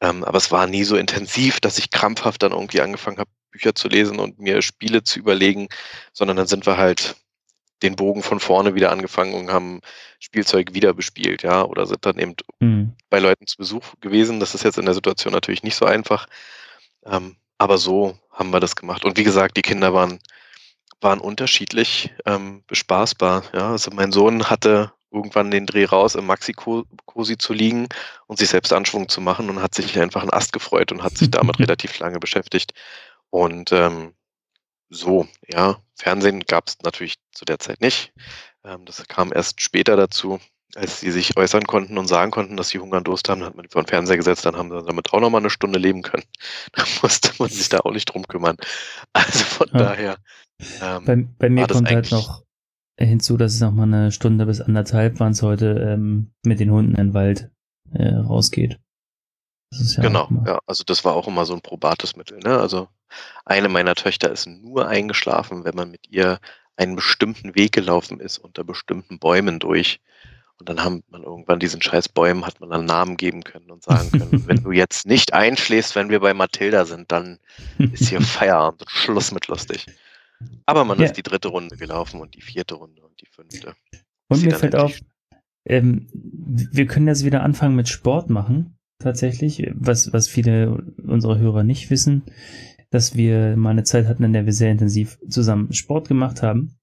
Ähm, 0.01 0.23
aber 0.23 0.37
es 0.37 0.51
war 0.51 0.67
nie 0.67 0.85
so 0.85 0.95
intensiv, 0.95 1.59
dass 1.59 1.77
ich 1.77 1.91
krampfhaft 1.91 2.41
dann 2.43 2.53
irgendwie 2.53 2.79
angefangen 2.79 3.17
habe, 3.17 3.29
Bücher 3.53 3.75
zu 3.75 3.87
lesen 3.87 4.19
und 4.19 4.39
mir 4.39 4.61
Spiele 4.61 5.03
zu 5.03 5.19
überlegen, 5.19 5.69
sondern 6.11 6.35
dann 6.35 6.47
sind 6.47 6.65
wir 6.65 6.77
halt 6.77 7.15
den 7.83 7.95
Bogen 7.95 8.23
von 8.23 8.39
vorne 8.39 8.75
wieder 8.75 8.91
angefangen 8.91 9.33
und 9.33 9.51
haben 9.51 9.81
Spielzeug 10.19 10.73
wieder 10.73 10.93
bespielt, 10.93 11.43
ja, 11.43 11.63
oder 11.63 11.85
sind 11.85 12.05
dann 12.05 12.17
eben 12.17 12.35
hm, 12.59 12.93
bei 13.09 13.19
Leuten 13.19 13.45
zu 13.45 13.57
Besuch 13.57 13.93
gewesen. 14.01 14.39
Das 14.39 14.55
ist 14.55 14.63
jetzt 14.63 14.77
in 14.77 14.85
der 14.85 14.93
Situation 14.93 15.33
natürlich 15.33 15.63
nicht 15.63 15.75
so 15.75 15.85
einfach. 15.85 16.27
Ähm, 17.05 17.35
aber 17.57 17.77
so 17.77 18.17
haben 18.31 18.51
wir 18.51 18.59
das 18.59 18.75
gemacht. 18.75 19.05
Und 19.05 19.17
wie 19.17 19.23
gesagt, 19.23 19.57
die 19.57 19.61
Kinder 19.61 19.93
waren, 19.93 20.19
waren 21.01 21.19
unterschiedlich 21.19 22.13
ähm, 22.25 22.63
bespaßbar. 22.67 23.43
Ja, 23.53 23.71
also 23.71 23.91
mein 23.91 24.11
Sohn 24.11 24.49
hatte 24.49 24.93
irgendwann 25.11 25.51
den 25.51 25.67
Dreh 25.67 25.85
raus, 25.85 26.15
im 26.15 26.25
Maxi-Cosi 26.25 27.37
zu 27.37 27.53
liegen 27.53 27.87
und 28.25 28.39
sich 28.39 28.49
selbst 28.49 28.73
Anschwung 28.73 29.09
zu 29.09 29.21
machen 29.21 29.49
und 29.49 29.61
hat 29.61 29.75
sich 29.75 29.99
einfach 29.99 30.21
einen 30.21 30.33
Ast 30.33 30.53
gefreut 30.53 30.91
und 30.91 31.03
hat 31.03 31.17
sich 31.17 31.29
damit 31.29 31.59
relativ 31.59 31.99
lange 31.99 32.19
beschäftigt. 32.19 32.73
Und 33.33 33.71
ähm, 33.71 34.13
so, 34.91 35.27
ja, 35.47 35.77
Fernsehen 35.95 36.41
gab 36.41 36.67
es 36.67 36.77
natürlich 36.83 37.15
zu 37.31 37.45
der 37.45 37.57
Zeit 37.57 37.81
nicht. 37.81 38.13
Ähm, 38.63 38.85
das 38.85 39.07
kam 39.07 39.33
erst 39.33 39.59
später 39.59 39.95
dazu, 39.95 40.39
als 40.75 40.99
sie 40.99 41.09
sich 41.09 41.35
äußern 41.35 41.63
konnten 41.63 41.97
und 41.97 42.05
sagen 42.05 42.29
konnten, 42.29 42.57
dass 42.57 42.69
sie 42.69 42.77
Hunger 42.77 42.97
und 42.97 43.07
Durst 43.07 43.27
haben. 43.27 43.39
Dann 43.39 43.49
hat 43.49 43.55
man 43.55 43.63
die 43.63 43.71
vor 43.71 43.81
den 43.81 43.87
Fernseher 43.87 44.17
gesetzt, 44.17 44.45
dann 44.45 44.55
haben 44.55 44.69
sie 44.69 44.85
damit 44.85 45.11
auch 45.13 45.19
nochmal 45.19 45.41
eine 45.41 45.49
Stunde 45.49 45.79
leben 45.79 46.03
können. 46.03 46.25
Da 46.73 46.83
musste 47.01 47.31
man 47.39 47.49
sich 47.49 47.69
da 47.69 47.79
auch 47.79 47.91
nicht 47.91 48.05
drum 48.05 48.27
kümmern. 48.27 48.57
Also 49.13 49.45
von 49.45 49.67
Ja. 49.73 49.79
daher. 49.79 50.17
Ähm, 50.83 51.05
bei, 51.05 51.15
bei 51.39 51.49
mir 51.49 51.65
kommt 51.65 51.89
halt 51.89 52.11
noch 52.11 52.43
hinzu, 52.99 53.37
dass 53.37 53.55
es 53.55 53.61
noch 53.61 53.71
mal 53.71 53.83
eine 53.83 54.11
Stunde 54.11 54.45
bis 54.45 54.61
anderthalb 54.61 55.19
waren 55.19 55.31
es 55.31 55.41
heute 55.41 55.79
ähm, 55.79 56.31
mit 56.45 56.59
den 56.59 56.69
Hunden 56.69 56.91
in 56.91 57.07
den 57.07 57.13
Wald 57.15 57.49
äh, 57.93 58.13
rausgeht. 58.13 58.79
Ja 59.73 60.03
Genau, 60.03 60.29
ja, 60.45 60.59
also 60.67 60.83
das 60.83 61.03
war 61.03 61.15
auch 61.15 61.27
immer 61.27 61.45
so 61.45 61.55
ein 61.55 61.61
probates 61.61 62.15
Mittel. 62.15 62.37
Ne? 62.37 62.59
Also 62.59 62.89
eine 63.45 63.69
meiner 63.69 63.95
Töchter 63.95 64.31
ist 64.31 64.47
nur 64.47 64.87
eingeschlafen, 64.87 65.63
wenn 65.65 65.75
man 65.75 65.91
mit 65.91 66.09
ihr 66.09 66.39
einen 66.75 66.95
bestimmten 66.95 67.55
Weg 67.55 67.71
gelaufen 67.71 68.19
ist 68.19 68.37
unter 68.37 68.63
bestimmten 68.63 69.19
Bäumen 69.19 69.59
durch. 69.59 69.99
Und 70.59 70.69
dann 70.69 70.83
haben 70.83 71.03
man 71.09 71.23
irgendwann 71.23 71.59
diesen 71.59 71.81
scheiß 71.81 72.09
Bäumen 72.09 72.45
hat 72.45 72.59
man 72.61 72.69
dann 72.69 72.85
Namen 72.85 73.17
geben 73.17 73.43
können 73.43 73.69
und 73.71 73.83
sagen 73.83 74.11
können, 74.11 74.43
wenn 74.47 74.63
du 74.63 74.71
jetzt 74.71 75.05
nicht 75.05 75.33
einschläfst, 75.33 75.95
wenn 75.95 76.09
wir 76.09 76.19
bei 76.19 76.33
Mathilda 76.33 76.85
sind, 76.85 77.11
dann 77.11 77.39
ist 77.77 78.09
hier 78.09 78.21
Feierabend 78.21 78.81
und 78.81 78.91
Schluss 78.91 79.31
mit 79.31 79.47
lustig. 79.47 79.87
Aber 80.65 80.85
man 80.85 80.99
Ja. 80.99 81.05
ist 81.05 81.13
die 81.13 81.23
dritte 81.23 81.49
Runde 81.49 81.77
gelaufen 81.77 82.21
und 82.21 82.35
die 82.35 82.41
vierte 82.41 82.75
Runde 82.75 83.01
und 83.01 83.19
die 83.21 83.25
fünfte. 83.25 83.75
Und 84.29 84.43
mir 84.43 84.55
fällt 84.55 84.75
auf, 84.75 84.97
ähm, 85.65 86.07
wir 86.13 86.87
können 86.87 87.07
jetzt 87.07 87.25
wieder 87.25 87.43
anfangen 87.43 87.75
mit 87.75 87.89
Sport 87.89 88.29
machen, 88.29 88.77
tatsächlich, 88.99 89.69
was, 89.73 90.13
was 90.13 90.27
viele 90.27 90.83
unserer 91.05 91.37
Hörer 91.37 91.63
nicht 91.63 91.89
wissen, 91.89 92.23
dass 92.93 93.15
wir 93.15 93.55
mal 93.57 93.71
eine 93.71 93.83
Zeit 93.83 94.07
hatten, 94.07 94.23
in 94.23 94.33
der 94.33 94.45
wir 94.45 94.53
sehr 94.53 94.71
intensiv 94.71 95.17
zusammen 95.27 95.73
Sport 95.73 96.07
gemacht 96.07 96.41
haben. 96.43 96.75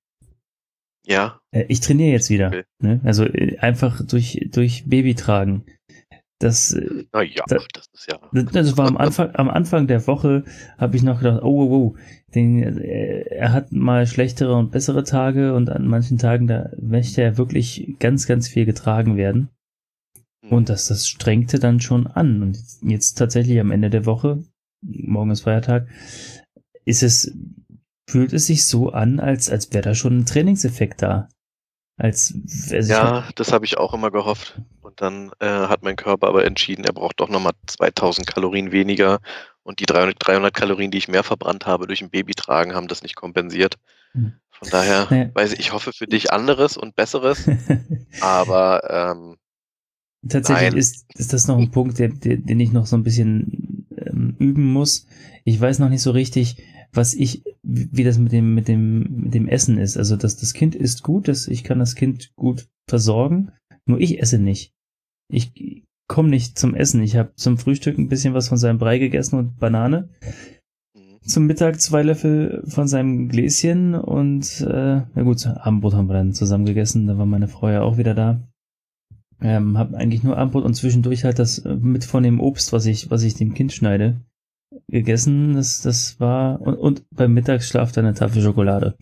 Ja, 1.06 1.40
Äh, 1.52 1.64
ich 1.68 1.80
trainiere 1.80 2.10
jetzt 2.12 2.30
wieder. 2.30 2.48
Okay. 2.48 2.64
Ne? 2.82 3.00
Also 3.04 3.24
äh, 3.24 3.58
einfach 3.58 4.04
durch, 4.06 4.48
durch 4.52 4.84
Baby 4.86 5.14
tragen. 5.14 5.64
Das, 6.38 6.72
äh, 6.72 7.04
na 7.12 7.22
ja, 7.22 7.44
Da- 7.48 7.58
das 7.74 7.86
ist 7.92 8.08
ja. 8.10 8.18
das 8.52 8.76
war 8.76 8.86
am 8.88 8.96
Anfang, 8.96 9.34
am 9.34 9.48
Anfang 9.50 9.86
der 9.86 10.06
Woche, 10.06 10.44
habe 10.78 10.96
ich 10.96 11.02
noch 11.02 11.18
gedacht, 11.18 11.42
oh, 11.42 11.62
oh, 11.64 11.72
oh, 11.94 11.96
den, 12.34 12.78
er 12.78 13.52
hat 13.52 13.72
mal 13.72 14.06
schlechtere 14.06 14.54
und 14.56 14.70
bessere 14.70 15.04
Tage 15.04 15.54
und 15.54 15.68
an 15.70 15.86
manchen 15.86 16.18
Tagen, 16.18 16.46
da 16.46 16.70
möchte 16.80 17.22
er 17.22 17.36
wirklich 17.38 17.94
ganz, 17.98 18.26
ganz 18.26 18.48
viel 18.48 18.64
getragen 18.66 19.16
werden. 19.16 19.50
hm, 20.42 20.52
Und 20.52 20.68
das, 20.68 20.86
das 20.86 21.06
strengte 21.08 21.58
dann 21.58 21.80
schon 21.80 22.06
an. 22.06 22.42
Und 22.42 22.58
jetzt 22.82 23.14
tatsächlich 23.18 23.58
am 23.60 23.70
Ende 23.70 23.90
der 23.90 24.06
Woche, 24.06 24.42
morgen 24.82 25.30
ist 25.30 25.42
Feiertag, 25.42 25.88
ist 26.84 27.02
es, 27.02 27.32
fühlt 28.08 28.32
es 28.32 28.46
sich 28.46 28.66
so 28.66 28.90
an, 28.90 29.20
als, 29.20 29.50
als 29.50 29.72
wäre 29.72 29.82
da 29.82 29.94
schon 29.94 30.18
ein 30.18 30.26
Trainingseffekt 30.26 31.02
da. 31.02 31.28
Als, 31.96 32.34
also 32.72 32.92
Ja, 32.92 33.28
das 33.34 33.52
habe 33.52 33.66
ich 33.66 33.76
auch 33.76 33.92
immer 33.92 34.10
gehofft. 34.10 34.60
Und 34.80 35.02
dann 35.02 35.32
äh, 35.38 35.46
hat 35.46 35.82
mein 35.82 35.96
Körper 35.96 36.28
aber 36.28 36.44
entschieden, 36.46 36.84
er 36.84 36.94
braucht 36.94 37.20
doch 37.20 37.28
nochmal 37.28 37.52
2000 37.66 38.26
Kalorien 38.26 38.72
weniger. 38.72 39.20
Und 39.62 39.80
die 39.80 39.86
300, 39.86 40.16
300 40.18 40.54
Kalorien, 40.54 40.90
die 40.90 40.98
ich 40.98 41.08
mehr 41.08 41.22
verbrannt 41.22 41.66
habe 41.66 41.86
durch 41.86 42.00
ein 42.00 42.10
Babytragen, 42.10 42.74
haben 42.74 42.88
das 42.88 43.02
nicht 43.02 43.16
kompensiert. 43.16 43.76
Hm. 44.12 44.32
Von 44.50 44.70
daher, 44.70 45.06
Nee. 45.10 45.30
weiß 45.34 45.52
ich, 45.52 45.60
ich 45.60 45.72
hoffe 45.72 45.92
für 45.92 46.06
dich 46.06 46.32
anderes 46.32 46.78
und 46.78 46.96
besseres. 46.96 47.46
Aber 48.20 48.82
ähm, 48.88 49.36
Tatsächlich 50.28 50.74
ist, 50.74 51.06
ist 51.14 51.32
das 51.32 51.46
noch 51.46 51.58
ein 51.58 51.70
Punkt, 51.70 51.98
der, 51.98 52.08
der, 52.08 52.36
den 52.36 52.60
ich 52.60 52.72
noch 52.72 52.86
so 52.86 52.96
ein 52.96 53.02
bisschen 53.02 53.69
ähm, 54.20 54.36
üben 54.38 54.72
muss. 54.72 55.06
Ich 55.44 55.60
weiß 55.60 55.78
noch 55.78 55.88
nicht 55.88 56.02
so 56.02 56.10
richtig, 56.10 56.62
was 56.92 57.14
ich, 57.14 57.42
wie 57.62 58.04
das 58.04 58.18
mit 58.18 58.32
dem, 58.32 58.54
mit 58.54 58.68
dem, 58.68 59.22
mit 59.24 59.34
dem 59.34 59.48
Essen 59.48 59.78
ist. 59.78 59.96
Also, 59.96 60.16
dass 60.16 60.36
das 60.36 60.54
Kind 60.54 60.74
isst 60.74 61.02
gut, 61.02 61.28
dass 61.28 61.48
ich 61.48 61.64
kann 61.64 61.78
das 61.78 61.94
Kind 61.94 62.32
gut 62.36 62.68
versorgen. 62.88 63.52
Nur 63.86 64.00
ich 64.00 64.20
esse 64.20 64.38
nicht. 64.38 64.72
Ich 65.32 65.84
komme 66.08 66.28
nicht 66.28 66.58
zum 66.58 66.74
Essen. 66.74 67.02
Ich 67.02 67.16
habe 67.16 67.32
zum 67.36 67.58
Frühstück 67.58 67.96
ein 67.96 68.08
bisschen 68.08 68.34
was 68.34 68.48
von 68.48 68.58
seinem 68.58 68.78
Brei 68.78 68.98
gegessen 68.98 69.36
und 69.38 69.58
Banane. 69.58 70.08
mh, 70.94 71.20
Zum 71.24 71.46
Mittag 71.46 71.80
zwei 71.80 72.02
Löffel 72.02 72.64
von 72.66 72.88
seinem 72.88 73.28
Gläschen 73.28 73.94
und 73.94 74.60
äh, 74.62 75.02
na 75.14 75.22
gut, 75.22 75.46
Abendbrot 75.46 75.94
haben 75.94 76.08
wir 76.08 76.14
dann 76.14 76.32
zusammen 76.32 76.66
gegessen. 76.66 77.06
Da 77.06 77.16
war 77.16 77.26
meine 77.26 77.48
Frau 77.48 77.68
ja 77.68 77.82
auch 77.82 77.96
wieder 77.98 78.14
da. 78.14 78.40
Ähm, 79.42 79.78
hab 79.78 79.94
eigentlich 79.94 80.22
nur 80.22 80.36
Abendbrot 80.36 80.64
und 80.64 80.74
zwischendurch 80.74 81.24
halt 81.24 81.38
das 81.38 81.58
äh, 81.58 81.74
mit 81.74 82.04
von 82.04 82.22
dem 82.22 82.40
Obst, 82.40 82.72
was 82.72 82.86
ich, 82.86 83.10
was 83.10 83.22
ich 83.22 83.34
dem 83.34 83.54
Kind 83.54 83.72
schneide, 83.72 84.20
gegessen. 84.88 85.54
Das, 85.54 85.80
das 85.82 86.20
war 86.20 86.60
und, 86.60 86.76
und 86.76 87.04
beim 87.10 87.32
Mittagsschlaf 87.32 87.92
dann 87.92 88.04
eine 88.04 88.14
Tafel 88.14 88.42
Schokolade. 88.42 88.96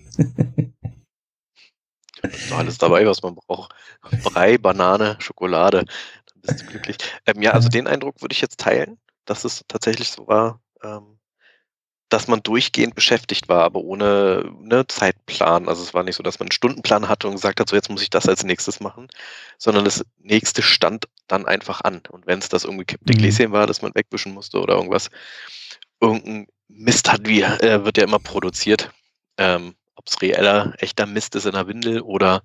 alles 2.52 2.78
dabei, 2.78 3.06
was 3.06 3.22
man 3.22 3.34
braucht. 3.34 3.74
Brei, 4.22 4.58
Banane, 4.58 5.16
Schokolade. 5.20 5.84
Dann 5.86 6.40
bist 6.42 6.62
du 6.62 6.66
glücklich. 6.66 6.96
Ähm, 7.26 7.42
ja, 7.42 7.52
also 7.52 7.68
den 7.68 7.86
Eindruck 7.86 8.22
würde 8.22 8.32
ich 8.32 8.40
jetzt 8.40 8.60
teilen, 8.60 8.98
dass 9.24 9.44
es 9.44 9.64
tatsächlich 9.68 10.10
so 10.10 10.26
war, 10.26 10.60
ähm, 10.82 11.17
dass 12.08 12.26
man 12.26 12.42
durchgehend 12.42 12.94
beschäftigt 12.94 13.48
war, 13.48 13.64
aber 13.64 13.80
ohne 13.80 14.50
ne, 14.60 14.86
Zeitplan. 14.86 15.68
Also 15.68 15.82
es 15.82 15.92
war 15.92 16.02
nicht 16.02 16.16
so, 16.16 16.22
dass 16.22 16.38
man 16.38 16.46
einen 16.46 16.52
Stundenplan 16.52 17.08
hatte 17.08 17.26
und 17.28 17.34
gesagt 17.34 17.60
hat, 17.60 17.68
so 17.68 17.76
jetzt 17.76 17.90
muss 17.90 18.02
ich 18.02 18.10
das 18.10 18.28
als 18.28 18.44
nächstes 18.44 18.80
machen, 18.80 19.08
sondern 19.58 19.84
das 19.84 20.04
nächste 20.18 20.62
stand 20.62 21.06
dann 21.26 21.46
einfach 21.46 21.82
an. 21.82 22.00
Und 22.10 22.26
wenn 22.26 22.38
es 22.38 22.48
das 22.48 22.64
irgendwie 22.64 22.86
kippte 22.86 23.12
Mhm. 23.12 23.18
Gläschen 23.18 23.52
war, 23.52 23.66
das 23.66 23.82
man 23.82 23.94
wegwischen 23.94 24.32
musste 24.32 24.58
oder 24.58 24.76
irgendwas, 24.76 25.10
irgendein 26.00 26.46
Mist 26.68 27.12
hat 27.12 27.26
wie, 27.26 27.42
äh, 27.42 27.84
wird 27.84 27.98
ja 27.98 28.04
immer 28.04 28.18
produziert. 28.18 28.90
Ähm, 29.36 29.74
Ob 29.94 30.06
es 30.06 30.22
reeller, 30.22 30.74
echter 30.78 31.06
Mist 31.06 31.34
ist 31.34 31.44
in 31.44 31.52
der 31.52 31.66
Windel 31.66 32.00
oder 32.00 32.42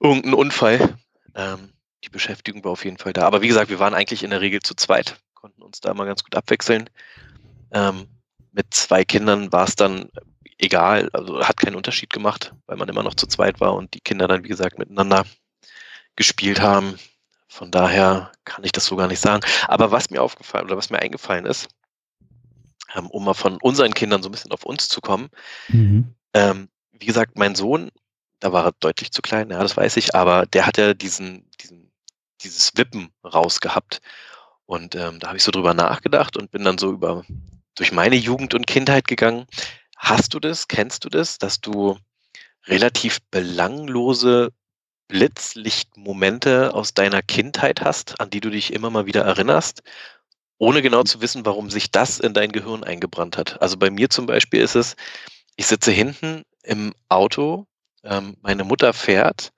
irgendein 0.00 0.34
Unfall. 0.34 0.98
Ähm, 1.34 1.72
die 2.04 2.10
Beschäftigung 2.10 2.64
war 2.64 2.72
auf 2.72 2.84
jeden 2.84 2.98
Fall 2.98 3.12
da. 3.12 3.22
Aber 3.22 3.40
wie 3.40 3.48
gesagt, 3.48 3.70
wir 3.70 3.78
waren 3.78 3.94
eigentlich 3.94 4.22
in 4.22 4.30
der 4.30 4.40
Regel 4.40 4.60
zu 4.60 4.74
zweit, 4.74 5.16
konnten 5.34 5.62
uns 5.62 5.80
da 5.80 5.94
mal 5.94 6.04
ganz 6.04 6.22
gut 6.22 6.34
abwechseln. 6.34 6.90
Ähm, 7.72 8.08
mit 8.54 8.72
zwei 8.72 9.04
Kindern 9.04 9.52
war 9.52 9.66
es 9.66 9.74
dann 9.74 10.08
egal, 10.58 11.10
also 11.12 11.40
hat 11.40 11.56
keinen 11.56 11.74
Unterschied 11.74 12.10
gemacht, 12.10 12.54
weil 12.66 12.76
man 12.76 12.88
immer 12.88 13.02
noch 13.02 13.14
zu 13.14 13.26
zweit 13.26 13.60
war 13.60 13.74
und 13.74 13.92
die 13.94 14.00
Kinder 14.00 14.28
dann, 14.28 14.44
wie 14.44 14.48
gesagt, 14.48 14.78
miteinander 14.78 15.24
gespielt 16.16 16.60
haben. 16.60 16.96
Von 17.48 17.70
daher 17.70 18.32
kann 18.44 18.64
ich 18.64 18.72
das 18.72 18.86
so 18.86 18.96
gar 18.96 19.08
nicht 19.08 19.20
sagen. 19.20 19.44
Aber 19.66 19.90
was 19.90 20.10
mir 20.10 20.22
aufgefallen 20.22 20.66
oder 20.66 20.76
was 20.76 20.90
mir 20.90 21.00
eingefallen 21.00 21.46
ist, 21.46 21.68
ähm, 22.94 23.08
um 23.10 23.24
mal 23.24 23.34
von 23.34 23.58
unseren 23.60 23.92
Kindern 23.92 24.22
so 24.22 24.28
ein 24.28 24.32
bisschen 24.32 24.52
auf 24.52 24.64
uns 24.64 24.88
zu 24.88 25.00
kommen, 25.00 25.28
Mhm. 25.68 26.14
ähm, 26.32 26.68
wie 26.92 27.06
gesagt, 27.06 27.36
mein 27.36 27.56
Sohn, 27.56 27.90
da 28.38 28.52
war 28.52 28.64
er 28.66 28.72
deutlich 28.78 29.10
zu 29.10 29.20
klein, 29.22 29.50
ja, 29.50 29.60
das 29.60 29.76
weiß 29.76 29.96
ich, 29.96 30.14
aber 30.14 30.46
der 30.46 30.66
hat 30.66 30.78
ja 30.78 30.94
diesen, 30.94 31.50
diesen, 31.60 31.90
dieses 32.42 32.76
Wippen 32.76 33.10
rausgehabt. 33.24 34.00
Und 34.66 34.94
ähm, 34.94 35.18
da 35.18 35.28
habe 35.28 35.36
ich 35.36 35.44
so 35.44 35.50
drüber 35.50 35.74
nachgedacht 35.74 36.36
und 36.36 36.50
bin 36.50 36.64
dann 36.64 36.78
so 36.78 36.92
über 36.92 37.24
durch 37.74 37.92
meine 37.92 38.16
Jugend 38.16 38.54
und 38.54 38.66
Kindheit 38.66 39.06
gegangen. 39.08 39.46
Hast 39.96 40.34
du 40.34 40.40
das? 40.40 40.68
Kennst 40.68 41.04
du 41.04 41.08
das, 41.08 41.38
dass 41.38 41.60
du 41.60 41.98
relativ 42.66 43.20
belanglose 43.30 44.52
Blitzlichtmomente 45.08 46.74
aus 46.74 46.94
deiner 46.94 47.22
Kindheit 47.22 47.82
hast, 47.82 48.20
an 48.20 48.30
die 48.30 48.40
du 48.40 48.50
dich 48.50 48.72
immer 48.72 48.90
mal 48.90 49.06
wieder 49.06 49.22
erinnerst, 49.22 49.82
ohne 50.58 50.82
genau 50.82 51.02
zu 51.02 51.20
wissen, 51.20 51.44
warum 51.44 51.70
sich 51.70 51.90
das 51.90 52.20
in 52.20 52.32
dein 52.32 52.52
Gehirn 52.52 52.84
eingebrannt 52.84 53.36
hat? 53.36 53.60
Also 53.60 53.76
bei 53.76 53.90
mir 53.90 54.08
zum 54.08 54.26
Beispiel 54.26 54.60
ist 54.60 54.76
es, 54.76 54.96
ich 55.56 55.66
sitze 55.66 55.90
hinten 55.92 56.44
im 56.62 56.94
Auto, 57.08 57.66
ähm, 58.02 58.36
meine 58.40 58.64
Mutter 58.64 58.92
fährt 58.92 59.52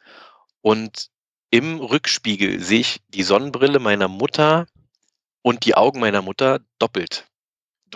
und 0.62 1.10
im 1.50 1.78
Rückspiegel 1.78 2.60
sehe 2.60 2.80
ich 2.80 3.00
die 3.08 3.22
Sonnenbrille 3.22 3.78
meiner 3.78 4.08
Mutter 4.08 4.66
und 5.42 5.64
die 5.64 5.76
Augen 5.76 6.00
meiner 6.00 6.22
Mutter 6.22 6.60
doppelt. 6.78 7.26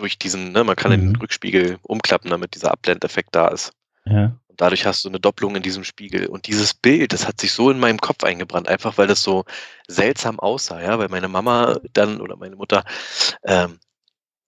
Durch 0.01 0.17
diesen, 0.17 0.51
ne, 0.51 0.63
man 0.63 0.75
kann 0.75 0.89
den 0.89 1.09
Mhm. 1.09 1.15
Rückspiegel 1.17 1.77
umklappen, 1.83 2.31
damit 2.31 2.55
dieser 2.55 2.71
Abblendeffekt 2.71 3.35
da 3.35 3.49
ist. 3.49 3.71
Ja. 4.05 4.35
Und 4.47 4.59
dadurch 4.59 4.85
hast 4.87 5.05
du 5.05 5.09
eine 5.09 5.19
Doppelung 5.19 5.55
in 5.55 5.61
diesem 5.61 5.83
Spiegel. 5.83 6.25
Und 6.25 6.47
dieses 6.47 6.73
Bild, 6.73 7.13
das 7.13 7.27
hat 7.27 7.39
sich 7.39 7.51
so 7.53 7.69
in 7.69 7.79
meinem 7.79 7.99
Kopf 7.99 8.23
eingebrannt, 8.23 8.67
einfach 8.67 8.97
weil 8.97 9.05
das 9.05 9.21
so 9.21 9.45
seltsam 9.87 10.39
aussah, 10.39 10.81
ja, 10.81 10.97
weil 10.97 11.09
meine 11.09 11.27
Mama 11.27 11.79
dann 11.93 12.19
oder 12.19 12.35
meine 12.35 12.55
Mutter 12.55 12.83
ähm, 13.45 13.77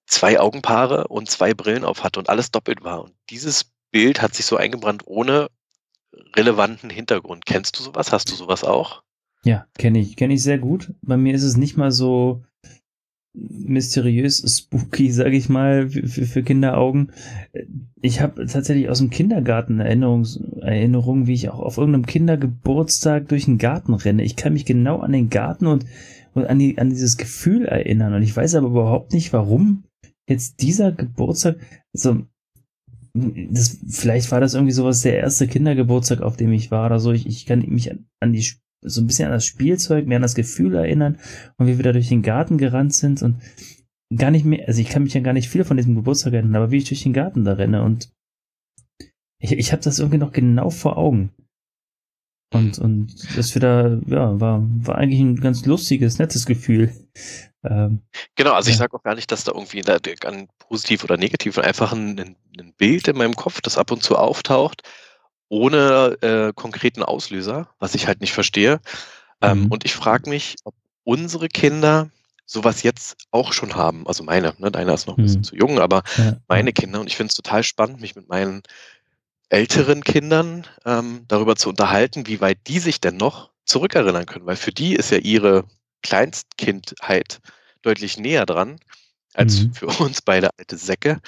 zwei 0.08 0.39
Augenpaare 0.39 1.08
und 1.08 1.30
zwei 1.30 1.54
Brillen 1.54 1.86
auf 1.86 2.04
hatte 2.04 2.20
und 2.20 2.30
alles 2.30 2.50
doppelt 2.50 2.84
war. 2.84 3.04
Und 3.04 3.13
dieses 3.30 3.66
Bild 3.92 4.24
hat 4.24 4.34
sich 4.34 4.48
so 4.48 4.58
eingebrannt 4.58 5.04
ohne 5.06 5.50
relevanten 6.36 6.89
Hintergrund. 6.89 7.46
Kennst 7.46 7.78
du 7.78 7.84
sowas? 7.84 8.12
Hast 8.12 8.32
du 8.32 8.36
sowas 8.36 8.63
auch? 8.63 9.04
Ja, 9.46 9.68
kenne 9.78 10.00
ich, 10.00 10.16
kenne 10.16 10.34
ich 10.34 10.42
sehr 10.42 10.58
gut. 10.58 10.94
Bei 11.04 11.18
mir 11.18 11.36
ist 11.36 11.44
es 11.44 11.58
nicht 11.58 11.78
mal 11.78 11.92
so 11.92 12.44
mysteriös, 13.34 14.43
spooky, 14.46 15.12
sage 15.12 15.36
ich 15.36 15.50
mal, 15.50 15.89
für, 15.89 16.26
für, 16.26 16.43
Kinderaugen. 16.43 17.12
Ich 18.02 18.22
habe 18.22 18.46
tatsächlich 18.46 18.89
aus 18.89 19.00
dem 19.00 19.10
Kindergarten 19.10 19.80
Erinnerungs 19.80 20.39
Erinnerungen, 20.62 21.28
wie 21.28 21.34
ich 21.34 21.50
auch 21.50 21.60
auf 21.60 21.78
irgendeinem 21.78 22.06
Kindergeburtstag 22.06 23.28
durch 23.28 23.46
den 23.46 23.58
Garten 23.58 23.93
renne. 23.93 24.24
Ich 24.24 24.36
kann 24.36 24.54
mich 24.54 24.65
genau 24.65 25.00
an 25.00 25.12
den 25.12 25.30
Garten 25.30 25.67
und, 25.67 25.86
und 26.34 26.46
an, 26.46 26.60
die, 26.60 26.78
an 26.78 26.89
dieses 26.89 27.17
Gefühl 27.17 27.65
erinnern. 27.65 28.13
Und 28.13 28.24
ich 28.24 28.36
weiß 28.36 28.56
aber 28.56 28.67
überhaupt 28.67 29.13
nicht, 29.13 29.34
warum 29.34 29.84
jetzt 30.28 30.62
dieser 30.62 30.91
Geburtstag, 30.91 31.58
also 31.93 32.24
das, 33.13 33.80
vielleicht 33.88 34.32
war 34.32 34.39
das 34.39 34.56
irgendwie 34.56 34.74
sowas 34.74 35.02
der 35.02 35.17
erste 35.17 35.48
Kindergeburtstag, 35.48 36.22
auf 36.22 36.36
dem 36.36 36.52
ich 36.52 36.72
war 36.72 36.88
oder 36.88 37.00
so. 37.00 37.12
Ich, 37.12 37.28
ich 37.28 37.46
kann 37.46 37.63
mich 37.67 37.91
an, 37.91 38.06
an 38.19 38.34
die 38.34 38.43
so 38.84 39.02
ein 39.02 39.08
bisschen 39.08 39.26
an 39.26 39.32
das 39.34 39.46
Spielzeug, 39.46 40.06
mehr 40.08 40.17
an 40.17 40.22
das 40.24 40.36
Gefühl 40.36 40.76
erinnern 40.76 41.17
und 41.58 41.67
wie 41.67 41.78
wir 41.78 41.84
da 41.84 41.91
durch 41.91 42.10
den 42.10 42.22
Garten 42.22 42.58
gerannt 42.58 42.93
sind 42.93 43.22
und 43.22 43.41
gar 44.15 44.32
nicht 44.32 44.46
mehr, 44.46 44.67
also 44.67 44.80
ich 44.82 44.89
kann 44.89 45.04
mich 45.04 45.13
ja 45.13 45.22
gar 45.22 45.34
nicht 45.34 45.50
viel 45.50 45.63
von 45.63 45.78
diesem 45.78 45.96
Geburtstag 45.96 46.34
erinnern, 46.34 46.56
aber 46.56 46.72
wie 46.72 46.78
ich 46.78 46.88
durch 46.88 47.04
den 47.04 47.13
Garten 47.13 47.43
da 47.46 47.54
renne 47.54 47.84
und 47.84 48.12
ich, 49.39 49.52
ich 49.54 49.72
habe 49.72 49.82
das 49.84 50.00
irgendwie 50.00 50.19
noch 50.19 50.32
genau 50.32 50.69
vor 50.69 50.98
Augen. 50.98 51.32
Und, 52.54 52.78
und 52.78 53.15
das 53.36 53.56
wieder, 53.56 54.00
ja, 54.06 54.39
war, 54.39 54.62
war 54.63 54.96
eigentlich 54.96 55.19
ein 55.19 55.38
ganz 55.38 55.65
lustiges, 55.65 56.19
nettes 56.19 56.46
Gefühl. 56.46 56.93
Ähm, 57.63 58.02
Genau, 58.36 58.54
also 58.54 58.69
ich 58.69 58.76
Ja. 58.76 58.80
sage 58.80 58.96
auch 58.96 59.04
gar 59.04 59.15
nicht, 59.15 59.32
dass 59.32 59.43
da 59.43 59.54
irgendwie 59.54 59.82
da, 59.82 59.98
an 60.28 60.48
positiv 60.60 61.04
oder 61.04 61.17
negativ, 61.17 61.58
einfach 61.58 61.93
ein, 61.93 62.19
ein, 62.19 62.36
ein 62.60 62.74
Bild 62.78 63.08
in 63.08 63.17
meinem 63.17 63.36
Kopf, 63.36 63.60
das 63.62 63.78
ab 63.80 63.91
und 63.91 64.04
zu 64.04 64.17
auftaucht, 64.17 64.84
ohne 65.54 66.18
äh, 66.22 66.52
konkreten 66.54 67.04
Auslöser, 67.04 67.70
was 67.78 67.94
ich 67.94 68.08
halt 68.08 68.22
nicht 68.22 68.34
verstehe. 68.34 68.82
Ähm, 69.39 69.66
Mhm. 69.66 69.68
und 69.68 69.86
ich 69.86 69.94
frage 69.94 70.28
mich, 70.28 70.56
ob 70.63 70.74
unsere 71.04 71.48
Kinder 71.48 72.10
sowas 72.48 72.82
jetzt 72.82 73.18
auch 73.30 73.54
schon 73.54 73.76
haben. 73.76 74.08
Also 74.08 74.24
meine, 74.24 74.56
ne? 74.58 74.72
deiner 74.72 74.96
ist 74.96 75.06
noch 75.06 75.16
ein 75.16 75.24
bisschen 75.24 75.42
Mhm. 75.42 75.46
zu 75.46 75.56
jung, 75.56 75.80
aber 75.80 76.02
ja, 76.18 76.38
meine 76.48 76.74
Kinder. 76.74 77.00
Und 77.00 77.08
ich 77.08 77.16
finde 77.16 77.30
es 77.30 77.36
total 77.36 77.62
spannend, 77.62 78.02
mich 78.02 78.16
mit 78.16 78.30
meinen 78.30 78.63
älteren 79.50 80.04
Kindern 80.04 80.66
ähm, 80.86 81.26
darüber 81.28 81.56
zu 81.56 81.70
unterhalten, 81.70 82.26
wie 82.26 82.42
weit 82.42 82.58
die 82.66 82.80
sich 82.80 83.00
denn 83.00 83.18
noch 83.18 83.52
zurückerinnern 83.66 84.26
können. 84.26 84.48
Weil 84.48 84.56
für 84.56 84.72
die 84.72 84.96
ist 84.96 85.12
ja 85.12 85.20
ihre 85.20 85.66
Kleinstkindheit 86.02 87.42
deutlich 87.84 88.18
näher 88.18 88.48
dran 88.48 88.80
als 89.34 89.62
Mhm. 89.62 89.74
für 89.74 89.88
uns 89.88 90.22
beide 90.22 90.50
alte 90.58 90.78
Säcke. 90.78 91.19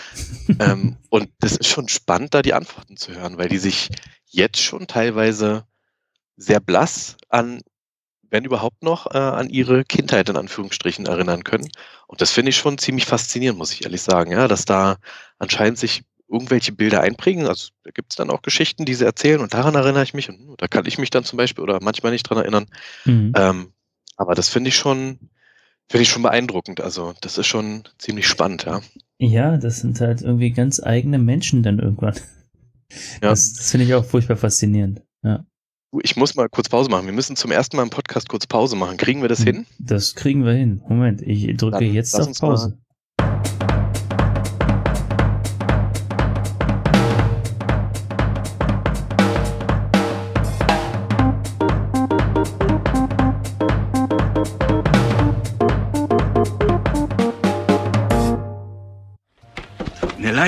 ähm, 0.59 0.97
und 1.09 1.29
das 1.39 1.57
ist 1.57 1.67
schon 1.67 1.87
spannend, 1.87 2.33
da 2.33 2.41
die 2.41 2.53
Antworten 2.53 2.97
zu 2.97 3.13
hören, 3.13 3.37
weil 3.37 3.49
die 3.49 3.57
sich 3.57 3.89
jetzt 4.25 4.61
schon 4.61 4.87
teilweise 4.87 5.65
sehr 6.37 6.59
blass 6.59 7.17
an, 7.29 7.61
wenn 8.29 8.43
überhaupt 8.43 8.83
noch, 8.83 9.13
äh, 9.13 9.17
an 9.17 9.49
ihre 9.49 9.85
Kindheit 9.85 10.29
in 10.29 10.37
Anführungsstrichen 10.37 11.05
erinnern 11.05 11.43
können. 11.43 11.69
Und 12.07 12.21
das 12.21 12.31
finde 12.31 12.49
ich 12.49 12.57
schon 12.57 12.77
ziemlich 12.77 13.05
faszinierend, 13.05 13.57
muss 13.57 13.71
ich 13.71 13.85
ehrlich 13.85 14.01
sagen, 14.01 14.31
ja, 14.31 14.47
dass 14.47 14.65
da 14.65 14.97
anscheinend 15.39 15.77
sich 15.77 16.03
irgendwelche 16.27 16.71
Bilder 16.71 17.01
einprägen. 17.01 17.47
Also 17.47 17.69
da 17.83 17.91
gibt 17.91 18.11
es 18.11 18.17
dann 18.17 18.29
auch 18.29 18.41
Geschichten, 18.41 18.85
die 18.85 18.95
sie 18.95 19.05
erzählen 19.05 19.41
und 19.41 19.53
daran 19.53 19.75
erinnere 19.75 20.03
ich 20.03 20.13
mich 20.13 20.29
und 20.29 20.39
hm, 20.39 20.55
da 20.57 20.67
kann 20.67 20.85
ich 20.85 20.97
mich 20.97 21.11
dann 21.11 21.23
zum 21.23 21.37
Beispiel 21.37 21.63
oder 21.63 21.79
manchmal 21.81 22.11
nicht 22.11 22.23
dran 22.23 22.39
erinnern. 22.39 22.65
Mhm. 23.05 23.33
Ähm, 23.35 23.73
aber 24.17 24.33
das 24.33 24.49
finde 24.49 24.69
ich 24.69 24.75
schon, 24.75 25.29
finde 25.89 26.03
ich 26.03 26.09
schon 26.09 26.23
beeindruckend. 26.23 26.81
Also 26.81 27.13
das 27.21 27.37
ist 27.37 27.47
schon 27.47 27.83
ziemlich 27.97 28.27
spannend, 28.27 28.65
ja. 28.65 28.81
Ja, 29.17 29.57
das 29.57 29.79
sind 29.79 29.99
halt 30.01 30.21
irgendwie 30.21 30.51
ganz 30.51 30.81
eigene 30.81 31.17
Menschen 31.17 31.63
dann 31.63 31.79
irgendwann. 31.79 32.15
Ja. 33.21 33.29
Das, 33.29 33.53
das 33.53 33.71
finde 33.71 33.85
ich 33.85 33.93
auch 33.93 34.05
furchtbar 34.05 34.37
faszinierend. 34.37 35.01
Ja. 35.23 35.45
Ich 36.03 36.15
muss 36.17 36.35
mal 36.35 36.49
kurz 36.49 36.69
Pause 36.69 36.89
machen. 36.89 37.05
Wir 37.05 37.13
müssen 37.13 37.35
zum 37.35 37.51
ersten 37.51 37.77
Mal 37.77 37.83
im 37.83 37.89
Podcast 37.89 38.27
kurz 38.27 38.45
Pause 38.45 38.75
machen. 38.75 38.97
Kriegen 38.97 39.21
wir 39.21 39.29
das 39.29 39.41
hin? 39.41 39.65
Das 39.79 40.13
kriegen 40.15 40.43
wir 40.43 40.53
hin. 40.53 40.81
Moment, 40.87 41.21
ich 41.21 41.55
drücke 41.57 41.79
Dann 41.79 41.93
jetzt 41.93 42.13
auf 42.15 42.37
Pause. 42.37 42.77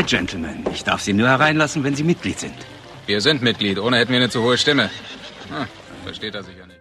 Gentlemen. 0.08 0.65
Ich 0.74 0.84
darf 0.84 1.02
Sie 1.02 1.13
nur 1.13 1.28
hereinlassen, 1.28 1.84
wenn 1.84 1.96
Sie 1.96 2.04
Mitglied 2.04 2.39
sind. 2.39 2.56
Wir 3.06 3.22
sind 3.22 3.41
Mitglied, 3.41 3.78
ohne 3.78 3.98
hätten 3.98 4.12
wir 4.12 4.17
eine 4.20 4.30
zu 4.30 4.41
hohe 4.41 4.58
Stimme. 4.58 4.89
Hm, 5.50 5.67
versteht 6.04 6.34
er 6.36 6.43
sicher 6.43 6.65
nicht. 6.65 6.80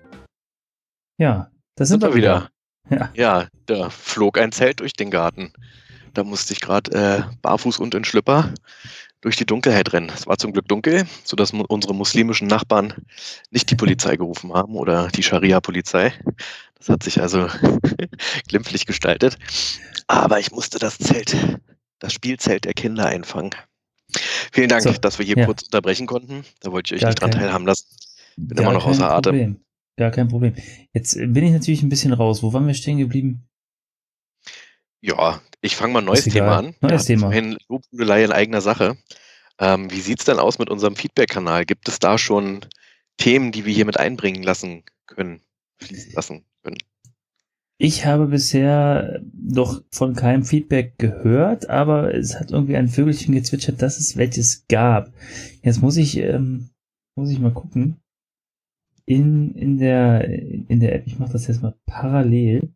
Ja, 1.19 1.51
da 1.75 1.85
sind, 1.85 2.01
Sind 2.03 2.11
wir 2.11 2.17
wieder. 2.17 2.51
Ja. 2.89 3.11
Ja, 3.15 3.49
da 3.67 3.91
flog 3.91 4.39
ein 4.39 4.53
Zelt 4.53 4.81
durch 4.81 4.93
den 4.93 5.11
Garten. 5.11 5.53
Da 6.15 6.25
musste 6.25 6.53
ich 6.53 6.61
gerade 6.61 6.93
äh, 6.93 7.23
barfuß 7.43 7.79
und 7.79 7.95
in 7.95 8.05
Schlüpper 8.05 8.55
durch 9.21 9.37
die 9.37 9.45
Dunkelheit 9.47 9.93
rennen. 9.93 10.11
Es 10.15 10.27
war 10.27 10.39
zum 10.39 10.53
Glück 10.53 10.69
dunkel, 10.69 11.05
sodass 11.25 11.53
mu- 11.53 11.65
unsere 11.67 11.95
muslimischen 11.95 12.47
Nachbarn 12.47 12.95
nicht 13.51 13.71
die 13.71 13.75
Polizei 13.77 14.17
gerufen 14.17 14.53
haben 14.55 14.75
oder 14.77 15.09
die 15.09 15.23
Scharia-Polizei. 15.25 16.12
Das 16.79 16.89
hat 16.89 17.03
sich 17.03 17.21
also 17.21 17.49
glimpflich 18.49 18.87
gestaltet. 18.87 19.37
Aber 20.07 20.39
ich 20.39 20.53
musste 20.53 20.79
das 20.79 20.99
Zelt, 20.99 21.37
das 21.99 22.13
Spielzelt 22.13 22.65
der 22.65 22.75
Kinder 22.75 23.07
einfangen. 23.07 23.51
Vielen 24.53 24.69
Dank, 24.69 24.83
So, 24.83 24.93
dass 24.93 25.19
wir 25.19 25.27
hier 25.27 25.37
ja. 25.37 25.47
kurz 25.47 25.65
unterbrechen 25.65 26.07
konnten. 26.07 26.45
Da 26.61 26.71
wollte 26.73 26.95
ich 26.95 26.99
euch 26.99 27.03
Gar 27.03 27.09
nicht 27.11 27.21
dran 27.23 27.31
kein- 27.31 27.41
teilhaben 27.41 27.67
lassen. 27.67 27.87
Bin 28.37 28.59
immer 28.59 28.73
noch 28.73 28.87
außer 28.87 29.11
Atem. 29.11 29.33
Problem. 29.33 29.61
Gar 29.97 30.11
kein 30.11 30.29
Problem. 30.29 30.55
Jetzt 30.93 31.17
äh, 31.17 31.27
bin 31.27 31.45
ich 31.45 31.53
natürlich 31.53 31.83
ein 31.83 31.89
bisschen 31.89 32.13
raus. 32.13 32.43
Wo 32.43 32.53
waren 32.53 32.67
wir 32.67 32.75
stehen 32.75 32.99
geblieben? 32.99 33.49
Ja, 35.01 35.41
ich 35.61 35.77
fange 35.77 35.93
mal 35.95 36.01
ein 36.01 36.05
neues. 36.05 36.25
Thema 36.25 36.59
an. 36.59 36.75
Neues 36.81 36.93
hatten 37.03 37.07
Thema. 37.07 37.23
Vorhin 37.29 37.57
Lobhudelei 37.69 38.25
in 38.25 38.33
eigener 38.33 38.61
Sache. 38.61 38.97
Ähm, 39.59 39.91
wie 39.91 40.01
sieht's 40.01 40.25
denn 40.25 40.39
aus 40.39 40.59
mit 40.59 40.69
unserem 40.69 40.97
Feedback-Kanal? 40.97 41.65
Gibt 41.65 41.89
es 41.89 41.99
da 41.99 42.19
schon 42.19 42.61
Themen, 43.17 43.53
die 43.53 43.65
wir 43.65 43.73
hier 43.73 43.87
mit 43.87 43.99
einbringen 43.99 44.43
lassen 44.43 44.85
können, 45.07 45.41
fließen 45.79 46.13
lassen 46.13 46.45
können? 46.63 46.77
Ich 47.79 48.07
habe 48.07 48.27
bisher 48.27 49.21
noch 49.35 49.83
von 49.91 50.15
keinem 50.15 50.45
Feedback 50.45 50.99
gehört, 50.99 51.69
aber 51.69 52.15
es 52.15 52.39
hat 52.41 52.51
irgendwie 52.51 52.77
ein 52.77 52.89
Vögelchen 52.89 53.35
gezwitschert, 53.35 53.83
dass 53.83 53.99
es 53.99 54.17
welches 54.17 54.67
gab. 54.69 55.12
Jetzt 55.62 55.83
muss 55.83 55.99
ich, 55.99 56.17
ähm, 56.17 56.71
muss 57.17 57.31
ich 57.31 57.39
mal 57.39 57.53
gucken. 57.53 58.01
In, 59.05 59.55
in 59.55 59.79
der, 59.79 60.25
in 60.25 60.81
der 60.81 60.95
App, 60.95 61.07
ich 61.07 61.19
mache 61.19 61.33
das 61.33 61.47
jetzt 61.47 61.62
mal 61.62 61.75
parallel. 61.85 62.73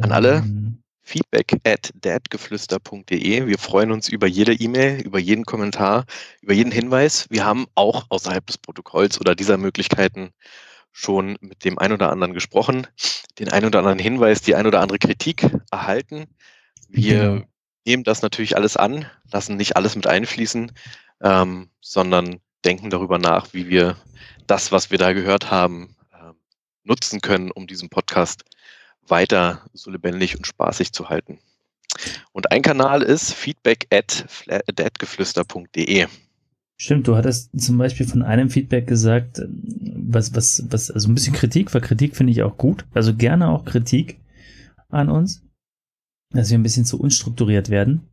An 0.00 0.12
alle? 0.12 0.38
Ähm, 0.38 0.82
Feedback 1.02 1.60
at 1.64 1.90
dadgeflüster.de. 1.94 3.46
Wir 3.46 3.58
freuen 3.58 3.92
uns 3.92 4.08
über 4.08 4.26
jede 4.26 4.52
E-Mail, 4.52 5.00
über 5.00 5.18
jeden 5.18 5.44
Kommentar, 5.44 6.04
über 6.42 6.52
jeden 6.52 6.72
Hinweis. 6.72 7.26
Wir 7.30 7.44
haben 7.44 7.66
auch 7.74 8.06
außerhalb 8.10 8.46
des 8.46 8.58
Protokolls 8.58 9.20
oder 9.20 9.34
dieser 9.34 9.56
Möglichkeiten 9.56 10.32
schon 10.98 11.38
mit 11.40 11.64
dem 11.64 11.78
ein 11.78 11.92
oder 11.92 12.10
anderen 12.10 12.34
gesprochen, 12.34 12.88
den 13.38 13.48
ein 13.50 13.64
oder 13.64 13.78
anderen 13.78 14.00
Hinweis, 14.00 14.40
die 14.42 14.56
ein 14.56 14.66
oder 14.66 14.80
andere 14.80 14.98
Kritik 14.98 15.48
erhalten. 15.70 16.26
Wir 16.88 17.20
Genau. 17.20 17.44
nehmen 17.86 18.02
das 18.02 18.20
natürlich 18.22 18.56
alles 18.56 18.76
an, 18.76 19.06
lassen 19.30 19.56
nicht 19.56 19.76
alles 19.76 19.94
mit 19.94 20.08
einfließen, 20.08 20.72
ähm, 21.22 21.70
sondern 21.80 22.40
denken 22.64 22.90
darüber 22.90 23.18
nach, 23.18 23.52
wie 23.52 23.68
wir 23.68 23.96
das, 24.48 24.72
was 24.72 24.90
wir 24.90 24.98
da 24.98 25.12
gehört 25.12 25.52
haben, 25.52 25.94
ähm, 26.12 26.34
nutzen 26.82 27.20
können, 27.20 27.52
um 27.52 27.68
diesen 27.68 27.90
Podcast 27.90 28.42
weiter 29.06 29.64
so 29.72 29.92
lebendig 29.92 30.36
und 30.36 30.48
spaßig 30.48 30.92
zu 30.92 31.08
halten. 31.08 31.38
Und 32.32 32.50
ein 32.50 32.62
Kanal 32.62 33.02
ist 33.02 33.32
feedback 33.32 33.86
at 33.92 34.26
dadgeflüster.de. 34.66 36.08
Stimmt, 36.80 37.08
du 37.08 37.16
hattest 37.16 37.50
zum 37.60 37.76
Beispiel 37.76 38.06
von 38.06 38.22
einem 38.22 38.50
Feedback 38.50 38.86
gesagt, 38.86 39.42
was, 39.48 40.34
was, 40.34 40.64
was, 40.70 40.90
also 40.90 41.08
ein 41.08 41.14
bisschen 41.14 41.34
Kritik, 41.34 41.74
weil 41.74 41.80
Kritik 41.80 42.16
finde 42.16 42.32
ich 42.32 42.42
auch 42.42 42.56
gut. 42.56 42.86
Also 42.94 43.14
gerne 43.14 43.48
auch 43.48 43.64
Kritik 43.64 44.20
an 44.88 45.08
uns, 45.10 45.42
dass 46.32 46.50
wir 46.50 46.58
ein 46.58 46.62
bisschen 46.62 46.84
zu 46.84 47.00
unstrukturiert 47.00 47.68
werden, 47.68 48.08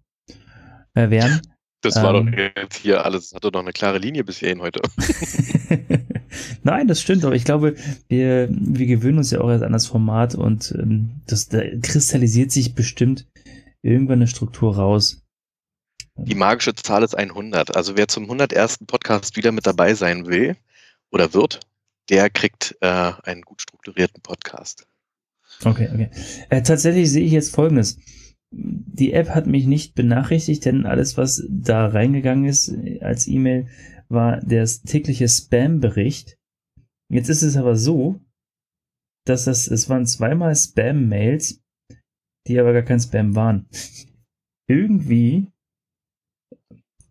äh, 0.93 1.09
werden. 1.09 1.41
Das 1.81 2.01
war 2.01 2.15
Ähm. 2.15 2.31
doch 2.31 2.37
jetzt 2.57 2.77
hier 2.77 3.05
alles, 3.05 3.31
hatte 3.35 3.51
doch 3.51 3.59
eine 3.59 3.71
klare 3.71 3.99
Linie 3.99 4.23
bis 4.23 4.39
hierhin 4.39 4.59
heute. 4.59 4.81
Nein, 6.63 6.87
das 6.87 7.01
stimmt, 7.01 7.23
aber 7.25 7.35
ich 7.35 7.43
glaube, 7.43 7.75
wir, 8.07 8.47
wir 8.49 8.87
gewöhnen 8.87 9.19
uns 9.19 9.31
ja 9.31 9.41
auch 9.41 9.49
erst 9.49 9.63
an 9.63 9.73
das 9.73 9.85
Format 9.85 10.33
und 10.33 10.73
ähm, 10.79 11.21
das 11.27 11.47
da 11.47 11.61
kristallisiert 11.81 12.51
sich 12.51 12.73
bestimmt 12.73 13.27
irgendwann 13.83 14.19
eine 14.19 14.27
Struktur 14.27 14.75
raus. 14.75 15.24
Die 16.17 16.35
magische 16.35 16.73
Zahl 16.75 17.03
ist 17.03 17.15
100. 17.15 17.75
Also 17.75 17.97
wer 17.97 18.07
zum 18.07 18.23
101. 18.23 18.79
Podcast 18.87 19.35
wieder 19.35 19.51
mit 19.51 19.67
dabei 19.67 19.93
sein 19.93 20.27
will 20.27 20.55
oder 21.11 21.33
wird, 21.33 21.59
der 22.09 22.29
kriegt 22.29 22.77
äh, 22.81 23.11
einen 23.23 23.41
gut 23.41 23.61
strukturierten 23.61 24.21
Podcast. 24.21 24.87
Okay, 25.63 25.89
okay. 25.93 26.09
Äh, 26.49 26.61
tatsächlich 26.61 27.11
sehe 27.11 27.25
ich 27.25 27.31
jetzt 27.31 27.53
Folgendes. 27.53 27.99
Die 28.51 29.13
App 29.13 29.29
hat 29.29 29.47
mich 29.47 29.65
nicht 29.65 29.95
benachrichtigt, 29.95 30.65
denn 30.65 30.85
alles, 30.85 31.17
was 31.17 31.43
da 31.49 31.87
reingegangen 31.87 32.45
ist 32.45 32.69
äh, 32.69 33.01
als 33.01 33.27
E-Mail, 33.27 33.67
war 34.07 34.39
der 34.39 34.65
tägliche 34.65 35.27
Spam-Bericht. 35.27 36.37
Jetzt 37.09 37.29
ist 37.29 37.41
es 37.41 37.57
aber 37.57 37.75
so, 37.75 38.21
dass 39.25 39.45
das, 39.45 39.67
es 39.67 39.89
waren 39.89 40.05
zweimal 40.05 40.55
Spam-Mails, 40.55 41.61
die 42.47 42.59
aber 42.59 42.73
gar 42.73 42.83
kein 42.83 42.99
Spam 42.99 43.35
waren. 43.35 43.67
Irgendwie, 44.67 45.51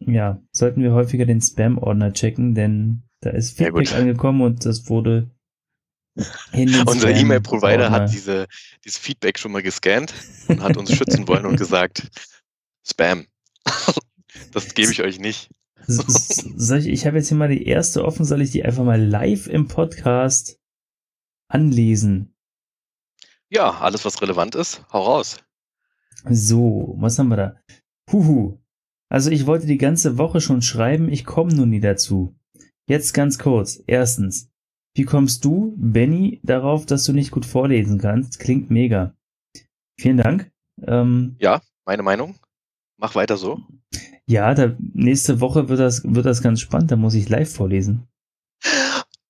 ja, 0.06 0.40
sollten 0.52 0.82
wir 0.82 0.92
häufiger 0.92 1.26
den 1.26 1.40
Spam-Ordner 1.40 2.12
checken, 2.12 2.54
denn 2.54 3.02
da 3.20 3.30
ist 3.30 3.58
Ja. 3.58 3.66
Feedback 3.66 3.92
angekommen 3.94 4.42
und 4.42 4.64
das 4.64 4.88
wurde 4.88 5.30
in 6.52 6.70
den 6.70 6.86
Unser 6.86 7.10
E-Mail-Provider 7.10 7.90
hat 7.90 8.12
diese, 8.12 8.46
dieses 8.84 8.98
Feedback 8.98 9.38
schon 9.38 9.50
mal 9.50 9.62
gescannt 9.62 10.14
und 10.46 10.62
hat 10.62 10.76
uns 10.76 10.94
schützen 10.94 11.26
wollen 11.26 11.44
und 11.46 11.56
gesagt, 11.56 12.08
Spam. 12.86 13.26
Das 14.52 14.74
gebe 14.74 14.90
ich 14.90 15.02
euch 15.02 15.20
nicht. 15.20 15.48
Soll 15.86 16.78
ich, 16.78 16.88
ich 16.88 17.06
habe 17.06 17.18
jetzt 17.18 17.28
hier 17.28 17.36
mal 17.36 17.48
die 17.48 17.66
erste 17.66 18.04
offen, 18.04 18.24
soll 18.24 18.42
ich 18.42 18.50
die 18.50 18.64
einfach 18.64 18.84
mal 18.84 19.00
live 19.00 19.46
im 19.46 19.68
Podcast 19.68 20.58
anlesen? 21.48 22.34
Ja, 23.48 23.78
alles 23.80 24.04
was 24.04 24.20
relevant 24.22 24.54
ist, 24.54 24.84
hau 24.92 25.02
raus. 25.02 25.38
So, 26.28 26.94
was 26.98 27.18
haben 27.18 27.28
wir 27.28 27.36
da? 27.36 27.60
Huhu. 28.10 28.58
Also 29.14 29.30
ich 29.30 29.46
wollte 29.46 29.68
die 29.68 29.78
ganze 29.78 30.18
Woche 30.18 30.40
schon 30.40 30.60
schreiben, 30.60 31.08
ich 31.08 31.24
komme 31.24 31.54
nun 31.54 31.70
nie 31.70 31.78
dazu. 31.78 32.34
Jetzt 32.88 33.14
ganz 33.14 33.38
kurz. 33.38 33.80
Erstens, 33.86 34.50
wie 34.96 35.04
kommst 35.04 35.44
du, 35.44 35.72
Benny, 35.76 36.40
darauf, 36.42 36.84
dass 36.84 37.04
du 37.04 37.12
nicht 37.12 37.30
gut 37.30 37.46
vorlesen 37.46 38.00
kannst? 38.00 38.40
Klingt 38.40 38.72
mega. 38.72 39.14
Vielen 40.00 40.16
Dank. 40.16 40.50
Ähm, 40.82 41.36
Meine 41.86 42.02
Meinung. 42.02 42.34
Mach 42.96 43.14
weiter 43.14 43.36
so. 43.36 43.60
ja, 44.26 44.52
da, 44.52 44.74
nächste 44.80 45.40
Woche 45.40 45.68
wird 45.68 45.78
das, 45.78 46.02
wird 46.02 46.26
das 46.26 46.42
ganz 46.42 46.58
spannend, 46.58 46.90
da 46.90 46.96
muss 46.96 47.14
ich 47.14 47.28
live 47.28 47.54
vorlesen. 47.54 48.08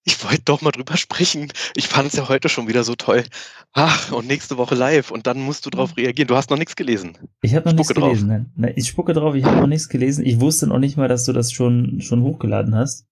Ich 0.06 0.22
wollte 0.22 0.42
doch 0.44 0.60
mal 0.60 0.70
drüber 0.70 0.96
sprechen. 0.98 1.50
Ich 1.76 1.88
fand 1.88 2.08
es 2.08 2.14
ja 2.14 2.28
heute 2.28 2.48
schon 2.50 2.68
wieder 2.68 2.84
so 2.84 2.94
toll. 2.94 3.24
Ach, 3.72 4.12
und 4.12 4.26
nächste 4.26 4.58
Woche 4.58 4.74
live. 4.74 5.10
Und 5.10 5.26
dann 5.26 5.40
musst 5.40 5.64
du 5.64 5.70
darauf 5.70 5.96
reagieren. 5.96 6.28
Du 6.28 6.36
hast 6.36 6.50
noch 6.50 6.58
nichts 6.58 6.76
gelesen. 6.76 7.16
Ich 7.40 7.54
habe 7.54 7.66
noch 7.68 7.74
nichts 7.74 7.88
Spucke 7.88 8.00
drauf. 8.00 8.10
gelesen. 8.18 8.52
Nein, 8.54 8.72
ich 8.76 8.88
spucke 8.88 9.12
drauf, 9.14 9.34
ich 9.34 9.44
habe 9.44 9.60
noch 9.60 9.66
nichts 9.66 9.88
gelesen. 9.88 10.26
Ich 10.26 10.40
wusste 10.40 10.66
noch 10.66 10.78
nicht 10.78 10.96
mal, 10.98 11.08
dass 11.08 11.24
du 11.24 11.32
das 11.32 11.52
schon, 11.52 12.00
schon 12.02 12.22
hochgeladen 12.22 12.74
hast. 12.74 13.06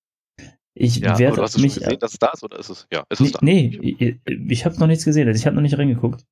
Ich 0.75 0.97
Ja, 0.97 1.11
aber 1.11 1.19
werde 1.19 1.37
du 1.37 1.43
hast 1.43 1.59
mich. 1.59 1.75
schon 1.75 1.83
gesehen, 1.83 1.99
dass 2.01 2.13
es 2.13 2.19
da 2.19 2.31
ist, 2.33 2.43
oder 2.43 2.59
ist 2.59 2.69
es? 2.69 2.87
Ja, 2.93 3.05
ist 3.11 3.21
nee, 3.21 3.27
es 3.27 3.33
da? 3.33 3.39
nee, 3.43 3.79
ich, 3.83 4.17
ich 4.51 4.65
habe 4.67 4.79
noch 4.79 4.87
nichts 4.87 5.05
gesehen. 5.05 5.29
Also 5.29 5.39
ich 5.39 5.47
habe 5.47 5.55
noch 5.57 5.63
nicht 5.63 5.77
reingeguckt. 5.79 6.25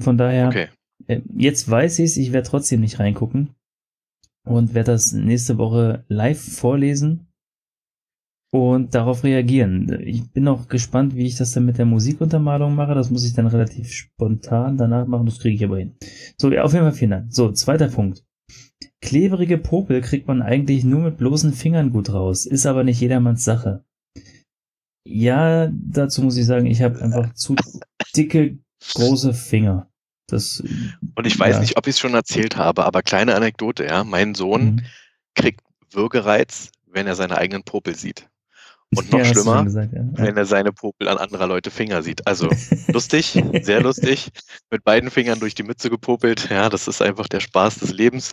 Von 0.00 0.18
daher, 0.18 0.48
Okay. 0.48 0.68
äh, 1.06 1.20
jetzt 1.36 1.68
weiß 1.70 2.00
ich 2.00 2.06
es, 2.06 2.16
ich 2.16 2.32
werde 2.32 2.48
trotzdem 2.48 2.80
nicht 2.80 2.98
reingucken. 2.98 3.54
Und 4.44 4.74
werde 4.74 4.90
das 4.92 5.12
nächste 5.12 5.58
Woche 5.58 6.04
live 6.08 6.40
vorlesen 6.40 7.28
und 8.54 8.94
darauf 8.94 9.24
reagieren. 9.24 10.00
Ich 10.04 10.30
bin 10.30 10.46
auch 10.46 10.68
gespannt, 10.68 11.16
wie 11.16 11.26
ich 11.26 11.36
das 11.36 11.52
dann 11.52 11.64
mit 11.64 11.78
der 11.78 11.86
Musikuntermalung 11.86 12.74
mache. 12.74 12.94
Das 12.94 13.10
muss 13.10 13.24
ich 13.24 13.32
dann 13.32 13.46
relativ 13.46 13.90
spontan 13.90 14.76
danach 14.76 15.06
machen. 15.06 15.26
Das 15.26 15.38
kriege 15.38 15.56
ich 15.56 15.64
aber 15.64 15.78
hin. 15.78 15.94
So, 16.38 16.48
auf 16.48 16.72
jeden 16.72 16.84
Fall 16.84 16.92
vielen 16.92 17.10
Dank. 17.12 17.32
So, 17.32 17.50
zweiter 17.52 17.88
Punkt. 17.88 18.24
Klebrige 19.00 19.58
Popel 19.58 20.00
kriegt 20.02 20.28
man 20.28 20.42
eigentlich 20.42 20.84
nur 20.84 21.00
mit 21.00 21.16
bloßen 21.16 21.52
Fingern 21.54 21.90
gut 21.90 22.12
raus, 22.12 22.46
ist 22.46 22.66
aber 22.66 22.84
nicht 22.84 23.00
jedermanns 23.00 23.42
Sache. 23.42 23.84
Ja, 25.04 25.68
dazu 25.72 26.22
muss 26.22 26.36
ich 26.36 26.46
sagen, 26.46 26.66
ich 26.66 26.82
habe 26.82 27.00
einfach 27.02 27.32
zu 27.34 27.56
dicke, 28.16 28.58
große 28.94 29.34
Finger. 29.34 29.88
Das, 30.28 30.60
Und 30.60 31.26
ich 31.26 31.38
weiß 31.38 31.56
ja. 31.56 31.60
nicht, 31.60 31.76
ob 31.76 31.86
ich 31.86 31.94
es 31.94 31.98
schon 32.00 32.14
erzählt 32.14 32.56
habe, 32.56 32.84
aber 32.84 33.02
kleine 33.02 33.34
Anekdote, 33.34 33.84
ja. 33.84 34.04
Mein 34.04 34.34
Sohn 34.34 34.64
Mhm. 34.76 34.80
kriegt 35.34 35.60
Würgereiz, 35.90 36.70
wenn 36.86 37.06
er 37.06 37.16
seine 37.16 37.38
eigenen 37.38 37.64
Popel 37.64 37.96
sieht. 37.96 38.28
Und 38.94 39.10
noch 39.10 39.18
Ja, 39.18 39.24
schlimmer, 39.24 39.64
gesagt, 39.64 39.92
ja. 39.92 40.04
wenn 40.12 40.36
er 40.36 40.44
seine 40.44 40.72
Popel 40.72 41.08
an 41.08 41.18
anderer 41.18 41.46
Leute 41.46 41.70
Finger 41.70 42.02
sieht. 42.02 42.26
Also 42.26 42.50
lustig, 42.88 43.42
sehr 43.62 43.80
lustig. 43.80 44.30
Mit 44.70 44.84
beiden 44.84 45.10
Fingern 45.10 45.40
durch 45.40 45.54
die 45.54 45.62
Mütze 45.62 45.88
gepopelt. 45.90 46.50
Ja, 46.50 46.68
das 46.68 46.88
ist 46.88 47.00
einfach 47.00 47.28
der 47.28 47.40
Spaß 47.40 47.78
des 47.78 47.92
Lebens. 47.92 48.32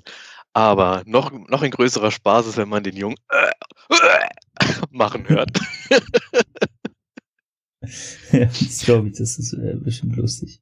Aber 0.54 1.04
noch, 1.06 1.32
noch 1.32 1.62
ein 1.62 1.72
größerer 1.72 2.12
Spaß 2.12 2.48
ist, 2.48 2.58
wenn 2.58 2.70
man 2.70 2.84
den 2.84 2.98
Jungen 2.98 3.18
machen 4.92 5.30
hört. 5.30 5.58
ja, 8.32 8.46
das 8.46 8.80
glaube 8.80 9.10
ich, 9.10 9.18
das 9.18 9.38
ist 9.40 9.54
äh, 9.54 9.76
bestimmt 9.76 10.16
lustig. 10.16 10.62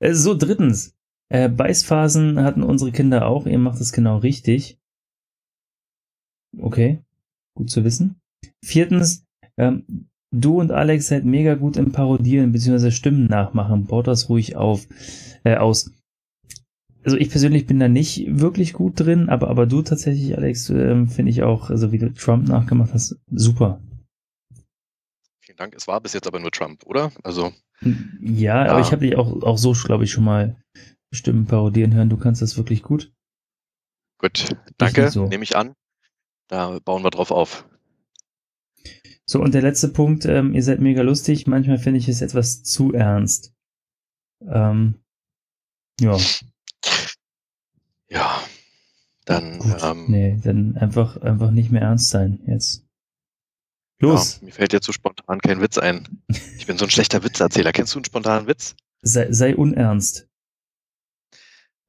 Äh, 0.00 0.12
so, 0.12 0.34
drittens. 0.34 0.94
Äh, 1.28 1.48
Beißphasen 1.48 2.40
hatten 2.40 2.62
unsere 2.62 2.92
Kinder 2.92 3.26
auch. 3.26 3.46
Ihr 3.46 3.58
macht 3.58 3.80
es 3.80 3.92
genau 3.92 4.18
richtig. 4.18 4.78
Okay, 6.58 7.02
gut 7.54 7.70
zu 7.70 7.84
wissen. 7.84 8.20
Viertens, 8.64 9.24
ähm, 9.58 10.08
du 10.34 10.60
und 10.60 10.70
Alex 10.72 11.08
seid 11.08 11.24
mega 11.24 11.54
gut 11.54 11.76
im 11.76 11.92
Parodieren 11.92 12.52
bzw. 12.52 12.90
Stimmen 12.90 13.26
nachmachen. 13.26 13.86
Baut 13.86 14.06
das 14.06 14.28
ruhig 14.28 14.56
auf, 14.56 14.86
äh, 15.44 15.56
aus. 15.56 15.90
Also 17.04 17.16
ich 17.18 17.30
persönlich 17.30 17.66
bin 17.66 17.78
da 17.78 17.86
nicht 17.88 18.26
wirklich 18.28 18.72
gut 18.72 18.98
drin, 18.98 19.28
aber, 19.28 19.48
aber 19.48 19.66
du 19.66 19.82
tatsächlich, 19.82 20.36
Alex, 20.36 20.68
ähm, 20.70 21.06
finde 21.06 21.30
ich 21.30 21.44
auch, 21.44 21.70
also 21.70 21.92
wie 21.92 21.98
du 21.98 22.12
Trump 22.12 22.48
nachgemacht 22.48 22.92
hast, 22.92 23.16
super. 23.30 23.80
Vielen 25.40 25.56
Dank. 25.56 25.74
Es 25.76 25.86
war 25.86 26.00
bis 26.00 26.14
jetzt 26.14 26.26
aber 26.26 26.40
nur 26.40 26.50
Trump, 26.50 26.84
oder? 26.84 27.12
Also, 27.22 27.52
Ja, 28.20 28.62
aber 28.62 28.80
Ja. 28.80 28.80
ich 28.80 28.90
habe 28.90 29.06
dich 29.06 29.16
auch, 29.16 29.42
auch 29.42 29.58
so, 29.58 29.72
glaube 29.72 30.02
ich, 30.04 30.10
schon 30.10 30.24
mal 30.24 30.56
Stimmen 31.14 31.46
parodieren 31.46 31.94
hören. 31.94 32.08
Du 32.10 32.16
kannst 32.16 32.42
das 32.42 32.56
wirklich 32.56 32.82
gut. 32.82 33.12
gut. 34.18 34.56
Danke, 34.76 35.10
so. 35.10 35.28
nehme 35.28 35.44
ich 35.44 35.54
an. 35.56 35.74
Da 36.48 36.78
bauen 36.84 37.04
wir 37.04 37.10
drauf 37.10 37.30
auf. 37.30 37.68
So, 39.28 39.40
und 39.40 39.54
der 39.54 39.62
letzte 39.62 39.88
Punkt, 39.88 40.24
ähm, 40.24 40.54
ihr 40.54 40.62
seid 40.62 40.80
mega 40.80 41.02
lustig. 41.02 41.46
Manchmal 41.46 41.78
finde 41.78 41.98
ich 41.98 42.08
es 42.08 42.22
etwas 42.22 42.62
zu 42.62 42.92
ernst. 42.92 43.52
Ähm, 44.48 44.94
ja, 46.00 46.16
Ja. 48.08 48.40
Dann, 49.24 49.58
gut. 49.58 49.82
ähm, 49.82 50.04
nee, 50.08 50.38
dann 50.44 50.76
einfach, 50.76 51.16
einfach 51.16 51.50
nicht 51.50 51.72
mehr 51.72 51.82
ernst 51.82 52.10
sein 52.10 52.40
jetzt. 52.46 52.86
Los, 53.98 54.36
Ja, 54.40 54.44
mir 54.46 54.52
fällt 54.52 54.72
jetzt 54.72 54.86
so 54.86 54.92
spontan 54.92 55.40
kein 55.40 55.60
Witz 55.60 55.78
ein. 55.78 56.22
Ich 56.58 56.66
bin 56.66 56.78
so 56.78 56.84
ein 56.84 56.90
schlechter 56.90 57.24
Witzerzähler. 57.24 57.72
Kennst 57.72 57.94
du 57.94 57.98
einen 57.98 58.04
spontanen 58.04 58.46
Witz? 58.46 58.76
sei, 59.02 59.32
sei 59.32 59.56
unernst. 59.56 60.28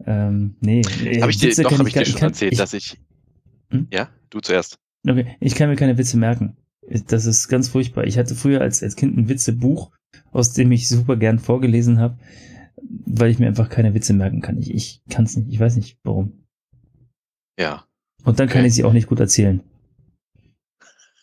Ähm, 0.06 0.56
nee. 0.62 0.82
Habe 0.84 1.32
ich 1.32 1.38
dir, 1.38 1.54
doch, 1.64 1.78
habe 1.78 1.88
ich 1.88 1.94
dir 1.94 2.02
gar- 2.02 2.06
schon 2.06 2.20
kann- 2.20 2.30
erzählt, 2.30 2.54
ich, 2.54 2.58
dass 2.58 2.74
ich. 2.74 3.00
Hm? 3.70 3.88
Ja, 3.92 4.10
du 4.30 4.40
zuerst. 4.40 4.80
Okay, 5.08 5.36
ich 5.40 5.54
kann 5.56 5.70
mir 5.70 5.76
keine 5.76 5.98
Witze 5.98 6.18
merken. 6.18 6.58
Das 6.90 7.26
ist 7.26 7.48
ganz 7.50 7.68
furchtbar. 7.70 8.06
Ich 8.06 8.18
hatte 8.18 8.36
früher 8.36 8.62
als, 8.62 8.82
als 8.82 8.96
Kind 8.96 9.18
ein 9.18 9.28
Witzebuch, 9.30 9.92
aus 10.32 10.54
dem 10.54 10.72
ich 10.72 10.88
super 10.88 11.18
gern 11.18 11.40
vorgelesen 11.40 12.00
habe, 12.00 12.18
weil 13.06 13.30
ich 13.30 13.40
mir 13.40 13.48
einfach 13.48 13.70
keine 13.70 13.94
Witze 13.94 14.14
merken 14.14 14.42
kann. 14.42 14.58
Ich, 14.60 14.74
ich 14.74 15.02
kann 15.10 15.26
es 15.26 15.36
nicht. 15.36 15.50
Ich 15.52 15.60
weiß 15.60 15.76
nicht, 15.76 15.98
warum. 16.04 16.46
Ja. 17.60 17.86
Und 18.24 18.40
dann 18.40 18.48
kann 18.48 18.60
Okay. 18.62 18.68
ich 18.68 18.76
sie 18.76 18.84
auch 18.84 18.94
nicht 18.94 19.08
gut 19.08 19.20
erzählen. 19.20 19.62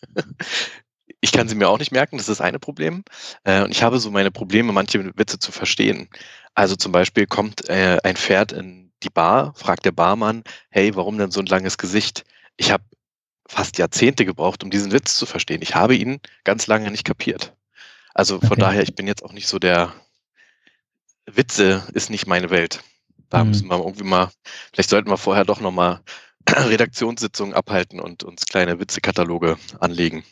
Ich 1.21 1.31
kann 1.31 1.47
sie 1.47 1.55
mir 1.55 1.69
auch 1.69 1.79
nicht 1.79 1.91
merken, 1.91 2.17
das 2.17 2.29
ist 2.29 2.41
eine 2.41 2.59
Problem. 2.59 3.03
Äh, 3.43 3.63
und 3.63 3.71
ich 3.71 3.81
habe 3.81 3.97
so 3.99 4.11
meine 4.11 4.29
Probleme, 4.29 4.71
manche 4.73 5.03
Witze 5.17 5.39
zu 5.39 5.51
verstehen. 5.51 6.07
Also 6.53 6.75
zum 6.75 6.91
Beispiel 6.91 7.25
kommt 7.25 7.67
äh, 7.67 7.97
ein 8.03 8.15
Pferd 8.15 8.51
in 8.51 8.91
die 9.01 9.09
Bar, 9.09 9.53
fragt 9.55 9.85
der 9.85 9.91
Barmann, 9.91 10.43
hey, 10.69 10.95
warum 10.95 11.17
denn 11.17 11.31
so 11.31 11.39
ein 11.39 11.47
langes 11.47 11.79
Gesicht? 11.79 12.25
Ich 12.57 12.71
habe 12.71 12.83
fast 13.47 13.77
Jahrzehnte 13.77 14.25
gebraucht, 14.25 14.63
um 14.63 14.69
diesen 14.69 14.91
Witz 14.91 15.15
zu 15.17 15.25
verstehen. 15.25 15.61
Ich 15.61 15.75
habe 15.75 15.95
ihn 15.95 16.19
ganz 16.43 16.67
lange 16.67 16.91
nicht 16.91 17.05
kapiert. 17.05 17.55
Also 18.13 18.39
von 18.41 18.51
Okay. 18.53 18.59
daher, 18.59 18.83
ich 18.83 18.95
bin 18.95 19.07
jetzt 19.07 19.23
auch 19.23 19.33
nicht 19.33 19.47
so 19.47 19.59
der 19.59 19.93
Witze 21.27 21.83
ist 21.93 22.09
nicht 22.09 22.27
meine 22.27 22.49
Welt. 22.49 22.83
Da 23.29 23.43
Mhm. 23.43 23.49
müssen 23.49 23.67
wir 23.67 23.77
irgendwie 23.77 24.03
mal, 24.03 24.29
vielleicht 24.73 24.89
sollten 24.89 25.09
wir 25.09 25.17
vorher 25.17 25.45
doch 25.45 25.59
nochmal 25.59 26.01
Redaktionssitzungen 26.49 27.53
abhalten 27.53 27.99
und 27.99 28.23
uns 28.23 28.45
kleine 28.45 28.79
Witzekataloge 28.79 29.57
anlegen. 29.79 30.23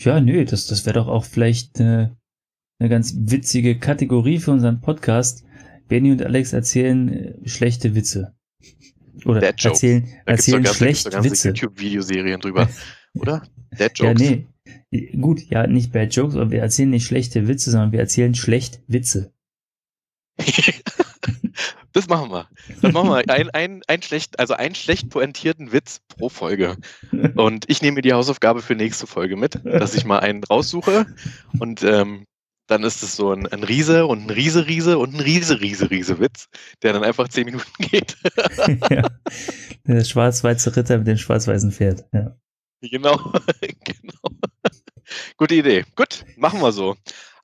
Ja, 0.00 0.20
nö, 0.20 0.44
das, 0.44 0.66
das 0.66 0.86
wäre 0.86 0.94
doch 0.94 1.08
auch 1.08 1.24
vielleicht 1.24 1.80
eine, 1.80 2.16
eine 2.78 2.88
ganz 2.88 3.14
witzige 3.16 3.78
Kategorie 3.78 4.38
für 4.38 4.52
unseren 4.52 4.80
Podcast. 4.80 5.44
Benny 5.88 6.10
und 6.12 6.22
Alex 6.22 6.52
erzählen 6.52 7.08
äh, 7.08 7.48
schlechte 7.48 7.94
Witze. 7.94 8.34
Oder 9.26 9.40
Dad 9.40 9.60
Jokes. 9.60 9.82
erzählen, 9.82 10.08
Da 10.26 10.32
erzählen 10.32 10.62
ganz- 10.62 10.78
da 10.78 10.84
gibt's 10.86 11.00
schlecht 11.02 11.10
ganze 11.12 11.30
Witze. 11.30 11.48
YouTube-Videoserien 11.48 12.40
drüber, 12.40 12.68
oder? 13.14 13.42
Dead 13.72 13.98
Ja, 13.98 14.08
Jokes. 14.12 14.20
nee. 14.20 14.46
Gut, 15.20 15.40
ja, 15.50 15.66
nicht 15.66 15.92
Bad 15.92 16.14
Jokes, 16.14 16.36
aber 16.36 16.50
wir 16.50 16.60
erzählen 16.60 16.90
nicht 16.90 17.06
schlechte 17.06 17.48
Witze, 17.48 17.70
sondern 17.70 17.92
wir 17.92 18.00
erzählen 18.00 18.34
schlecht 18.34 18.80
Witze. 18.86 19.32
das 21.92 22.08
machen 22.08 22.30
wir. 22.30 22.48
Das 22.80 22.92
machen 22.92 23.08
wir. 23.10 23.28
Ein, 23.28 23.50
ein, 23.50 23.82
ein 23.86 24.02
schlecht, 24.02 24.38
also 24.38 24.54
einen 24.54 24.74
schlecht 24.74 25.10
pointierten 25.10 25.72
Witz 25.72 26.00
pro 26.08 26.28
Folge. 26.28 26.76
Und 27.36 27.64
ich 27.68 27.82
nehme 27.82 27.96
mir 27.96 28.02
die 28.02 28.12
Hausaufgabe 28.12 28.62
für 28.62 28.74
nächste 28.74 29.06
Folge 29.06 29.36
mit, 29.36 29.60
dass 29.64 29.94
ich 29.94 30.04
mal 30.04 30.20
einen 30.20 30.42
raussuche 30.44 31.06
und 31.58 31.82
ähm, 31.82 32.24
dann 32.72 32.84
ist 32.84 33.02
es 33.02 33.16
so 33.16 33.32
ein, 33.32 33.46
ein 33.46 33.62
Riese 33.64 34.06
und 34.06 34.24
ein 34.26 34.30
Riese, 34.30 34.66
Riese 34.66 34.98
und 34.98 35.14
ein 35.14 35.20
Riese, 35.20 35.60
Riese, 35.60 35.90
Riese 35.90 36.18
Witz, 36.18 36.48
der 36.82 36.94
dann 36.94 37.04
einfach 37.04 37.28
zehn 37.28 37.44
Minuten 37.44 37.70
geht. 37.78 38.16
ja. 38.90 39.08
Der 39.86 40.04
schwarz-weiße 40.04 40.74
Ritter 40.74 40.96
mit 40.98 41.06
dem 41.06 41.18
schwarz-weißen 41.18 41.70
Pferd. 41.70 42.06
Ja. 42.14 42.34
genau. 42.80 43.16
genau. 43.84 44.30
Gute 45.36 45.54
Idee. 45.54 45.84
Gut, 45.96 46.24
machen 46.36 46.60
wir 46.60 46.72
so. 46.72 46.96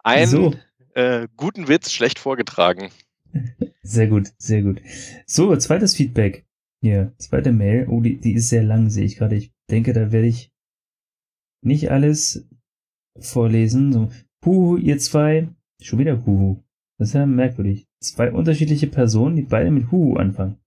Einen 0.03 0.27
So. 0.31 0.55
äh, 0.95 1.29
guten 1.37 1.69
Witz 1.69 1.93
schlecht 1.93 2.19
vorgetragen. 2.19 2.91
Sehr 3.83 4.07
gut, 4.07 4.29
sehr 4.39 4.63
gut. 4.63 4.81
So, 5.27 5.55
zweites 5.57 5.95
Feedback. 5.95 6.47
Hier, 6.81 7.13
zweite 7.19 7.53
Mail. 7.53 7.87
Oh, 7.91 8.01
die, 8.01 8.19
die 8.19 8.33
ist 8.35 8.49
sehr 8.49 8.63
lang, 8.63 8.89
sehe 8.89 9.05
ich 9.05 9.17
gerade. 9.17 9.37
Ich 9.37 9.53
denke, 9.71 9.93
da 9.93 10.11
werde 10.13 10.29
ich 10.29 10.51
nicht 11.63 11.91
alles 11.91 12.47
vorlesen. 13.21 13.93
So, 13.93 14.11
Huhu, 14.45 14.77
ihr 14.77 14.99
zwei. 14.99 15.49
Schon 15.83 15.99
wieder 15.99 16.25
Huhu. 16.27 16.63
Das 16.99 17.09
ist 17.09 17.15
ja 17.15 17.27
merkwürdig. 17.27 17.87
Zwei 18.03 18.33
unterschiedliche 18.33 18.87
Personen, 18.87 19.37
die 19.37 19.43
beide 19.43 19.71
mit 19.71 19.91
Huhu 19.91 20.17
anfangen. 20.17 20.59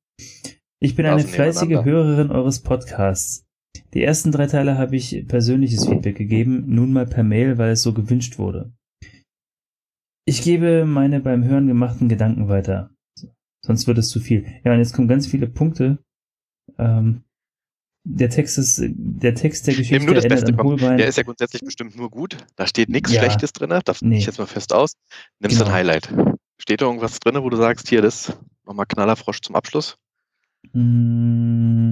Ich 0.80 0.96
bin 0.96 1.06
eine 1.06 1.24
fleißige. 1.24 1.84
Hörerin 1.84 2.32
eures 2.32 2.62
Podcasts. 2.62 3.46
Die 3.94 4.04
ersten 4.04 4.32
drei 4.32 4.48
Teile 4.48 4.78
habe 4.78 4.96
ich 4.96 5.28
persönliches 5.28 5.88
Feedback 5.88 6.18
gegeben, 6.18 6.66
nun 6.68 6.94
mal 6.94 7.06
per 7.06 7.24
Mail, 7.24 7.58
weil 7.58 7.72
es 7.72 7.82
so 7.82 7.94
gewünscht 7.94 8.38
wurde. 8.38 8.74
Ich 10.26 10.44
gebe 10.44 10.86
meine 10.86 11.20
beim 11.20 11.44
Hören 11.44 11.68
gemachten 11.68 12.10
Gedanken 12.10 12.48
weiter. 12.48 12.92
Sonst 13.66 13.88
wird 13.88 13.98
es 13.98 14.10
zu 14.10 14.20
viel. 14.20 14.46
Ja, 14.64 14.74
und 14.74 14.80
jetzt 14.80 14.94
kommen 14.94 15.08
ganz 15.08 15.28
viele 15.28 15.48
Punkte. 15.48 16.00
Ähm, 16.78 17.24
der 18.04 18.30
Text 18.30 18.58
ist, 18.58 18.82
der 18.84 19.36
Text 19.36 19.68
der 19.68 19.74
Geschichte 19.76 19.96
Nimm 19.96 20.06
nur 20.06 20.16
das 20.16 20.28
Beste. 20.28 20.56
Holbein. 20.58 20.98
der 20.98 21.08
ist 21.08 21.18
ja 21.18 21.24
grundsätzlich 21.24 21.62
bestimmt 21.64 21.96
nur 21.96 22.10
gut. 22.10 22.38
Da 22.56 22.66
steht 22.68 22.90
nichts 22.90 23.12
Ja. 23.12 23.22
Schlechtes 23.22 23.54
drin. 23.54 23.70
Da 23.70 23.82
Nee. 24.02 24.18
ich 24.18 24.26
jetzt 24.26 24.40
mal 24.40 24.48
fest 24.48 24.74
aus. 24.74 24.94
Nimmst 25.40 25.58
Genau. 25.58 25.70
ein 25.70 25.76
Highlight. 25.76 26.14
Steht 26.60 26.82
da 26.82 26.86
irgendwas 26.86 27.20
drin, 27.20 27.42
wo 27.42 27.50
du 27.50 27.58
sagst, 27.58 27.88
hier, 27.90 28.02
das 28.02 28.38
nochmal 28.66 28.86
Knallerfrosch 28.88 29.42
zum 29.42 29.56
Abschluss? 29.56 29.98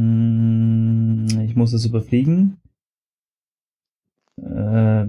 Mm, 0.10 1.40
Ich 1.42 1.56
muss 1.56 1.74
es 1.74 1.86
überfliegen. 1.86 2.58
Äh. 4.42 5.06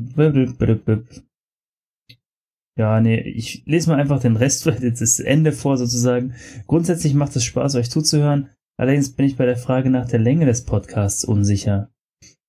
Ja, 2.77 3.01
nee, 3.01 3.21
ich 3.21 3.63
lese 3.67 3.91
mal 3.91 3.99
einfach 4.01 4.21
den 4.21 4.37
Rest, 4.37 4.67
das 4.83 5.21
Ende 5.21 5.53
vor 5.53 5.77
sozusagen. 5.77 6.35
Grundsätzlich 6.67 7.15
macht 7.15 7.37
es 7.37 7.45
Spaß, 7.45 7.75
euch 7.77 7.91
zuzuhören. 7.91 8.49
Allerdings 8.81 9.13
bin 9.13 9.27
ich 9.27 9.37
bei 9.37 9.45
der 9.45 9.59
Frage 9.59 9.91
nach 9.91 10.09
der 10.09 10.21
Länge 10.21 10.47
des 10.47 10.65
Podcasts 10.65 11.23
unsicher. 11.23 11.91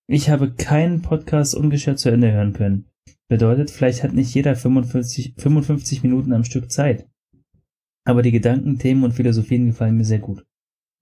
Ich 0.07 0.29
habe 0.29 0.53
keinen 0.53 1.01
Podcast 1.01 1.53
ungeschert 1.53 1.99
zu 1.99 2.09
Ende 2.09 2.31
hören 2.31 2.53
können. 2.53 2.85
Bedeutet, 3.27 3.69
vielleicht 3.69 4.01
hat 4.01 4.13
nicht 4.13 4.33
jeder 4.33 4.55
55, 4.55 5.33
55 5.37 6.03
Minuten 6.03 6.31
am 6.31 6.45
Stück 6.45 6.71
Zeit. 6.71 7.05
Aber 8.05 8.21
die 8.21 8.31
Gedanken, 8.31 8.79
Themen 8.79 9.03
und 9.03 9.11
Philosophien 9.11 9.65
gefallen 9.65 9.97
mir 9.97 10.05
sehr 10.05 10.19
gut. 10.19 10.45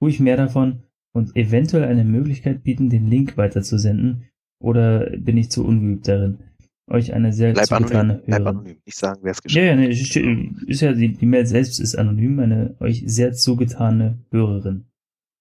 Ruhig 0.01 0.19
mehr 0.19 0.35
davon 0.35 0.81
und 1.13 1.35
eventuell 1.35 1.83
eine 1.83 2.05
Möglichkeit 2.05 2.63
bieten, 2.63 2.89
den 2.89 3.05
Link 3.05 3.37
weiterzusenden. 3.37 4.25
Oder 4.59 5.11
bin 5.15 5.37
ich 5.37 5.51
zu 5.51 5.63
ungeübt 5.63 6.07
darin? 6.07 6.39
Euch 6.89 7.13
eine 7.13 7.33
sehr 7.33 7.53
Bleib 7.53 7.67
zugetane 7.67 7.99
anonym. 7.99 8.25
Bleib 8.25 8.39
Hörerin. 8.39 8.57
anonym. 8.57 8.77
Nicht 8.83 8.97
sagen, 8.97 9.19
wer 9.21 9.31
es 9.33 9.37
Ja, 9.37 9.43
geschrieben 9.43 9.67
ja, 9.67 9.75
nee, 9.75 9.89
st- 9.91 10.67
ist 10.67 10.81
ja, 10.81 10.93
die, 10.93 11.13
die 11.13 11.25
Mail 11.27 11.45
selbst 11.45 11.79
ist 11.79 11.93
anonym, 11.93 12.39
eine 12.39 12.75
euch 12.79 13.03
sehr 13.05 13.33
zugetane 13.33 14.17
Hörerin 14.31 14.88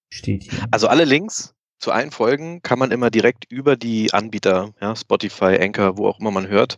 steht 0.09 0.43
hier. 0.43 0.67
Also 0.71 0.87
alle 0.87 1.05
Links 1.05 1.55
zu 1.79 1.91
allen 1.91 2.11
Folgen 2.11 2.61
kann 2.61 2.77
man 2.77 2.91
immer 2.91 3.09
direkt 3.09 3.45
über 3.49 3.75
die 3.75 4.13
Anbieter, 4.13 4.73
ja, 4.81 4.95
Spotify, 4.95 5.57
Anchor, 5.59 5.97
wo 5.97 6.07
auch 6.07 6.19
immer 6.19 6.31
man 6.31 6.47
hört, 6.47 6.77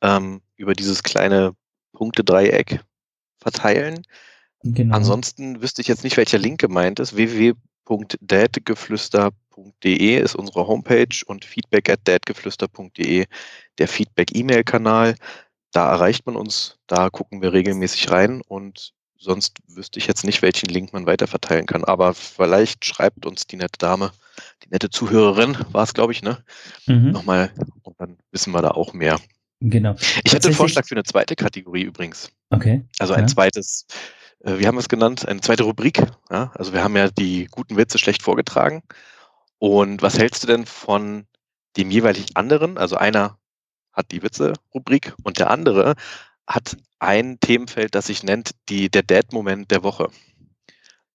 ähm, 0.00 0.40
über 0.56 0.72
dieses 0.74 1.02
kleine 1.02 1.54
Punktedreieck 1.92 2.80
verteilen. 3.38 4.02
genau. 4.62 4.96
Ansonsten 4.96 5.60
wüsste 5.60 5.82
ich 5.82 5.88
jetzt 5.88 6.04
nicht, 6.04 6.16
welcher 6.16 6.38
Link 6.38 6.60
gemeint 6.60 6.98
ist. 7.00 7.14
dadgeflüster.de 8.20 10.18
ist 10.18 10.34
unsere 10.34 10.66
Homepage 10.66 11.24
und 11.26 11.44
feedback 11.44 11.90
at 11.90 12.00
dadgeflüster.de 12.04 13.26
der 13.78 13.88
Feedback-E-Mail-Kanal. 13.88 15.14
Da 15.72 15.90
erreicht 15.90 16.24
man 16.26 16.36
uns, 16.36 16.78
da 16.86 17.10
gucken 17.10 17.42
wir 17.42 17.52
regelmäßig 17.52 18.10
rein 18.10 18.40
und 18.40 18.94
sonst 19.18 19.58
wüsste 19.66 19.98
ich 19.98 20.06
jetzt 20.06 20.24
nicht, 20.24 20.42
welchen 20.42 20.68
Link 20.68 20.92
man 20.92 21.06
weiterverteilen 21.06 21.66
kann. 21.66 21.84
Aber 21.84 22.14
vielleicht 22.14 22.84
schreibt 22.84 23.26
uns 23.26 23.46
die 23.46 23.56
nette 23.56 23.78
Dame, 23.78 24.12
die 24.64 24.68
nette 24.70 24.90
Zuhörerin, 24.90 25.58
war 25.72 25.82
es, 25.82 25.94
glaube 25.94 26.12
ich, 26.12 26.22
ne? 26.22 26.42
Mhm. 26.86 27.10
Nochmal 27.10 27.52
und 27.82 28.00
dann 28.00 28.16
wissen 28.30 28.52
wir 28.52 28.62
da 28.62 28.70
auch 28.70 28.92
mehr. 28.92 29.18
Genau. 29.60 29.96
Ich 30.24 30.32
hätte 30.32 30.48
einen 30.48 30.56
Vorschlag 30.56 30.86
für 30.86 30.94
eine 30.94 31.02
zweite 31.02 31.34
Kategorie 31.34 31.82
übrigens. 31.82 32.30
Okay. 32.50 32.84
Also 33.00 33.14
ein 33.14 33.22
Ja. 33.22 33.26
zweites, 33.26 33.86
äh, 34.44 34.58
wie 34.58 34.66
haben 34.66 34.76
wir 34.76 34.80
es 34.80 34.88
genannt? 34.88 35.26
Eine 35.26 35.40
zweite 35.40 35.64
Rubrik. 35.64 36.00
Ja? 36.30 36.52
Also 36.54 36.72
wir 36.72 36.84
haben 36.84 36.96
ja 36.96 37.10
die 37.10 37.46
guten 37.50 37.76
Witze 37.76 37.98
schlecht 37.98 38.22
vorgetragen. 38.22 38.82
Und 39.58 40.00
was 40.02 40.16
hältst 40.16 40.44
du 40.44 40.46
denn 40.46 40.64
von 40.64 41.26
dem 41.76 41.90
jeweilig 41.90 42.36
anderen? 42.36 42.78
Also 42.78 42.96
einer 42.96 43.38
hat 43.92 44.12
die 44.12 44.22
Witze-Rubrik 44.22 45.14
und 45.24 45.40
der 45.40 45.50
andere 45.50 45.96
hat 46.48 46.76
ein 46.98 47.38
Themenfeld, 47.40 47.94
das 47.94 48.06
sich 48.06 48.22
nennt 48.22 48.52
die, 48.68 48.90
der 48.90 49.02
Dad-Moment 49.02 49.70
der 49.70 49.82
Woche. 49.82 50.10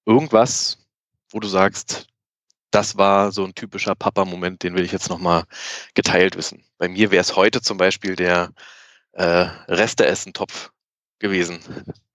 Irgendwas, 0.06 0.86
wo 1.32 1.40
du 1.40 1.48
sagst, 1.48 2.08
das 2.72 2.98
war 2.98 3.32
so 3.32 3.44
ein 3.44 3.56
typischer 3.56 3.96
Papa-Moment, 3.96 4.64
den 4.64 4.76
will 4.76 4.86
ich 4.86 4.92
jetzt 4.92 5.10
nochmal 5.10 5.44
geteilt 5.96 6.38
wissen. 6.38 6.64
Bei 6.78 6.88
mir 6.88 7.12
wäre 7.12 7.22
es 7.22 7.36
heute 7.36 7.62
zum 7.62 7.78
Beispiel 7.78 8.16
der 8.16 8.52
äh, 9.14 9.48
Resteessen-Topf 9.68 10.72
gewesen. 11.20 11.60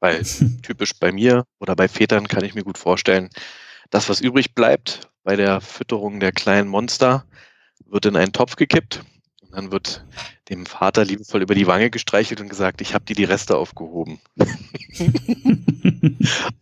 Weil 0.01 0.23
typisch 0.63 0.95
bei 0.99 1.13
mir 1.13 1.45
oder 1.59 1.75
bei 1.77 1.89
Vätern 1.89 2.29
kann 2.29 2.45
ich 2.45 2.55
mir 2.55 2.65
gut 2.65 2.79
vorstellen, 2.79 3.31
das, 3.91 4.09
was 4.09 4.21
übrig 4.21 4.55
bleibt 4.55 5.09
bei 5.25 5.37
der 5.37 5.61
Fütterung 5.61 6.21
der 6.21 6.33
kleinen 6.33 6.69
Monster, 6.69 7.25
wird 7.87 8.07
in 8.07 8.17
einen 8.17 8.33
Topf 8.33 8.57
gekippt 8.57 9.03
und 9.49 9.57
dann 9.57 9.73
wird 9.73 10.05
dem 10.51 10.67
Vater 10.67 11.05
liebevoll 11.05 11.43
über 11.43 11.55
die 11.55 11.67
Wange 11.67 11.91
gestreichelt 11.91 12.41
und 12.41 12.49
gesagt, 12.49 12.81
ich 12.81 12.95
habe 12.95 13.05
dir 13.05 13.15
die 13.15 13.25
Reste 13.25 13.57
aufgehoben. 13.57 14.19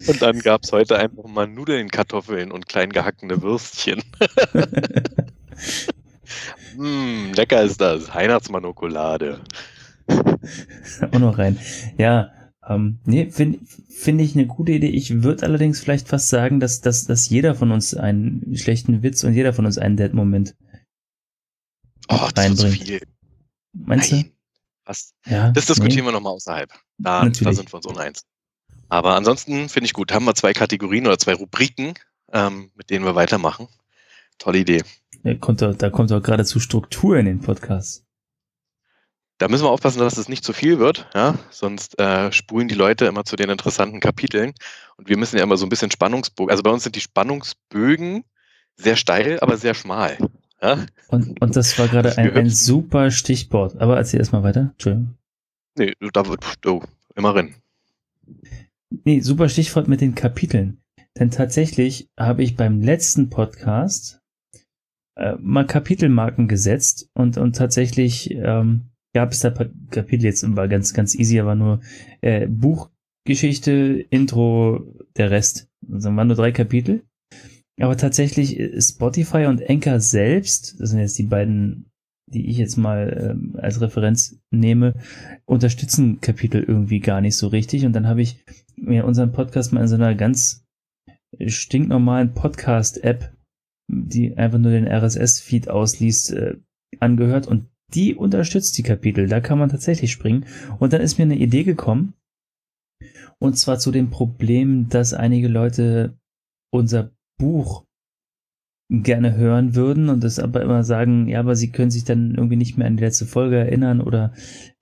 Und 0.07 0.23
dann 0.23 0.39
gab 0.41 0.65
es 0.65 0.73
heute 0.73 0.99
einfach 0.99 1.25
mal 1.25 1.47
Nudeln, 1.47 1.89
Kartoffeln 1.91 2.53
und 2.53 2.69
klein 2.69 2.91
gehackene 2.91 3.43
Würstchen. 3.43 4.03
mm, 6.77 7.33
lecker 7.37 7.63
ist 7.63 7.81
das. 7.81 8.15
Weihnachtsmanokulade. 8.15 9.41
Auch 10.09 11.19
noch 11.19 11.39
rein. 11.39 11.59
Ja, 11.99 12.31
ähm, 12.69 12.99
nee, 13.05 13.31
finde 13.31 13.59
find 13.89 14.21
ich 14.21 14.35
eine 14.35 14.47
gute 14.47 14.73
Idee. 14.73 14.89
Ich 14.89 15.23
würde 15.23 15.45
allerdings 15.45 15.81
vielleicht 15.81 16.09
fast 16.09 16.29
sagen, 16.29 16.61
dass, 16.61 16.81
dass, 16.81 17.07
dass 17.07 17.29
jeder 17.29 17.55
von 17.55 17.71
uns 17.73 17.95
einen 17.95 18.57
schlechten 18.57 19.03
Witz 19.03 19.25
und 19.25 19.35
jeder 19.35 19.53
von 19.53 19.67
uns 19.67 19.79
einen 19.79 19.97
Dead-Moment 19.97 20.55
Oh, 22.09 22.29
das 22.35 22.49
wird 22.49 22.59
zu 22.59 22.67
reinbringt. 22.67 22.89
viel. 22.89 23.01
Meinst 23.73 24.13
Nein. 24.13 24.33
Was? 24.85 25.15
du? 25.25 25.31
Ja. 25.31 25.51
Das 25.51 25.67
diskutieren 25.67 26.07
wir 26.07 26.13
nochmal 26.13 26.33
außerhalb. 26.33 26.73
Da, 26.99 27.29
da 27.29 27.53
sind 27.53 27.73
wir 27.73 27.77
uns 27.77 27.87
uneins. 27.87 28.25
Aber 28.89 29.17
ansonsten 29.17 29.69
finde 29.69 29.87
ich 29.87 29.93
gut, 29.93 30.13
haben 30.13 30.25
wir 30.25 30.35
zwei 30.35 30.53
Kategorien 30.53 31.07
oder 31.07 31.19
zwei 31.19 31.35
Rubriken, 31.35 31.95
ähm, 32.33 32.71
mit 32.75 32.91
denen 32.91 33.05
wir 33.05 33.15
weitermachen. 33.15 33.69
Tolle 34.39 34.59
Idee. 34.59 34.83
Nee. 35.23 35.35
Da 35.35 35.41
kommt 35.41 35.63
doch, 35.63 35.75
da 35.75 35.91
kommt 35.91 36.11
doch 36.11 36.23
geradezu 36.23 36.61
Struktur 36.61 37.17
in 37.19 37.27
den 37.27 37.41
Podcast. 37.41 38.05
Da 39.39 39.49
müssen 39.49 39.65
wir 39.65 39.71
aufpassen, 39.71 39.99
dass 39.99 40.17
es 40.17 40.29
nicht 40.29 40.45
zu 40.45 40.55
viel 40.55 40.79
wird, 40.79 41.11
ja? 41.15 41.39
sonst 41.51 41.99
äh, 41.99 42.33
spulen 42.33 42.69
die 42.69 42.75
Leute 42.75 43.05
immer 43.05 43.25
zu 43.25 43.37
den 43.37 43.51
interessanten 43.51 44.01
Kapiteln. 44.01 44.55
Und 44.97 45.09
wir 45.11 45.19
müssen 45.19 45.37
ja 45.37 45.43
immer 45.43 45.59
so 45.59 45.67
ein 45.67 45.69
bisschen 45.69 45.91
Spannungsbogen. 45.91 46.51
Also 46.51 46.63
bei 46.63 46.71
uns 46.71 46.85
sind 46.85 46.97
die 46.97 47.03
Spannungsbögen 47.03 48.25
sehr 48.77 48.97
steil, 48.97 49.39
aber 49.41 49.59
sehr 49.59 49.75
schmal. 49.75 50.17
Ja? 50.63 50.87
Und, 51.09 51.41
und 51.41 51.57
das 51.57 51.79
war 51.79 51.89
gerade 51.89 52.17
ein, 52.19 52.33
ein 52.33 52.51
super 52.51 53.11
Stichwort. 53.11 53.77
Aber 53.81 53.97
erzähl 53.97 54.21
erstmal 54.21 54.43
weiter. 54.43 54.71
Entschuldigung. 54.73 55.15
Nee, 55.79 55.93
da 56.13 56.27
wird 56.27 56.45
oh, 56.67 56.83
immer 57.15 57.35
rein. 57.35 57.55
Nee, 59.05 59.21
super 59.21 59.49
Stichwort 59.49 59.89
mit 59.89 60.01
den 60.01 60.15
Kapiteln. 60.15 60.79
Denn 61.19 61.31
tatsächlich 61.31 62.09
habe 62.19 62.43
ich 62.43 62.57
beim 62.57 62.81
letzten 62.81 63.31
Podcast 63.31 64.21
äh, 65.17 65.35
mal 65.39 65.67
Kapitelmarken 65.67 66.49
gesetzt 66.49 67.09
und, 67.15 67.39
und 67.39 67.57
tatsächlich 67.57 68.31
ähm, 68.33 68.91
gab 69.15 69.33
es 69.33 69.41
da 69.41 69.51
Kapitel, 69.91 70.25
jetzt 70.27 70.45
war 70.57 70.69
ganz, 70.69 70.93
ganz 70.93 71.15
easy, 71.15 71.41
aber 71.41 71.55
nur 71.55 71.81
äh, 72.21 72.47
Buchgeschichte, 72.47 74.05
Intro, 74.11 74.85
der 75.17 75.31
Rest. 75.31 75.69
Also 75.91 76.15
waren 76.15 76.27
nur 76.27 76.37
drei 76.37 76.53
Kapitel. 76.53 77.03
Aber 77.81 77.97
tatsächlich 77.97 78.59
äh, 78.59 78.81
Spotify 78.81 79.47
und 79.47 79.69
Anchor 79.69 80.01
selbst, 80.01 80.81
das 80.81 80.91
sind 80.91 81.01
jetzt 81.01 81.19
die 81.19 81.25
beiden, 81.25 81.87
die 82.29 82.49
ich 82.49 82.57
jetzt 82.57 82.77
mal 82.77 83.31
ähm, 83.31 83.57
als 83.61 83.81
Referenz 83.81 84.39
nehme, 84.51 84.95
unterstützen 85.45 86.21
Kapitel 86.21 86.63
irgendwie 86.63 87.01
gar 87.01 87.21
nicht 87.21 87.37
so 87.37 87.49
richtig. 87.49 87.85
Und 87.85 87.93
dann 87.93 88.07
habe 88.07 88.23
ich 88.23 88.45
mir 88.77 89.05
unseren 89.05 89.33
Podcast 89.33 89.73
mal 89.73 89.83
in 89.83 89.89
so 89.89 89.95
einer 89.95 90.15
ganz 90.15 90.65
stinknormalen 91.45 92.33
Podcast-App, 92.33 93.33
die 93.89 94.37
einfach 94.37 94.59
nur 94.59 94.73
den 94.73 94.89
RSS-Feed 94.89 95.69
ausliest, 95.69 96.33
äh, 96.33 96.57
angehört 96.99 97.47
und 97.47 97.67
die 97.95 98.15
unterstützt 98.15 98.77
die 98.79 98.83
Kapitel. 98.83 99.29
Da 99.29 99.41
kann 99.41 99.59
man 99.59 99.69
tatsächlich 99.69 100.13
springen. 100.13 100.47
Und 100.79 100.93
dann 100.93 101.01
ist 101.01 101.19
mir 101.19 101.25
eine 101.25 101.37
Idee 101.37 101.65
gekommen. 101.65 102.15
Und 103.39 103.59
zwar 103.59 103.79
zu 103.79 103.93
dem 103.93 104.11
Problem, 104.11 104.89
dass 104.89 105.13
einige 105.13 105.49
Leute 105.49 106.19
unser 106.73 107.11
Buch 107.39 107.85
gerne 108.89 109.35
hören 109.37 109.75
würden 109.75 110.09
und 110.09 110.23
das 110.23 110.39
aber 110.39 110.63
immer 110.63 110.85
sagen, 110.85 111.27
ja, 111.27 111.41
aber 111.41 111.57
sie 111.57 111.73
können 111.73 111.91
sich 111.91 112.05
dann 112.05 112.35
irgendwie 112.37 112.55
nicht 112.57 112.79
mehr 112.79 112.87
an 112.87 112.97
die 112.97 113.03
letzte 113.03 113.27
Folge 113.27 113.57
erinnern 113.57 114.01
oder 114.01 114.33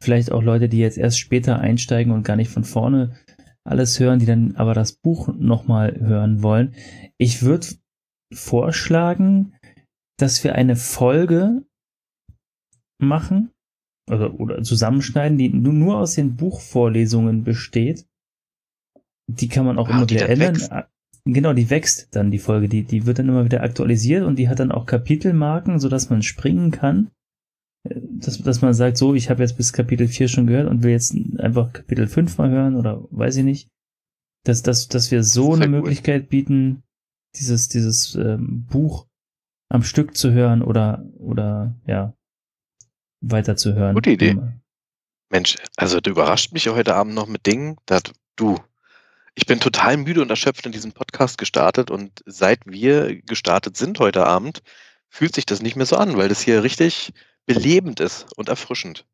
vielleicht 0.02 0.30
auch 0.30 0.42
Leute, 0.42 0.68
die 0.68 0.78
jetzt 0.78 0.98
erst 0.98 1.18
später 1.18 1.58
einsteigen 1.58 2.12
und 2.12 2.22
gar 2.22 2.36
nicht 2.36 2.50
von 2.50 2.64
vorne 2.64 3.16
alles 3.66 3.98
hören, 3.98 4.18
die 4.18 4.26
dann 4.26 4.56
aber 4.56 4.74
das 4.74 4.92
Buch 4.92 5.28
nochmal 5.34 5.98
hören 5.98 6.42
wollen. 6.42 6.74
Ich 7.16 7.42
würde 7.42 7.66
vorschlagen, 8.34 9.54
dass 10.18 10.44
wir 10.44 10.54
eine 10.54 10.76
Folge 10.76 11.64
machen 13.00 13.52
oder, 14.10 14.38
oder 14.38 14.62
zusammenschneiden, 14.62 15.38
die 15.38 15.48
nu- 15.48 15.72
nur 15.72 15.96
aus 15.96 16.14
den 16.14 16.36
Buchvorlesungen 16.36 17.42
besteht. 17.42 18.06
Die 19.30 19.48
kann 19.48 19.64
man 19.64 19.78
auch 19.78 19.88
Ah, 19.88 19.92
immer 19.96 20.10
wieder 20.10 20.28
ändern. 20.28 20.84
Genau, 21.26 21.54
die 21.54 21.70
wächst 21.70 22.14
dann 22.14 22.30
die 22.30 22.38
Folge, 22.38 22.68
die, 22.68 22.84
die 22.84 23.06
wird 23.06 23.18
dann 23.18 23.28
immer 23.28 23.44
wieder 23.44 23.62
aktualisiert 23.62 24.24
und 24.24 24.38
die 24.38 24.48
hat 24.48 24.60
dann 24.60 24.72
auch 24.72 24.84
Kapitelmarken, 24.84 25.78
sodass 25.80 26.10
man 26.10 26.22
springen 26.22 26.70
kann. 26.70 27.10
Äh, 27.88 28.00
Dass, 28.02 28.38
dass 28.42 28.60
man 28.60 28.74
sagt, 28.74 28.98
so, 28.98 29.14
ich 29.14 29.30
habe 29.30 29.42
jetzt 29.42 29.56
bis 29.56 29.72
Kapitel 29.72 30.06
4 30.06 30.28
schon 30.28 30.46
gehört 30.46 30.68
und 30.68 30.82
will 30.82 30.90
jetzt 30.90 31.14
einfach 31.38 31.72
Kapitel 31.72 32.06
5 32.06 32.36
mal 32.38 32.50
hören 32.50 32.76
oder 32.76 33.02
weiß 33.10 33.36
ich 33.36 33.44
nicht. 33.44 33.68
Dass, 34.44 34.62
dass, 34.62 34.88
dass 34.88 35.10
wir 35.10 35.22
so 35.24 35.52
Das 35.52 35.62
eine 35.62 35.74
cool. 35.74 35.80
Möglichkeit 35.80 36.28
bieten, 36.28 36.82
dieses, 37.36 37.68
dieses 37.68 38.14
ähm, 38.14 38.66
Buch 38.66 39.06
am 39.70 39.82
Stück 39.82 40.16
zu 40.16 40.32
hören 40.32 40.62
oder, 40.62 41.04
oder 41.18 41.74
ja, 41.86 42.14
weiter 43.22 43.56
zu 43.56 43.74
hören. 43.74 43.94
Gute 43.94 44.10
Idee. 44.10 44.36
Mensch, 45.30 45.56
also 45.76 46.00
du 46.00 46.10
überrascht 46.10 46.52
mich 46.52 46.66
ja 46.66 46.74
heute 46.74 46.94
Abend 46.94 47.14
noch 47.14 47.26
mit 47.26 47.46
Dingen, 47.46 47.76
dass 47.86 48.02
du, 48.36 48.58
ich 49.34 49.46
bin 49.46 49.60
total 49.60 49.96
müde 49.96 50.22
und 50.22 50.30
erschöpft 50.30 50.66
in 50.66 50.72
diesen 50.72 50.92
Podcast 50.92 51.38
gestartet 51.38 51.90
und 51.90 52.22
seit 52.26 52.60
wir 52.66 53.20
gestartet 53.22 53.76
sind 53.76 53.98
heute 53.98 54.26
Abend, 54.26 54.62
fühlt 55.08 55.34
sich 55.34 55.46
das 55.46 55.62
nicht 55.62 55.76
mehr 55.76 55.86
so 55.86 55.96
an, 55.96 56.16
weil 56.16 56.28
das 56.28 56.42
hier 56.42 56.62
richtig 56.62 57.12
belebend 57.46 58.00
ist 58.00 58.26
und 58.36 58.48
erfrischend. 58.48 59.06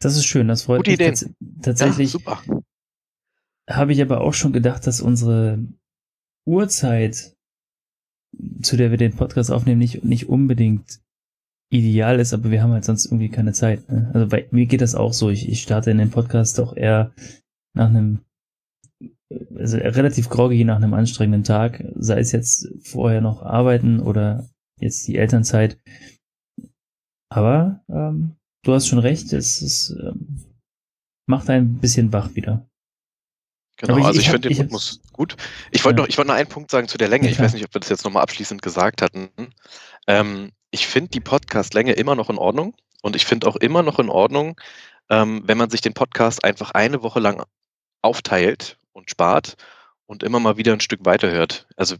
Das 0.00 0.16
ist 0.16 0.26
schön, 0.26 0.48
das 0.48 0.62
freut 0.62 0.78
Gute 0.78 0.90
mich 0.90 1.00
Ideen. 1.00 1.14
tats 1.14 1.30
tatsächlich. 1.62 2.12
Ja, 2.12 2.18
super. 2.18 2.42
habe 3.68 3.92
ich 3.92 4.00
aber 4.00 4.22
auch 4.22 4.34
schon 4.34 4.52
gedacht, 4.52 4.86
dass 4.86 5.00
unsere 5.00 5.58
Uhrzeit, 6.46 7.36
zu 8.62 8.76
der 8.76 8.90
wir 8.90 8.98
den 8.98 9.14
Podcast 9.16 9.50
aufnehmen, 9.50 9.78
nicht, 9.78 10.04
nicht 10.04 10.28
unbedingt 10.28 11.00
ideal 11.70 12.18
ist, 12.18 12.32
aber 12.32 12.50
wir 12.50 12.62
haben 12.62 12.72
halt 12.72 12.84
sonst 12.84 13.06
irgendwie 13.06 13.28
keine 13.28 13.52
Zeit. 13.52 13.88
Ne? 13.90 14.10
Also 14.12 14.26
bei 14.26 14.48
mir 14.50 14.66
geht 14.66 14.80
das 14.80 14.94
auch 14.94 15.12
so. 15.12 15.30
Ich, 15.30 15.48
ich 15.48 15.62
starte 15.62 15.90
in 15.90 15.98
den 15.98 16.10
Podcast 16.10 16.58
auch 16.58 16.74
eher 16.76 17.12
nach 17.74 17.88
einem, 17.88 18.20
also 19.56 19.76
relativ 19.76 20.28
groggy 20.28 20.64
nach 20.64 20.76
einem 20.76 20.94
anstrengenden 20.94 21.44
Tag, 21.44 21.84
sei 21.96 22.18
es 22.20 22.32
jetzt 22.32 22.68
vorher 22.82 23.20
noch 23.20 23.42
arbeiten 23.42 24.00
oder 24.00 24.48
jetzt 24.80 25.06
die 25.06 25.16
Elternzeit. 25.16 25.78
Aber 27.28 27.80
ähm, 27.88 28.36
du 28.64 28.72
hast 28.72 28.88
schon 28.88 28.98
recht, 28.98 29.32
es 29.32 29.62
ist, 29.62 29.90
ähm, 29.90 30.44
macht 31.26 31.48
ein 31.48 31.78
bisschen 31.78 32.12
wach 32.12 32.34
wieder. 32.34 32.66
Genau, 33.76 33.98
ich- 33.98 34.04
also 34.04 34.18
ich 34.20 34.26
ich, 34.26 34.30
finde 34.32 34.48
den 34.48 34.52
ich 34.52 34.60
Rhythmus 34.60 35.00
gut. 35.12 35.36
Ich 35.70 35.84
wollte 35.84 35.98
Ja. 35.98 36.02
noch, 36.02 36.08
ich 36.08 36.18
wollte 36.18 36.28
noch 36.30 36.36
einen 36.36 36.48
Punkt 36.48 36.70
sagen 36.70 36.88
zu 36.88 36.98
der 36.98 37.08
Länge. 37.08 37.26
Ja, 37.26 37.32
ich 37.32 37.38
weiß 37.38 37.52
nicht, 37.54 37.64
ob 37.64 37.72
wir 37.74 37.80
das 37.80 37.88
jetzt 37.88 38.04
nochmal 38.04 38.22
abschließend 38.22 38.62
gesagt 38.62 39.00
hatten. 39.00 39.28
Ähm, 40.06 40.50
ich 40.72 40.86
finde 40.86 41.10
die 41.10 41.20
Podcast-Länge 41.20 41.92
immer 41.92 42.14
noch 42.16 42.30
in 42.30 42.38
Ordnung 42.38 42.74
und 43.02 43.16
ich 43.16 43.24
finde 43.26 43.46
auch 43.46 43.56
immer 43.56 43.82
noch 43.82 43.98
in 43.98 44.08
Ordnung, 44.08 44.60
ähm, 45.08 45.42
wenn 45.46 45.56
man 45.58 45.70
sich 45.70 45.80
den 45.80 45.94
Podcast 45.94 46.44
einfach 46.44 46.72
eine 46.72 47.02
Woche 47.02 47.20
lang 47.20 47.44
aufteilt 48.02 48.78
spart 49.10 49.56
und 50.06 50.22
immer 50.22 50.40
mal 50.40 50.56
wieder 50.56 50.72
ein 50.72 50.80
Stück 50.80 51.04
weiterhört. 51.04 51.66
Also 51.76 51.96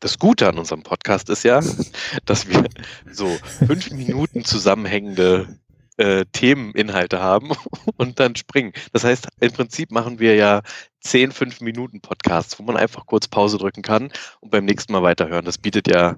das 0.00 0.18
Gute 0.18 0.48
an 0.48 0.58
unserem 0.58 0.82
Podcast 0.82 1.28
ist 1.30 1.42
ja, 1.42 1.60
dass 2.24 2.48
wir 2.48 2.64
so 3.10 3.28
fünf 3.66 3.90
Minuten 3.90 4.44
zusammenhängende 4.44 5.58
äh, 5.96 6.24
Themeninhalte 6.32 7.20
haben 7.20 7.52
und 7.96 8.20
dann 8.20 8.36
springen. 8.36 8.72
Das 8.92 9.04
heißt, 9.04 9.28
im 9.40 9.52
Prinzip 9.52 9.90
machen 9.90 10.18
wir 10.18 10.34
ja 10.34 10.62
10, 11.00 11.32
5 11.32 11.60
Minuten 11.60 12.00
Podcasts, 12.00 12.58
wo 12.58 12.62
man 12.64 12.76
einfach 12.76 13.06
kurz 13.06 13.28
Pause 13.28 13.58
drücken 13.58 13.82
kann 13.82 14.10
und 14.40 14.50
beim 14.50 14.64
nächsten 14.64 14.92
Mal 14.92 15.02
weiterhören. 15.02 15.44
Das 15.44 15.58
bietet 15.58 15.88
ja 15.88 16.16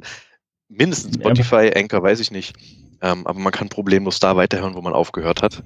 mindestens 0.69 1.17
Spotify, 1.17 1.73
Anchor, 1.75 2.03
weiß 2.03 2.21
ich 2.21 2.31
nicht. 2.31 2.55
Ähm, 3.01 3.27
aber 3.27 3.39
man 3.39 3.53
kann 3.53 3.69
problemlos 3.69 4.19
da 4.19 4.35
weiterhören, 4.35 4.75
wo 4.75 4.81
man 4.81 4.93
aufgehört 4.93 5.43
hat. 5.43 5.63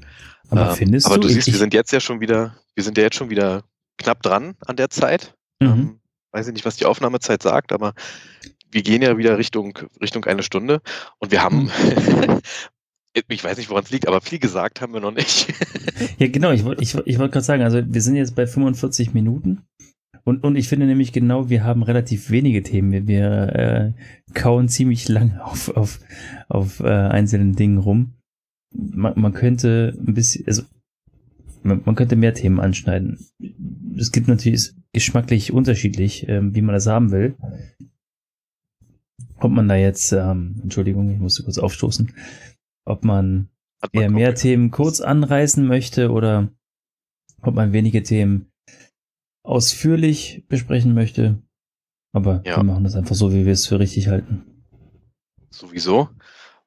Aber 0.50 0.76
ähm, 0.78 0.98
aber 1.04 1.14
du? 1.14 1.22
du 1.22 1.28
siehst, 1.28 1.46
wir 1.46 1.58
sind 1.58 1.72
jetzt 1.72 1.92
ja 1.92 2.00
schon 2.00 2.20
wieder, 2.20 2.56
wir 2.74 2.84
sind 2.84 2.98
ja 2.98 3.04
jetzt 3.04 3.16
schon 3.16 3.30
wieder 3.30 3.64
knapp 4.02 4.22
dran 4.22 4.54
an 4.66 4.76
der 4.76 4.90
Zeit. 4.90 5.34
Mhm. 5.60 5.68
Ähm, 5.68 6.00
weiß 6.32 6.48
ich 6.48 6.54
nicht, 6.54 6.64
was 6.64 6.76
die 6.76 6.86
Aufnahmezeit 6.86 7.42
sagt, 7.42 7.72
aber 7.72 7.94
wir 8.70 8.82
gehen 8.82 9.02
ja 9.02 9.18
wieder 9.18 9.36
Richtung, 9.38 9.78
Richtung 10.00 10.24
eine 10.24 10.42
Stunde 10.42 10.80
und 11.18 11.30
wir 11.30 11.42
haben, 11.42 11.70
ich 13.28 13.44
weiß 13.44 13.58
nicht, 13.58 13.68
woran 13.68 13.84
es 13.84 13.90
liegt, 13.90 14.08
aber 14.08 14.20
viel 14.20 14.38
gesagt 14.38 14.80
haben 14.80 14.94
wir 14.94 15.00
noch 15.00 15.12
nicht. 15.12 15.52
Ja, 16.18 16.28
genau, 16.28 16.50
ich 16.50 16.64
wollte 16.64 16.82
ich, 16.82 16.94
ich 17.06 17.18
wollt 17.18 17.32
gerade 17.32 17.44
sagen, 17.44 17.62
also 17.62 17.80
wir 17.84 18.00
sind 18.00 18.16
jetzt 18.16 18.34
bei 18.34 18.46
45 18.46 19.14
Minuten 19.14 19.62
und, 20.24 20.44
und 20.44 20.56
ich 20.56 20.68
finde 20.68 20.86
nämlich 20.86 21.12
genau, 21.12 21.48
wir 21.48 21.64
haben 21.64 21.82
relativ 21.82 22.30
wenige 22.30 22.62
Themen. 22.62 22.92
Wir, 22.92 23.06
wir 23.06 23.54
äh, 23.54 23.92
kauen 24.34 24.68
ziemlich 24.68 25.08
lang 25.08 25.38
auf, 25.44 25.68
auf, 25.76 26.00
auf 26.48 26.80
äh, 26.80 26.88
einzelnen 26.88 27.54
Dingen 27.54 27.78
rum. 27.78 28.14
Man, 28.74 29.18
man 29.20 29.32
könnte 29.32 29.96
ein 29.98 30.14
bisschen, 30.14 30.46
also 30.46 30.62
man, 31.62 31.82
man 31.84 31.94
könnte 31.94 32.16
mehr 32.16 32.34
Themen 32.34 32.60
anschneiden. 32.60 33.18
Es 33.96 34.12
gibt 34.12 34.28
natürlich 34.28 34.72
geschmacklich 34.92 35.52
unterschiedlich, 35.52 36.28
ähm, 36.28 36.54
wie 36.54 36.62
man 36.62 36.74
das 36.74 36.86
haben 36.86 37.10
will. 37.10 37.36
Ob 39.38 39.50
man 39.50 39.68
da 39.68 39.74
jetzt, 39.76 40.12
ähm, 40.12 40.60
Entschuldigung, 40.62 41.10
ich 41.10 41.18
musste 41.18 41.42
kurz 41.42 41.58
aufstoßen, 41.58 42.12
ob 42.84 43.04
man 43.04 43.48
man 43.82 43.90
eher 43.92 44.10
mehr 44.10 44.34
Themen 44.34 44.70
kurz 44.70 45.00
anreißen 45.00 45.66
möchte 45.66 46.12
oder 46.12 46.48
ob 47.42 47.54
man 47.54 47.72
wenige 47.72 48.02
Themen 48.04 48.52
ausführlich 49.44 50.44
besprechen 50.48 50.94
möchte. 50.94 51.42
Aber 52.12 52.42
Ja. 52.44 52.58
wir 52.58 52.62
machen 52.64 52.84
das 52.84 52.94
einfach 52.94 53.16
so, 53.16 53.32
wie 53.32 53.44
wir 53.44 53.52
es 53.52 53.66
für 53.66 53.78
richtig 53.80 54.08
halten. 54.08 54.64
sowieso. 55.50 56.08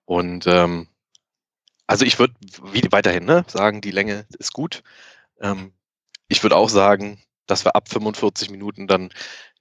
Und 0.06 0.46
ähm, 0.48 0.88
also 1.88 2.06
ich 2.06 2.20
würde 2.20 2.34
weiterhin 2.92 3.26
ne, 3.26 3.46
sagen, 3.48 3.82
die 3.82 3.92
Länge 3.92 4.26
ist 4.40 4.54
gut. 4.54 4.84
Ähm, 5.40 5.74
ich 6.28 6.42
würde 6.44 6.56
auch 6.56 6.70
sagen, 6.70 7.22
dass 7.46 7.66
wir 7.66 7.76
ab 7.76 7.90
45 7.90 8.50
Minuten 8.50 8.88
dann 8.88 9.12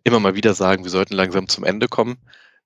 immer 0.04 0.20
mal 0.20 0.34
wieder 0.34 0.54
sagen, 0.54 0.84
wir 0.84 0.90
sollten 0.90 1.14
langsam 1.14 1.48
zum 1.48 1.64
Ende 1.64 1.88
kommen, 1.88 2.18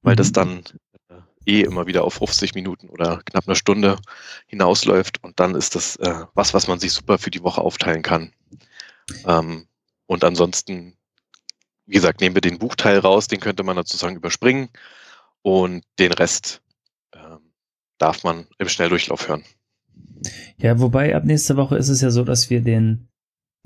weil 0.02 0.16
das 0.16 0.28
Mhm. 0.28 0.32
dann 0.32 0.64
äh, 1.09 1.20
eh 1.46 1.61
immer 1.62 1.86
wieder 1.86 2.04
auf 2.04 2.14
50 2.14 2.54
Minuten 2.54 2.88
oder 2.88 3.20
knapp 3.24 3.46
eine 3.46 3.56
Stunde 3.56 3.98
hinausläuft 4.46 5.22
und 5.24 5.40
dann 5.40 5.54
ist 5.54 5.74
das 5.74 5.96
äh, 5.96 6.24
was, 6.34 6.54
was 6.54 6.68
man 6.68 6.78
sich 6.78 6.92
super 6.92 7.18
für 7.18 7.30
die 7.30 7.42
Woche 7.42 7.61
aufteilen 7.61 8.02
kann. 8.02 8.32
Ähm, 9.24 9.66
und 10.06 10.24
ansonsten, 10.24 10.96
wie 11.86 11.94
gesagt, 11.94 12.20
nehmen 12.20 12.36
wir 12.36 12.40
den 12.42 12.59
Buchteil 12.59 12.98
raus, 12.98 13.28
den 13.28 13.40
könnte 13.40 13.62
man 13.62 13.76
sozusagen 13.76 14.16
überspringen 14.16 14.68
und 15.42 15.84
den 15.98 16.12
Rest 16.12 16.61
darf 17.99 18.24
man 18.24 18.46
im 18.59 18.68
Schnelldurchlauf 18.68 19.28
hören. 19.28 19.44
Ja, 20.59 20.80
wobei 20.80 21.14
ab 21.14 21.24
nächste 21.24 21.57
Woche 21.57 21.76
ist 21.76 21.88
es 21.88 22.01
ja 22.01 22.11
so, 22.11 22.24
dass 22.24 22.51
wir 22.51 22.61
den, 22.61 23.09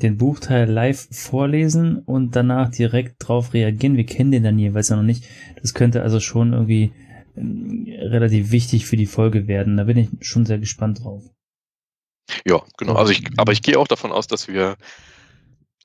den 0.02 0.18
Buchteil 0.18 0.68
live 0.70 1.08
vorlesen 1.10 1.98
und 1.98 2.36
danach 2.36 2.70
direkt 2.70 3.16
drauf 3.18 3.54
reagieren. 3.54 3.96
Wir 3.96 4.06
kennen 4.06 4.32
den 4.32 4.42
dann 4.42 4.58
jeweils 4.58 4.88
ja 4.88 4.96
noch 4.96 5.02
nicht. 5.02 5.24
Das 5.60 5.74
könnte 5.74 6.02
also 6.02 6.20
schon 6.20 6.52
irgendwie 6.52 6.92
ähm, 7.36 7.86
relativ 7.88 8.50
wichtig 8.50 8.86
für 8.86 8.96
die 8.96 9.06
Folge 9.06 9.46
werden. 9.46 9.76
Da 9.76 9.84
bin 9.84 9.96
ich 9.96 10.08
schon 10.20 10.44
sehr 10.46 10.58
gespannt 10.58 11.04
drauf. 11.04 11.22
Ja, 12.46 12.62
genau. 12.76 12.94
Also 12.94 13.12
ich, 13.12 13.24
aber 13.36 13.52
ich 13.52 13.62
gehe 13.62 13.78
auch 13.78 13.88
davon 13.88 14.12
aus, 14.12 14.26
dass 14.26 14.48
wir, 14.48 14.76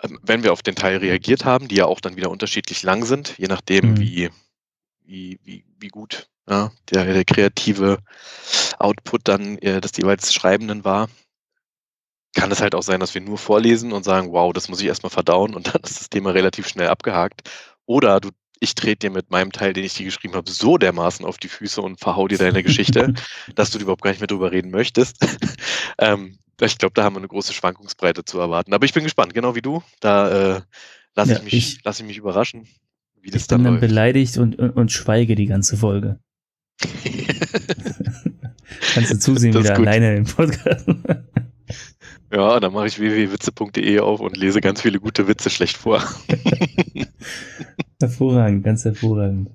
ähm, 0.04 0.20
wenn 0.24 0.44
wir 0.44 0.54
auf 0.54 0.62
den 0.62 0.76
Teil 0.76 0.98
reagiert 0.98 1.46
haben, 1.46 1.68
die 1.68 1.76
ja 1.76 1.86
auch 1.86 2.00
dann 2.00 2.16
wieder 2.16 2.30
unterschiedlich 2.32 2.84
lang 2.84 3.06
sind, 3.06 3.38
je 3.38 3.48
nachdem, 3.48 3.92
Mhm. 3.92 4.00
wie, 4.00 4.30
wie, 5.06 5.40
wie, 5.44 5.66
wie 5.80 5.88
gut 5.88 6.30
ja, 6.50 6.72
der, 6.92 7.06
der 7.14 7.26
kreative 7.26 8.00
Output 8.80 9.22
dann 9.28 9.58
äh, 9.60 9.82
des 9.82 9.92
jeweils 9.98 10.34
Schreibenden 10.34 10.86
war, 10.86 11.10
kann 12.36 12.52
es 12.52 12.62
halt 12.62 12.76
auch 12.76 12.84
sein, 12.84 13.00
dass 13.00 13.14
wir 13.14 13.22
nur 13.22 13.38
vorlesen 13.38 13.92
und 13.92 14.04
sagen, 14.04 14.32
wow, 14.32 14.54
das 14.54 14.70
muss 14.70 14.80
ich 14.82 14.88
erstmal 14.88 15.10
verdauen 15.10 15.56
und 15.56 15.68
dann 15.74 15.82
ist 15.84 16.00
das 16.00 16.10
Thema 16.10 16.32
relativ 16.32 16.68
schnell 16.68 16.88
abgehakt. 16.88 17.50
Oder 17.86 18.20
du, 18.20 18.30
ich 18.60 18.76
trete 18.76 19.08
dir 19.08 19.12
mit 19.12 19.30
meinem 19.32 19.52
Teil, 19.52 19.74
den 19.74 19.84
ich 19.84 19.94
dir 19.96 20.06
geschrieben 20.06 20.36
habe, 20.36 20.50
so 20.50 20.78
dermaßen 20.78 21.26
auf 21.26 21.38
die 21.38 21.48
Füße 21.48 21.82
und 21.82 22.00
verhau 22.00 22.28
dir 22.28 22.38
deine 22.38 22.64
Geschichte, 22.64 23.14
dass 23.56 23.72
du 23.72 23.80
überhaupt 23.80 24.02
gar 24.04 24.12
nicht 24.12 24.20
mehr 24.20 24.28
drüber 24.28 24.52
reden 24.52 24.72
möchtest. 24.72 25.18
ähm, 26.00 26.38
ich 26.60 26.78
glaube, 26.80 26.94
da 26.96 27.04
haben 27.04 27.14
wir 27.16 27.20
eine 27.20 27.28
große 27.28 27.54
Schwankungsbreite 27.54 28.26
zu 28.26 28.40
erwarten. 28.40 28.74
Aber 28.74 28.86
ich 28.86 28.94
bin 28.94 29.04
gespannt, 29.04 29.34
genau 29.34 29.56
wie 29.56 29.62
du. 29.62 29.84
Da 30.00 30.58
äh, 30.58 30.62
lasse 31.16 31.32
Ja, 31.34 31.38
ich, 31.38 31.44
mich, 31.44 31.54
ich- 31.54 31.80
lass 31.84 32.00
ich 32.00 32.06
mich 32.06 32.18
überraschen, 32.18 32.68
wie 33.22 33.28
Ich 33.28 33.34
das 33.34 33.48
bin 33.48 33.58
dann 33.60 33.64
dann 33.66 33.74
läuft. 33.76 33.88
beleidigt 33.88 34.38
und, 34.38 34.58
und, 34.58 34.72
und 34.72 34.92
schweige 34.92 35.36
die 35.36 35.46
ganze 35.46 35.78
Folge. 35.78 36.20
Kannst 38.94 39.12
du 39.12 39.20
zusehen, 39.20 39.54
Das 39.54 39.64
ist 39.66 39.70
wieder 39.72 39.80
alleine 39.80 40.16
im 40.18 40.26
Podcast. 40.26 40.86
ja, 42.32 42.60
dann 42.60 42.74
mache 42.74 42.88
ich 42.88 43.00
www.witze.de 43.00 44.00
auf 44.00 44.20
und 44.20 44.38
lese 44.38 44.62
ganz 44.62 44.82
viele 44.82 45.00
gute 45.00 45.28
Witze 45.28 45.50
schlecht 45.50 45.78
vor. 45.78 46.04
hervorragend, 48.02 48.64
ganz 48.64 48.86
hervorragend. 48.86 49.50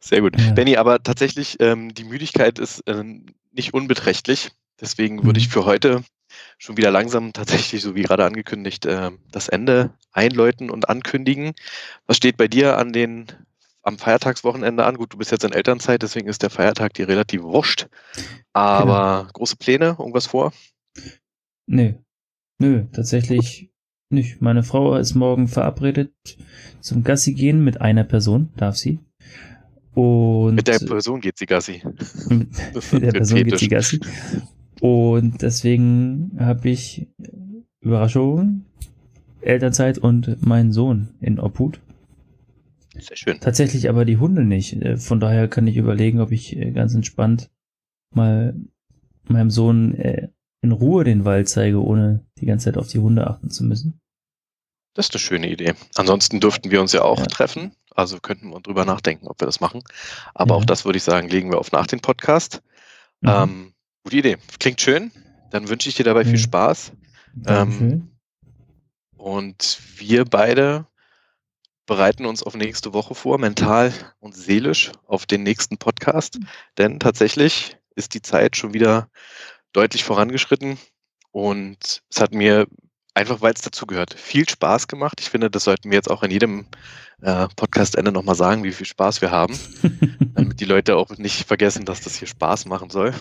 Sehr 0.00 0.20
gut. 0.20 0.38
Ja. 0.40 0.52
Benny, 0.52 0.76
aber 0.76 1.02
tatsächlich, 1.02 1.56
ähm, 1.60 1.94
die 1.94 2.04
Müdigkeit 2.04 2.58
ist 2.58 2.82
ähm, 2.86 3.26
nicht 3.52 3.74
unbeträchtlich. 3.74 4.50
Deswegen 4.80 5.24
würde 5.24 5.40
ich 5.40 5.46
Mhm. 5.48 5.52
für 5.52 5.64
heute 5.64 6.04
schon 6.58 6.76
wieder 6.76 6.90
langsam 6.90 7.32
tatsächlich, 7.32 7.82
so 7.82 7.94
wie 7.94 8.02
gerade 8.02 8.24
angekündigt, 8.24 8.84
ähm, 8.86 9.18
das 9.30 9.48
Ende 9.48 9.90
einläuten 10.12 10.70
und 10.70 10.88
ankündigen. 10.88 11.52
Was 12.06 12.16
steht 12.18 12.36
bei 12.36 12.48
dir 12.48 12.76
an 12.76 12.92
den 12.92 13.26
am 13.86 13.98
Feiertagswochenende 13.98 14.84
an? 14.84 14.96
Gut, 14.96 15.12
du 15.12 15.18
bist 15.18 15.30
jetzt 15.30 15.44
in 15.44 15.52
Elternzeit, 15.52 16.02
deswegen 16.02 16.28
ist 16.28 16.42
der 16.42 16.50
Feiertag 16.50 16.92
dir 16.94 17.08
relativ 17.08 17.42
wurscht. 17.42 17.88
Aber 18.52 19.28
große 19.32 19.56
Pläne, 19.56 19.96
irgendwas 19.98 20.26
vor? 20.26 20.52
Nö. 21.66 21.94
Nö, 22.58 22.86
tatsächlich 22.92 23.70
nicht. 24.10 24.40
Meine 24.40 24.62
Frau 24.62 24.96
ist 24.96 25.14
morgen 25.14 25.46
verabredet 25.46 26.12
zum 26.80 27.04
Gassi 27.04 27.34
gehen 27.34 27.62
mit 27.62 27.80
einer 27.80 28.04
Person, 28.04 28.50
darf 28.56 28.76
sie. 28.76 28.98
Und 29.94 30.56
Mit 30.56 30.68
der 30.68 30.78
Person 30.78 31.20
geht 31.20 31.38
sie 31.38 31.46
Gassi. 31.46 31.82
mit, 32.28 32.48
der 32.92 33.12
Person 33.12 33.44
geht 33.44 33.58
sie 33.58 33.68
Gassi. 33.68 34.00
Und 34.80 35.42
deswegen 35.42 36.36
habe 36.38 36.68
ich 36.68 37.08
Überraschung, 37.80 38.64
Elternzeit 39.40 39.98
und 39.98 40.44
meinen 40.44 40.72
Sohn 40.72 41.14
in 41.20 41.38
Obhut. 41.38 41.80
Sehr 42.98 43.16
schön. 43.16 43.40
Tatsächlich 43.40 43.88
aber 43.88 44.04
die 44.04 44.16
Hunde 44.18 44.44
nicht. 44.44 44.74
Äh, 44.82 44.96
Von 44.96 45.20
daher 45.20 45.48
kann 45.48 45.66
ich 45.66 45.76
überlegen, 45.76 46.20
ob 46.20 46.32
ich 46.32 46.56
äh, 46.56 46.70
ganz 46.72 46.94
entspannt 46.94 47.50
mal 48.14 48.54
meinem 49.28 49.50
Sohn 49.50 49.94
äh, 49.94 50.28
in 50.62 50.72
Ruhe 50.72 51.04
den 51.04 51.24
Wald 51.24 51.48
zeige, 51.48 51.82
ohne 51.82 52.24
die 52.38 52.46
ganze 52.46 52.66
Zeit 52.66 52.78
auf 52.78 52.88
die 52.88 52.98
Hunde 52.98 53.26
achten 53.26 53.50
zu 53.50 53.64
müssen. 53.64 54.00
Das 54.94 55.06
ist 55.06 55.14
eine 55.14 55.20
schöne 55.20 55.50
Idee. 55.50 55.74
Ansonsten 55.96 56.40
dürften 56.40 56.70
wir 56.70 56.80
uns 56.80 56.92
ja 56.92 57.02
auch 57.02 57.18
Ja. 57.20 57.26
treffen. 57.26 57.72
Also 57.94 58.18
könnten 58.18 58.50
wir 58.50 58.60
drüber 58.60 58.84
nachdenken, 58.84 59.26
ob 59.26 59.40
wir 59.40 59.46
das 59.46 59.60
machen. 59.60 59.82
Aber 60.34 60.54
Ja. 60.54 60.60
auch 60.60 60.64
das 60.64 60.84
würde 60.84 60.96
ich 60.96 61.02
sagen, 61.02 61.28
legen 61.28 61.50
wir 61.50 61.58
auf 61.58 61.72
nach 61.72 61.86
dem 61.86 62.00
Podcast. 62.00 62.62
Mhm. 63.20 63.28
Ähm, 63.28 63.72
gute 64.04 64.16
Idee. 64.16 64.36
Klingt 64.58 64.80
schön. 64.80 65.10
Dann 65.50 65.68
wünsche 65.68 65.88
ich 65.88 65.94
dir 65.96 66.04
dabei 66.04 66.24
viel 66.24 66.32
Ja. 66.34 66.38
Spaß. 66.38 66.92
Dankeschön. 67.34 68.10
Und 69.16 69.80
wir 69.96 70.24
beide 70.24 70.86
bereiten 71.86 72.26
uns 72.26 72.42
auf 72.42 72.54
nächste 72.54 72.92
Woche 72.92 73.14
vor, 73.14 73.38
mental 73.38 73.92
und 74.18 74.34
seelisch 74.36 74.92
auf 75.06 75.26
den 75.26 75.42
nächsten 75.42 75.78
Podcast. 75.78 76.38
Denn 76.78 77.00
tatsächlich 77.00 77.78
ist 77.94 78.14
die 78.14 78.22
Zeit 78.22 78.56
schon 78.56 78.74
wieder 78.74 79.08
deutlich 79.72 80.04
vorangeschritten. 80.04 80.78
Und 81.30 82.02
es 82.10 82.20
hat 82.20 82.34
mir 82.34 82.66
einfach, 83.16 83.40
weil 83.40 83.54
es 83.54 83.62
dazugehört, 83.62 84.14
viel 84.14 84.48
Spaß 84.48 84.88
gemacht. 84.88 85.20
Ich 85.20 85.30
finde, 85.30 85.50
das 85.50 85.64
sollten 85.64 85.90
wir 85.90 85.96
jetzt 85.96 86.10
auch 86.10 86.22
in 86.22 86.30
jedem 86.30 86.66
äh, 87.22 87.46
Podcast-Ende 87.56 88.12
nochmal 88.12 88.34
sagen, 88.34 88.62
wie 88.62 88.72
viel 88.72 88.86
Spaß 88.86 89.22
wir 89.22 89.30
haben, 89.30 89.54
damit 90.34 90.60
die 90.60 90.66
Leute 90.66 90.96
auch 90.96 91.16
nicht 91.16 91.46
vergessen, 91.46 91.86
dass 91.86 92.02
das 92.02 92.16
hier 92.16 92.28
Spaß 92.28 92.66
machen 92.66 92.90
soll. 92.90 93.14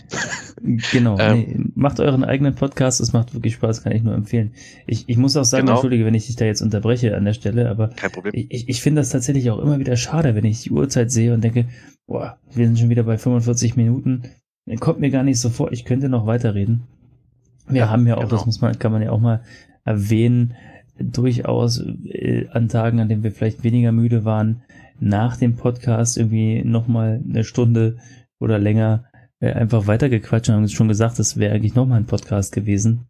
Genau. 0.91 1.17
Ähm, 1.17 1.37
nee, 1.37 1.65
macht 1.75 2.01
euren 2.01 2.25
eigenen 2.25 2.55
Podcast, 2.55 2.99
es 2.99 3.13
macht 3.13 3.33
wirklich 3.33 3.55
Spaß, 3.55 3.83
kann 3.83 3.93
ich 3.93 4.03
nur 4.03 4.13
empfehlen. 4.13 4.53
Ich, 4.85 5.05
ich 5.07 5.15
muss 5.15 5.37
auch 5.37 5.45
sagen, 5.45 5.65
Genau. 5.65 5.77
entschuldige, 5.77 6.05
wenn 6.05 6.13
ich 6.13 6.27
dich 6.27 6.35
da 6.35 6.43
jetzt 6.43 6.61
unterbreche 6.61 7.15
an 7.15 7.23
der 7.23 7.33
Stelle, 7.33 7.69
aber 7.69 7.87
Kein 7.89 8.11
Problem. 8.11 8.33
ich, 8.35 8.67
ich, 8.67 8.81
finde 8.81 8.99
das 9.01 9.09
tatsächlich 9.09 9.49
auch 9.49 9.59
immer 9.59 9.79
wieder 9.79 9.95
schade, 9.95 10.35
wenn 10.35 10.45
ich 10.45 10.61
die 10.61 10.71
Uhrzeit 10.71 11.09
sehe 11.09 11.33
und 11.33 11.41
denke, 11.41 11.69
boah, 12.05 12.37
wir 12.53 12.65
sind 12.67 12.77
schon 12.77 12.89
wieder 12.89 13.03
bei 13.03 13.17
45 13.17 13.77
Minuten. 13.77 14.23
Dann 14.65 14.79
kommt 14.79 14.99
mir 14.99 15.09
gar 15.09 15.23
nicht 15.23 15.39
so 15.39 15.49
vor, 15.49 15.71
ich 15.71 15.85
könnte 15.85 16.09
noch 16.09 16.25
weiterreden. 16.25 16.83
Wir 17.67 17.89
haben 17.89 18.05
ja 18.05 18.15
auch, 18.15 18.21
genau. 18.21 18.31
das 18.31 18.45
muss 18.45 18.61
man, 18.61 18.77
kann 18.77 18.91
man 18.91 19.01
ja 19.01 19.11
auch 19.11 19.19
mal 19.19 19.41
erwähnen, 19.85 20.55
durchaus 20.99 21.79
äh, 22.05 22.47
an 22.51 22.67
Tagen, 22.69 22.99
an 22.99 23.09
denen 23.09 23.23
wir 23.23 23.31
vielleicht 23.31 23.63
weniger 23.63 23.91
müde 23.91 24.25
waren, 24.25 24.63
nach 24.99 25.37
dem 25.37 25.55
Podcast 25.55 26.17
irgendwie 26.17 26.63
nochmal 26.63 27.21
eine 27.27 27.43
Stunde 27.43 27.97
oder 28.39 28.59
länger 28.59 29.05
äh, 29.39 29.51
einfach 29.51 29.87
weitergequatscht 29.87 30.49
und 30.49 30.55
haben 30.55 30.69
schon 30.69 30.87
gesagt, 30.87 31.19
das 31.19 31.37
wäre 31.37 31.53
eigentlich 31.53 31.75
nochmal 31.75 31.99
ein 31.99 32.05
Podcast 32.05 32.53
gewesen. 32.53 33.07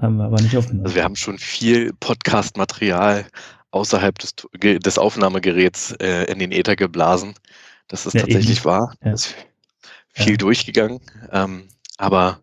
Haben 0.00 0.16
wir 0.18 0.24
aber 0.24 0.40
nicht 0.40 0.56
aufgenommen. 0.56 0.84
Also 0.84 0.94
wir 0.96 1.04
haben 1.04 1.16
schon 1.16 1.38
viel 1.38 1.92
Podcast-Material 1.98 3.24
außerhalb 3.70 4.16
des, 4.18 4.34
des 4.62 4.98
Aufnahmegeräts 4.98 5.92
äh, 6.00 6.24
in 6.30 6.38
den 6.38 6.52
Äther 6.52 6.76
geblasen. 6.76 7.34
Das 7.88 8.06
ist 8.06 8.14
Ja, 8.14 8.20
tatsächlich 8.20 8.58
eben. 8.58 8.64
wahr. 8.66 8.94
Ja. 9.02 9.12
Es 9.12 9.26
ist 9.26 9.34
viel 10.12 10.32
Ja. 10.32 10.36
durchgegangen. 10.36 11.00
Ähm, 11.32 11.64
aber 11.96 12.40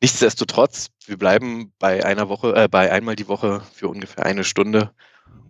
nichtsdestotrotz, 0.00 0.88
wir 1.06 1.16
bleiben 1.16 1.72
bei 1.78 2.04
einer 2.04 2.28
Woche, 2.28 2.54
äh, 2.54 2.68
bei 2.68 2.92
einmal 2.92 3.16
die 3.16 3.28
Woche 3.28 3.62
für 3.72 3.88
ungefähr 3.88 4.26
eine 4.26 4.44
Stunde 4.44 4.90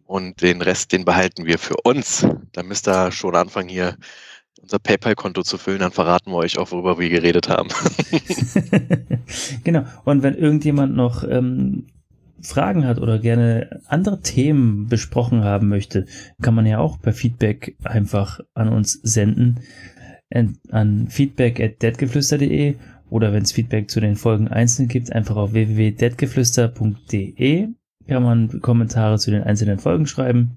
und 0.05 0.41
den 0.43 0.63
Rest, 0.63 0.93
den 0.93 1.05
behalten 1.05 1.45
wir 1.45 1.59
für 1.59 1.77
uns. 1.85 2.27
Da 2.53 2.63
müsst 2.63 2.89
ihr 2.89 3.13
schon 3.13 3.37
anfangen, 3.37 3.69
hier 3.69 3.97
unser 4.61 4.79
PayPal-Konto 4.79 5.43
zu 5.43 5.59
füllen, 5.59 5.81
dann 5.81 5.93
verraten 5.93 6.31
wir 6.31 6.37
euch 6.37 6.59
auch, 6.59 6.73
worüber 6.73 6.99
wir 6.99 7.09
geredet 7.09 7.49
haben. 7.49 7.69
genau. 9.65 9.85
Und 10.05 10.23
wenn 10.23 10.35
irgendjemand 10.35 10.97
noch 10.97 11.25
ähm, 11.25 11.87
Fragen 12.43 12.85
hat 12.85 12.99
oder 12.99 13.19
gerne 13.19 13.81
andere 13.87 14.21
Themen 14.21 14.89
besprochen 14.89 15.45
haben 15.45 15.69
möchte, 15.69 16.07
kann 16.43 16.55
man 16.55 16.67
ja 16.67 16.79
auch 16.79 17.01
per 17.01 17.13
Feedback 17.13 17.77
einfach 17.85 18.41
an 18.55 18.69
uns 18.69 18.93
senden. 19.03 19.61
An- 20.71 21.09
feedback 21.09 21.59
at 21.59 21.83
deadgeflüster.de 21.83 22.77
oder 23.11 23.33
wenn 23.33 23.43
es 23.43 23.53
Feedback 23.53 23.91
zu 23.91 24.01
den 24.01 24.17
Folgen 24.17 24.49
einzeln 24.49 24.89
gibt, 24.89 25.13
einfach 25.13 25.37
auf 25.37 25.53
www.deadgeflüster.de 25.53 27.69
kann 28.09 28.23
man 28.23 28.61
Kommentare 28.63 29.19
zu 29.19 29.31
den 29.31 29.43
einzelnen 29.43 29.79
Folgen 29.79 30.07
schreiben. 30.07 30.57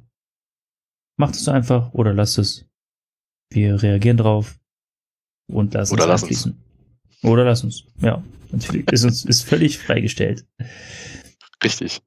Macht 1.18 1.36
es 1.36 1.50
einfach 1.50 1.94
oder 1.94 2.14
lasst 2.14 2.40
es. 2.40 2.66
Wir 3.52 3.84
reagieren 3.84 4.18
drauf 4.18 4.58
und 5.52 5.74
lassen 5.74 5.94
Oder 5.94 6.04
es 6.04 6.10
lass 6.10 6.24
uns. 6.24 6.54
Oder 7.24 7.44
lass 7.44 7.64
uns. 7.64 7.84
Ja, 8.02 8.24
natürlich. 8.52 8.90
Ist 8.92 9.04
uns 9.04 9.26
ist 9.26 9.44
völlig 9.44 9.78
freigestellt. 9.78 10.46
Richtig. 11.64 12.02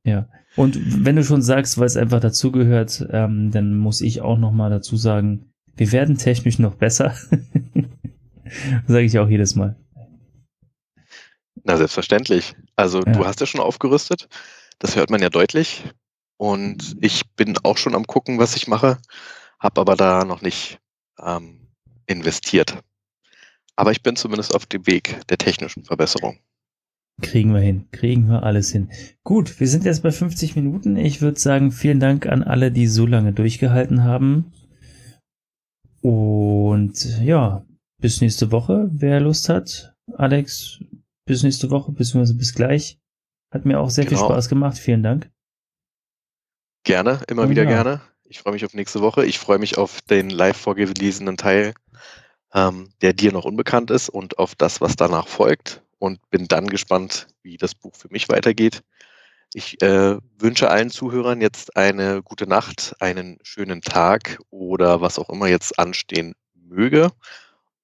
Und 0.56 1.04
wenn 1.04 1.16
du 1.16 1.24
schon 1.24 1.42
sagst, 1.42 1.78
weil 1.78 1.86
es 1.86 1.96
einfach 1.96 2.20
dazugehört, 2.20 3.06
ähm, 3.10 3.50
dann 3.50 3.76
muss 3.76 4.00
ich 4.00 4.22
auch 4.22 4.38
noch 4.38 4.52
mal 4.52 4.70
dazu 4.70 4.96
sagen, 4.96 5.52
wir 5.76 5.92
werden 5.92 6.16
technisch 6.16 6.58
noch 6.58 6.76
besser. 6.76 7.14
Sage 8.86 9.04
ich 9.04 9.18
auch 9.18 9.28
jedes 9.28 9.54
Mal. 9.54 9.76
Na, 11.64 11.76
selbstverständlich. 11.76 12.54
Also 12.76 12.98
Ja. 12.98 13.12
du 13.12 13.26
hast 13.26 13.40
ja 13.40 13.46
schon 13.46 13.60
aufgerüstet. 13.60 14.28
Das 14.78 14.96
hört 14.96 15.10
man 15.10 15.22
ja 15.22 15.30
deutlich. 15.30 15.84
Und 16.36 16.96
ich 17.00 17.22
bin 17.36 17.56
auch 17.62 17.78
schon 17.78 17.94
am 17.94 18.06
gucken, 18.06 18.38
was 18.38 18.56
ich 18.56 18.66
mache, 18.68 18.98
habe 19.60 19.80
aber 19.80 19.96
da 19.96 20.24
noch 20.24 20.42
nicht 20.42 20.78
ähm, 21.18 21.68
investiert. 22.06 22.78
Aber 23.76 23.92
ich 23.92 24.02
bin 24.02 24.16
zumindest 24.16 24.54
auf 24.54 24.66
dem 24.66 24.86
Weg 24.86 25.20
der 25.28 25.38
technischen 25.38 25.84
Verbesserung. 25.84 26.38
Kriegen 27.22 27.54
wir 27.54 27.60
hin. 27.60 27.88
Kriegen 27.92 28.28
wir 28.28 28.42
alles 28.42 28.70
hin. 28.72 28.90
Gut, 29.22 29.60
wir 29.60 29.68
sind 29.68 29.84
jetzt 29.84 30.02
bei 30.02 30.10
50 30.10 30.56
Minuten. 30.56 30.96
Ich 30.96 31.20
würde 31.20 31.38
sagen, 31.38 31.70
vielen 31.70 32.00
Dank 32.00 32.26
an 32.26 32.42
alle, 32.42 32.72
die 32.72 32.88
so 32.88 33.06
lange 33.06 33.32
durchgehalten 33.32 34.02
haben. 34.02 34.52
Und 36.02 37.20
ja, 37.22 37.64
bis 38.00 38.20
nächste 38.20 38.50
Woche, 38.50 38.90
wer 38.92 39.20
Lust 39.20 39.48
hat. 39.48 39.94
Alex, 40.14 40.80
bis 41.26 41.42
nächste 41.42 41.70
Woche, 41.70 41.92
beziehungsweise 41.92 42.34
bis 42.34 42.54
gleich. 42.54 42.98
Hat 43.50 43.64
mir 43.64 43.78
auch 43.80 43.90
sehr 43.90 44.04
viel 44.06 44.16
Genau. 44.16 44.28
Spaß 44.28 44.48
gemacht. 44.48 44.78
Vielen 44.78 45.02
Dank. 45.02 45.30
Gerne, 46.84 47.20
immer 47.28 47.44
Oh 47.44 47.48
wieder 47.48 47.64
ja. 47.64 47.68
gerne. 47.70 48.00
Ich 48.24 48.40
freue 48.40 48.52
mich 48.52 48.64
auf 48.64 48.74
nächste 48.74 49.00
Woche. 49.00 49.24
Ich 49.24 49.38
freue 49.38 49.58
mich 49.58 49.78
auf 49.78 50.00
den 50.02 50.28
live 50.30 50.56
vorgelesenen 50.56 51.36
Teil, 51.36 51.74
ähm, 52.52 52.90
der 53.00 53.12
dir 53.12 53.32
noch 53.32 53.44
unbekannt 53.44 53.90
ist 53.90 54.08
und 54.08 54.38
auf 54.38 54.54
das, 54.54 54.80
was 54.80 54.96
danach 54.96 55.28
folgt. 55.28 55.82
Und 55.98 56.18
bin 56.30 56.48
dann 56.48 56.66
gespannt, 56.66 57.28
wie 57.42 57.56
das 57.56 57.74
Buch 57.74 57.94
für 57.96 58.08
mich 58.10 58.28
weitergeht. 58.28 58.82
Ich 59.54 59.80
äh, 59.82 60.18
wünsche 60.38 60.68
allen 60.68 60.90
Zuhörern 60.90 61.40
jetzt 61.40 61.76
eine 61.76 62.22
gute 62.22 62.46
Nacht, 62.46 62.94
einen 63.00 63.38
schönen 63.42 63.80
Tag 63.80 64.38
oder 64.50 65.00
was 65.00 65.18
auch 65.18 65.30
immer 65.30 65.46
jetzt 65.46 65.78
anstehen 65.78 66.34
möge. 66.54 67.10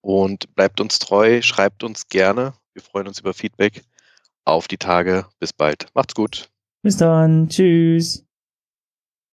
Und 0.03 0.55
bleibt 0.55 0.81
uns 0.81 0.99
treu, 0.99 1.41
schreibt 1.43 1.85
uns 1.85 2.09
gerne. 2.09 2.55
Wir 2.81 2.91
freuen 2.91 3.09
uns 3.09 3.21
über 3.21 3.35
Feedback. 3.35 3.83
Auf 4.47 4.67
die 4.67 4.79
Tage. 4.79 5.27
Bis 5.39 5.53
bald. 5.53 5.89
Macht's 5.95 6.15
gut. 6.15 6.49
Bis 6.83 6.97
dann. 6.97 7.51
Tschüss. 7.51 8.25